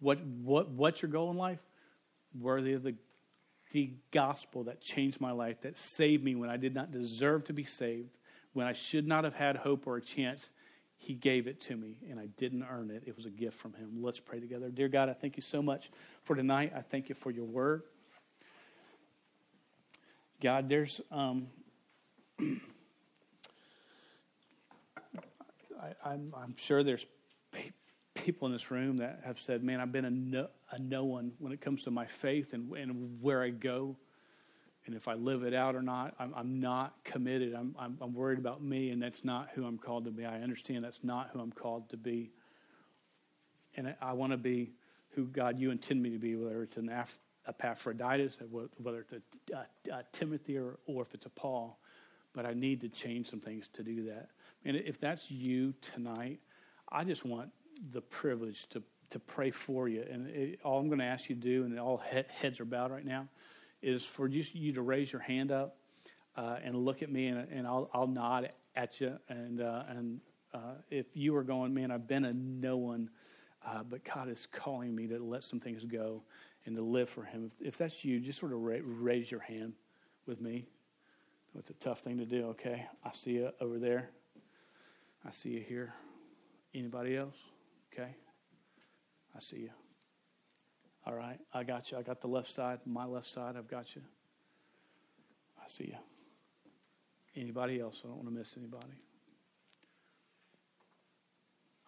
What, 0.00 0.20
what, 0.24 0.70
what's 0.70 1.02
your 1.02 1.10
goal 1.10 1.30
in 1.30 1.36
life? 1.36 1.60
Worthy 2.38 2.72
of 2.74 2.82
the, 2.82 2.94
the 3.72 3.92
gospel 4.12 4.64
that 4.64 4.80
changed 4.80 5.20
my 5.20 5.32
life, 5.32 5.60
that 5.62 5.78
saved 5.78 6.24
me 6.24 6.34
when 6.34 6.50
I 6.50 6.56
did 6.56 6.74
not 6.74 6.90
deserve 6.90 7.44
to 7.44 7.52
be 7.52 7.64
saved, 7.64 8.16
when 8.52 8.66
I 8.66 8.72
should 8.72 9.06
not 9.06 9.24
have 9.24 9.34
had 9.34 9.56
hope 9.56 9.86
or 9.86 9.96
a 9.96 10.02
chance. 10.02 10.50
He 10.96 11.14
gave 11.14 11.46
it 11.46 11.62
to 11.62 11.76
me, 11.76 11.96
and 12.10 12.20
I 12.20 12.26
didn't 12.36 12.62
earn 12.70 12.90
it. 12.90 13.04
It 13.06 13.16
was 13.16 13.24
a 13.24 13.30
gift 13.30 13.58
from 13.58 13.72
Him. 13.72 14.02
Let's 14.02 14.20
pray 14.20 14.38
together. 14.38 14.68
Dear 14.68 14.88
God, 14.88 15.08
I 15.08 15.14
thank 15.14 15.36
you 15.38 15.42
so 15.42 15.62
much 15.62 15.90
for 16.24 16.36
tonight. 16.36 16.72
I 16.76 16.82
thank 16.82 17.08
you 17.08 17.14
for 17.14 17.30
your 17.30 17.46
word. 17.46 17.84
God, 20.42 20.68
there's. 20.68 21.00
Um, 21.10 21.46
I, 26.04 26.12
am 26.12 26.34
I'm 26.36 26.54
sure 26.58 26.82
there's 26.84 27.06
people 28.14 28.46
in 28.46 28.52
this 28.52 28.70
room 28.70 28.98
that 28.98 29.20
have 29.24 29.40
said, 29.40 29.62
"Man, 29.62 29.80
I've 29.80 29.92
been 29.92 30.04
a 30.04 30.10
no, 30.10 30.48
a 30.70 30.78
no 30.78 31.04
one 31.04 31.32
when 31.38 31.52
it 31.52 31.60
comes 31.60 31.84
to 31.84 31.90
my 31.90 32.06
faith 32.06 32.52
and, 32.52 32.72
and 32.72 33.20
where 33.20 33.42
I 33.42 33.50
go, 33.50 33.96
and 34.86 34.94
if 34.94 35.08
I 35.08 35.14
live 35.14 35.44
it 35.44 35.54
out 35.54 35.76
or 35.76 35.82
not. 35.82 36.14
I'm, 36.18 36.32
I'm 36.34 36.60
not 36.60 36.94
committed. 37.04 37.54
I'm, 37.54 37.74
I'm, 37.78 37.98
I'm 38.00 38.14
worried 38.14 38.38
about 38.38 38.62
me, 38.62 38.90
and 38.90 39.00
that's 39.00 39.24
not 39.24 39.50
who 39.54 39.64
I'm 39.64 39.78
called 39.78 40.04
to 40.06 40.10
be. 40.10 40.24
I 40.24 40.40
understand 40.40 40.84
that's 40.84 41.04
not 41.04 41.30
who 41.32 41.40
I'm 41.40 41.52
called 41.52 41.88
to 41.90 41.96
be, 41.96 42.32
and 43.76 43.88
I, 43.88 43.96
I 44.00 44.12
want 44.14 44.32
to 44.32 44.36
be 44.38 44.72
who 45.10 45.26
God 45.26 45.58
you 45.58 45.70
intend 45.70 46.02
me 46.02 46.10
to 46.10 46.18
be, 46.18 46.36
whether 46.36 46.62
it's 46.62 46.76
an 46.76 46.88
Af- 46.88 47.18
Epaphroditus, 47.46 48.38
whether 48.50 49.00
it's 49.00 49.12
a, 49.52 49.56
a, 49.56 49.94
a 49.94 50.04
Timothy 50.12 50.56
or, 50.56 50.78
or 50.86 51.02
if 51.02 51.14
it's 51.14 51.26
a 51.26 51.30
Paul. 51.30 51.78
But 52.32 52.46
I 52.46 52.54
need 52.54 52.80
to 52.82 52.88
change 52.88 53.28
some 53.28 53.40
things 53.40 53.68
to 53.72 53.82
do 53.82 54.04
that. 54.06 54.28
And 54.64 54.76
if 54.76 55.00
that's 55.00 55.30
you 55.30 55.74
tonight, 55.80 56.38
I 56.88 57.02
just 57.02 57.24
want 57.24 57.50
the 57.92 58.00
privilege 58.00 58.68
to, 58.70 58.82
to 59.10 59.18
pray 59.18 59.50
for 59.50 59.88
you. 59.88 60.04
And 60.10 60.28
it, 60.28 60.60
all 60.64 60.78
I'm 60.78 60.88
going 60.88 60.98
to 60.98 61.04
ask 61.04 61.28
you 61.28 61.36
to 61.36 61.40
do, 61.40 61.64
and 61.64 61.78
all 61.78 62.02
he- 62.10 62.22
heads 62.28 62.60
are 62.60 62.64
bowed 62.64 62.90
right 62.90 63.04
now, 63.04 63.28
is 63.82 64.04
for 64.04 64.28
just 64.28 64.54
you 64.54 64.72
to 64.74 64.82
raise 64.82 65.12
your 65.12 65.22
hand 65.22 65.50
up 65.50 65.76
uh, 66.36 66.56
and 66.62 66.76
look 66.76 67.02
at 67.02 67.10
me, 67.10 67.28
and, 67.28 67.48
and 67.50 67.66
I'll, 67.66 67.90
I'll 67.92 68.06
nod 68.06 68.50
at 68.76 69.00
you. 69.00 69.18
And, 69.28 69.60
uh, 69.60 69.84
and 69.88 70.20
uh, 70.52 70.74
if 70.90 71.06
you 71.14 71.34
are 71.36 71.44
going, 71.44 71.72
man, 71.74 71.90
I've 71.90 72.06
been 72.06 72.24
a 72.24 72.32
no 72.32 72.76
one, 72.76 73.10
uh, 73.66 73.82
but 73.82 74.04
God 74.04 74.28
is 74.28 74.46
calling 74.50 74.94
me 74.94 75.06
to 75.08 75.18
let 75.18 75.44
some 75.44 75.60
things 75.60 75.84
go 75.84 76.22
and 76.66 76.76
to 76.76 76.82
live 76.82 77.08
for 77.08 77.24
Him. 77.24 77.46
If, 77.46 77.66
if 77.68 77.78
that's 77.78 78.04
you, 78.04 78.20
just 78.20 78.38
sort 78.38 78.52
of 78.52 78.60
ra- 78.60 78.78
raise 78.82 79.30
your 79.30 79.40
hand 79.40 79.74
with 80.26 80.40
me. 80.40 80.66
It's 81.58 81.70
a 81.70 81.74
tough 81.74 82.00
thing 82.00 82.18
to 82.18 82.24
do, 82.24 82.46
okay? 82.48 82.86
I 83.04 83.12
see 83.12 83.32
you 83.32 83.50
over 83.60 83.78
there. 83.78 84.10
I 85.26 85.32
see 85.32 85.50
you 85.50 85.60
here. 85.60 85.94
Anybody 86.74 87.16
else? 87.16 87.36
Okay. 87.92 88.14
I 89.34 89.38
see 89.40 89.58
you. 89.58 89.70
All 91.06 91.14
right. 91.14 91.38
I 91.52 91.64
got 91.64 91.90
you. 91.90 91.98
I 91.98 92.02
got 92.02 92.20
the 92.20 92.28
left 92.28 92.52
side, 92.52 92.80
my 92.84 93.04
left 93.04 93.32
side. 93.32 93.56
I've 93.56 93.68
got 93.68 93.94
you. 93.94 94.02
I 95.62 95.68
see 95.68 95.84
you. 95.84 95.96
Anybody 97.40 97.80
else? 97.80 98.02
I 98.04 98.08
don't 98.08 98.16
want 98.16 98.28
to 98.28 98.34
miss 98.34 98.54
anybody. 98.56 98.94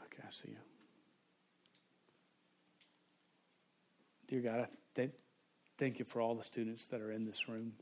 Okay, 0.05 0.23
I 0.27 0.31
see 0.31 0.51
you. 0.51 0.57
Dear 4.29 4.41
God, 4.41 4.61
I 4.61 4.67
th- 4.95 5.11
thank 5.79 5.99
you 5.99 6.05
for 6.05 6.21
all 6.21 6.35
the 6.35 6.45
students 6.45 6.87
that 6.87 7.01
are 7.01 7.13
in 7.13 7.25
this 7.25 7.49
room. 7.49 7.73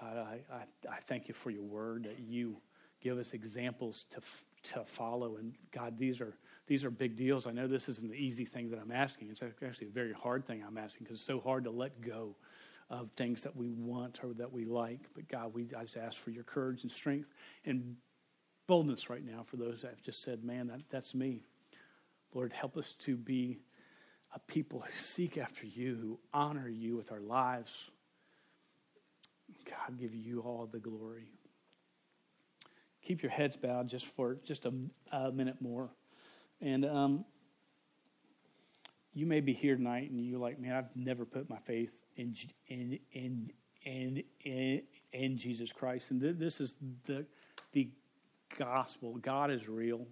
God, 0.00 0.16
I, 0.16 0.40
I, 0.52 0.62
I 0.90 0.98
thank 1.06 1.28
you 1.28 1.34
for 1.34 1.50
your 1.50 1.64
word 1.64 2.04
that 2.04 2.20
you 2.20 2.56
give 3.00 3.18
us 3.18 3.32
examples 3.32 4.04
to 4.10 4.20
to 4.62 4.84
follow. 4.84 5.36
And 5.36 5.54
God, 5.72 5.98
these 5.98 6.20
are 6.20 6.34
these 6.68 6.84
are 6.84 6.90
big 6.90 7.16
deals. 7.16 7.46
I 7.46 7.52
know 7.52 7.66
this 7.66 7.88
isn't 7.88 8.10
the 8.10 8.16
easy 8.16 8.44
thing 8.44 8.70
that 8.70 8.78
I'm 8.78 8.92
asking. 8.92 9.30
It's 9.30 9.42
actually 9.42 9.88
a 9.88 9.90
very 9.90 10.12
hard 10.12 10.46
thing 10.46 10.62
I'm 10.66 10.78
asking 10.78 11.04
because 11.04 11.18
it's 11.18 11.26
so 11.26 11.40
hard 11.40 11.64
to 11.64 11.70
let 11.70 12.00
go 12.00 12.36
of 12.90 13.10
things 13.16 13.42
that 13.42 13.56
we 13.56 13.70
want 13.70 14.20
or 14.22 14.32
that 14.34 14.52
we 14.52 14.64
like. 14.64 15.00
But 15.14 15.28
God, 15.28 15.52
we 15.54 15.68
I 15.76 15.84
just 15.84 15.96
ask 15.96 16.16
for 16.16 16.30
your 16.30 16.44
courage 16.44 16.82
and 16.82 16.92
strength 16.92 17.28
and 17.64 17.96
boldness 18.66 19.10
right 19.10 19.24
now 19.24 19.44
for 19.44 19.56
those 19.56 19.82
that 19.82 19.90
have 19.90 20.02
just 20.02 20.22
said, 20.22 20.44
"Man, 20.44 20.68
that, 20.68 20.82
that's 20.90 21.14
me." 21.14 21.42
Lord, 22.34 22.52
help 22.52 22.76
us 22.76 22.92
to 23.00 23.16
be 23.16 23.58
a 24.34 24.38
people 24.38 24.80
who 24.80 24.98
seek 24.98 25.38
after 25.38 25.66
you, 25.66 25.96
who 25.96 26.18
honor 26.32 26.68
you 26.68 26.96
with 26.96 27.10
our 27.10 27.20
lives. 27.20 27.90
God, 29.64 29.98
give 29.98 30.14
you 30.14 30.40
all 30.40 30.68
the 30.70 30.78
glory 30.78 31.32
keep 33.08 33.22
your 33.22 33.32
heads 33.32 33.56
bowed 33.56 33.88
just 33.88 34.04
for 34.04 34.36
just 34.44 34.66
a, 34.66 34.72
a 35.10 35.32
minute 35.32 35.56
more. 35.62 35.88
And 36.60 36.84
um, 36.84 37.24
you 39.14 39.26
may 39.26 39.40
be 39.40 39.52
here 39.52 39.76
tonight 39.76 40.10
and 40.10 40.24
you're 40.24 40.40
like, 40.40 40.58
man, 40.58 40.72
I've 40.72 40.96
never 40.96 41.24
put 41.24 41.48
my 41.48 41.58
faith 41.66 41.90
in 42.16 42.34
in 42.68 42.98
in 43.12 43.50
in 43.84 44.22
in, 44.44 44.82
in 45.12 45.38
Jesus 45.38 45.72
Christ. 45.72 46.10
And 46.10 46.20
th- 46.20 46.36
this 46.38 46.60
is 46.60 46.76
the 47.06 47.26
the 47.72 47.90
gospel. 48.58 49.16
God 49.16 49.50
is 49.50 49.68
real. 49.68 50.06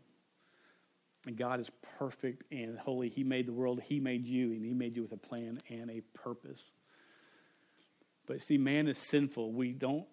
And 1.26 1.36
God 1.36 1.58
is 1.58 1.68
perfect 1.98 2.44
and 2.52 2.78
holy. 2.78 3.08
He 3.08 3.24
made 3.24 3.46
the 3.46 3.52
world, 3.52 3.80
He 3.82 3.98
made 3.98 4.24
you, 4.24 4.52
and 4.52 4.64
He 4.64 4.72
made 4.72 4.94
you 4.94 5.02
with 5.02 5.10
a 5.10 5.16
plan 5.16 5.58
and 5.68 5.90
a 5.90 6.00
purpose. 6.14 6.62
But 8.28 8.42
see, 8.42 8.58
man 8.58 8.86
is 8.86 8.98
sinful. 8.98 9.52
We 9.52 9.72
don't 9.72 10.06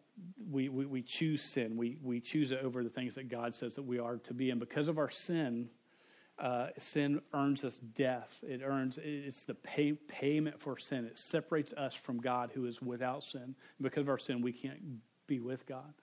we, 0.49 0.69
we, 0.69 0.85
we 0.85 1.01
choose 1.01 1.41
sin. 1.41 1.75
We, 1.75 1.97
we 2.01 2.19
choose 2.19 2.51
it 2.51 2.59
over 2.63 2.83
the 2.83 2.89
things 2.89 3.15
that 3.15 3.29
God 3.29 3.55
says 3.55 3.75
that 3.75 3.83
we 3.83 3.99
are 3.99 4.17
to 4.17 4.33
be. 4.33 4.51
And 4.51 4.59
because 4.59 4.87
of 4.87 4.97
our 4.97 5.09
sin, 5.09 5.69
uh, 6.39 6.67
sin 6.77 7.21
earns 7.33 7.63
us 7.63 7.77
death. 7.77 8.43
It 8.43 8.61
earns, 8.63 8.97
it's 9.01 9.43
the 9.43 9.53
pay, 9.53 9.93
payment 9.93 10.59
for 10.59 10.77
sin. 10.77 11.05
It 11.05 11.19
separates 11.19 11.73
us 11.73 11.93
from 11.93 12.19
God 12.19 12.51
who 12.53 12.65
is 12.65 12.81
without 12.81 13.23
sin. 13.23 13.41
And 13.41 13.55
because 13.81 14.01
of 14.01 14.09
our 14.09 14.17
sin, 14.17 14.41
we 14.41 14.51
can't 14.51 14.79
be 15.27 15.39
with 15.39 15.65
God. 15.65 15.93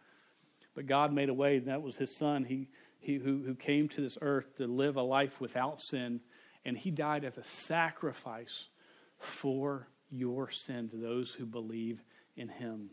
But 0.75 0.87
God 0.87 1.13
made 1.13 1.29
a 1.29 1.35
way, 1.35 1.57
and 1.57 1.67
that 1.67 1.83
was 1.83 1.97
His 1.97 2.17
Son 2.17 2.45
he, 2.45 2.69
he, 3.01 3.17
who, 3.17 3.43
who 3.45 3.55
came 3.55 3.89
to 3.89 4.01
this 4.01 4.19
earth 4.21 4.57
to 4.59 4.67
live 4.67 4.97
a 4.97 5.03
life 5.03 5.41
without 5.41 5.81
sin. 5.81 6.21
And 6.65 6.79
He 6.79 6.91
died 6.91 7.25
as 7.25 7.37
a 7.37 7.43
sacrifice 7.43 8.69
for 9.19 9.89
your 10.11 10.51
sin 10.51 10.89
to 10.91 10.97
those 10.97 11.33
who 11.33 11.45
believe 11.45 12.03
in 12.37 12.49
Him. 12.49 12.91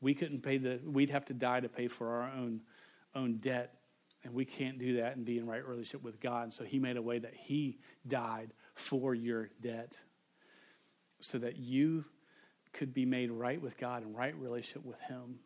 We 0.00 0.14
couldn't 0.14 0.42
pay 0.42 0.58
the, 0.58 0.80
we'd 0.84 1.10
have 1.10 1.24
to 1.26 1.34
die 1.34 1.60
to 1.60 1.68
pay 1.68 1.88
for 1.88 2.08
our 2.08 2.30
own, 2.30 2.60
own 3.16 3.38
debt. 3.38 3.74
And 4.28 4.36
we 4.36 4.44
can't 4.44 4.78
do 4.78 4.98
that 4.98 5.16
and 5.16 5.24
be 5.24 5.38
in 5.38 5.46
right 5.46 5.66
relationship 5.66 6.02
with 6.02 6.20
God. 6.20 6.44
And 6.44 6.52
so 6.52 6.62
he 6.62 6.78
made 6.78 6.98
a 6.98 7.02
way 7.02 7.18
that 7.18 7.32
he 7.34 7.78
died 8.06 8.52
for 8.74 9.14
your 9.14 9.48
debt 9.62 9.96
so 11.20 11.38
that 11.38 11.56
you 11.56 12.04
could 12.74 12.92
be 12.92 13.06
made 13.06 13.30
right 13.30 13.58
with 13.58 13.78
God 13.78 14.02
and 14.02 14.14
right 14.14 14.36
relationship 14.36 14.84
with 14.84 15.00
him. 15.00 15.38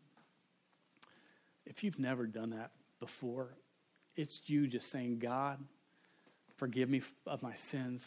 If 1.64 1.84
you've 1.84 2.00
never 2.00 2.26
done 2.26 2.50
that 2.50 2.72
before, 2.98 3.56
it's 4.16 4.40
you 4.46 4.66
just 4.66 4.90
saying, 4.90 5.20
God, 5.20 5.60
forgive 6.56 6.90
me 6.90 7.02
of 7.24 7.40
my 7.40 7.54
sins. 7.54 8.04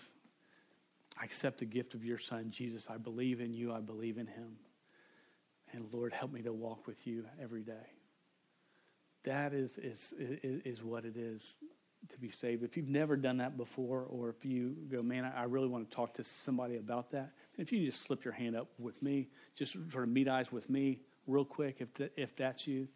I 1.17 1.23
accept 1.23 1.59
the 1.59 1.65
gift 1.65 1.93
of 1.93 2.03
your 2.03 2.19
son, 2.19 2.51
Jesus. 2.51 2.87
I 2.89 2.97
believe 2.97 3.39
in 3.39 3.53
you. 3.53 3.71
I 3.71 3.79
believe 3.79 4.17
in 4.17 4.27
him. 4.27 4.57
And 5.71 5.85
Lord, 5.93 6.11
help 6.11 6.33
me 6.33 6.41
to 6.41 6.51
walk 6.51 6.85
with 6.85 7.07
you 7.07 7.23
every 7.41 7.63
day. 7.63 7.94
That 9.25 9.53
is, 9.53 9.77
is, 9.79 10.13
is, 10.19 10.61
is 10.63 10.83
what 10.83 11.03
it 11.03 11.17
is 11.17 11.55
to 12.09 12.19
be 12.19 12.29
saved. 12.29 12.63
If 12.63 12.77
you've 12.77 12.87
never 12.87 13.17
done 13.17 13.37
that 13.37 13.57
before, 13.57 14.03
or 14.03 14.29
if 14.29 14.45
you 14.45 14.75
go, 14.95 15.03
man, 15.03 15.25
I 15.35 15.43
really 15.43 15.67
want 15.67 15.89
to 15.89 15.95
talk 15.95 16.13
to 16.15 16.23
somebody 16.23 16.77
about 16.77 17.11
that, 17.11 17.31
if 17.57 17.71
you 17.71 17.85
just 17.85 18.05
slip 18.05 18.23
your 18.23 18.33
hand 18.33 18.55
up 18.55 18.67
with 18.77 19.01
me, 19.01 19.29
just 19.55 19.73
sort 19.91 20.03
of 20.03 20.09
meet 20.09 20.27
eyes 20.27 20.51
with 20.51 20.69
me 20.69 20.99
real 21.25 21.45
quick, 21.45 21.77
if, 21.79 21.93
the, 21.95 22.11
if 22.15 22.35
that's 22.35 22.67
you. 22.67 22.87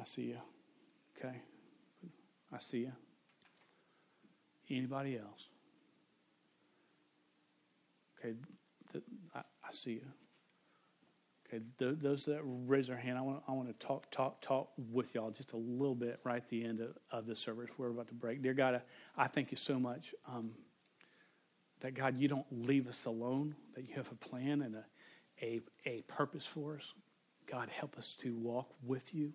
I 0.00 0.04
see 0.04 0.22
you. 0.22 0.38
Okay. 1.18 1.36
I 2.52 2.58
see 2.58 2.78
you. 2.78 2.92
Anybody 4.68 5.16
else? 5.16 5.48
Okay. 8.18 8.34
I, 9.34 9.38
I 9.38 9.72
see 9.72 9.92
you. 9.92 10.06
Okay. 11.52 11.62
Th- 11.78 11.96
those 12.00 12.24
that 12.26 12.40
raise 12.44 12.86
their 12.86 12.96
hand, 12.96 13.18
I 13.18 13.20
want, 13.20 13.42
I 13.46 13.52
want 13.52 13.68
to 13.68 13.86
talk, 13.86 14.10
talk, 14.10 14.40
talk 14.40 14.70
with 14.90 15.14
y'all 15.14 15.30
just 15.30 15.52
a 15.52 15.56
little 15.56 15.94
bit 15.94 16.20
right 16.24 16.36
at 16.36 16.48
the 16.48 16.64
end 16.64 16.80
of, 16.80 16.96
of 17.10 17.26
the 17.26 17.36
service. 17.36 17.68
We're 17.76 17.90
about 17.90 18.08
to 18.08 18.14
break. 18.14 18.42
Dear 18.42 18.54
God, 18.54 18.80
I, 19.16 19.24
I 19.24 19.26
thank 19.28 19.50
you 19.50 19.56
so 19.56 19.78
much 19.78 20.14
um, 20.26 20.52
that, 21.80 21.94
God, 21.94 22.18
you 22.18 22.28
don't 22.28 22.46
leave 22.50 22.88
us 22.88 23.04
alone, 23.04 23.54
that 23.74 23.86
you 23.86 23.94
have 23.96 24.10
a 24.10 24.14
plan 24.14 24.62
and 24.62 24.76
a, 24.76 24.84
a, 25.42 25.60
a 25.84 26.02
purpose 26.02 26.46
for 26.46 26.76
us. 26.76 26.94
God, 27.50 27.68
help 27.68 27.98
us 27.98 28.14
to 28.20 28.34
walk 28.34 28.70
with 28.82 29.14
you. 29.14 29.32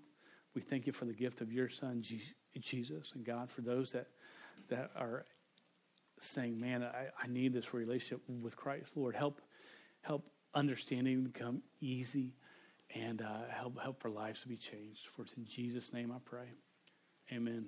We 0.56 0.62
thank 0.62 0.88
you 0.88 0.94
for 0.94 1.06
the 1.06 1.14
gift 1.14 1.42
of 1.42 1.52
your 1.52 1.70
son, 1.70 2.02
Je- 2.02 2.34
Jesus. 2.60 3.12
And 3.14 3.24
God, 3.24 3.52
for 3.52 3.62
those 3.62 3.92
that, 3.92 4.08
that 4.70 4.90
are 4.96 5.26
saying, 6.20 6.60
man, 6.60 6.84
I, 6.84 7.10
I 7.22 7.28
need 7.28 7.54
this 7.54 7.76
relationship 7.76 8.22
with 8.28 8.56
Christ, 8.56 8.94
Lord, 8.96 9.16
help, 9.16 9.40
help 10.02 10.26
understanding 10.58 11.24
become 11.24 11.62
easy 11.80 12.34
and 12.96 13.22
uh, 13.22 13.48
help, 13.50 13.80
help 13.80 14.02
for 14.02 14.10
lives 14.10 14.42
to 14.42 14.48
be 14.48 14.58
changed. 14.58 15.02
For 15.16 15.22
it's 15.22 15.34
in 15.34 15.46
Jesus' 15.46 15.94
name 15.94 16.12
I 16.12 16.18
pray. 16.26 16.50
Amen. 17.32 17.68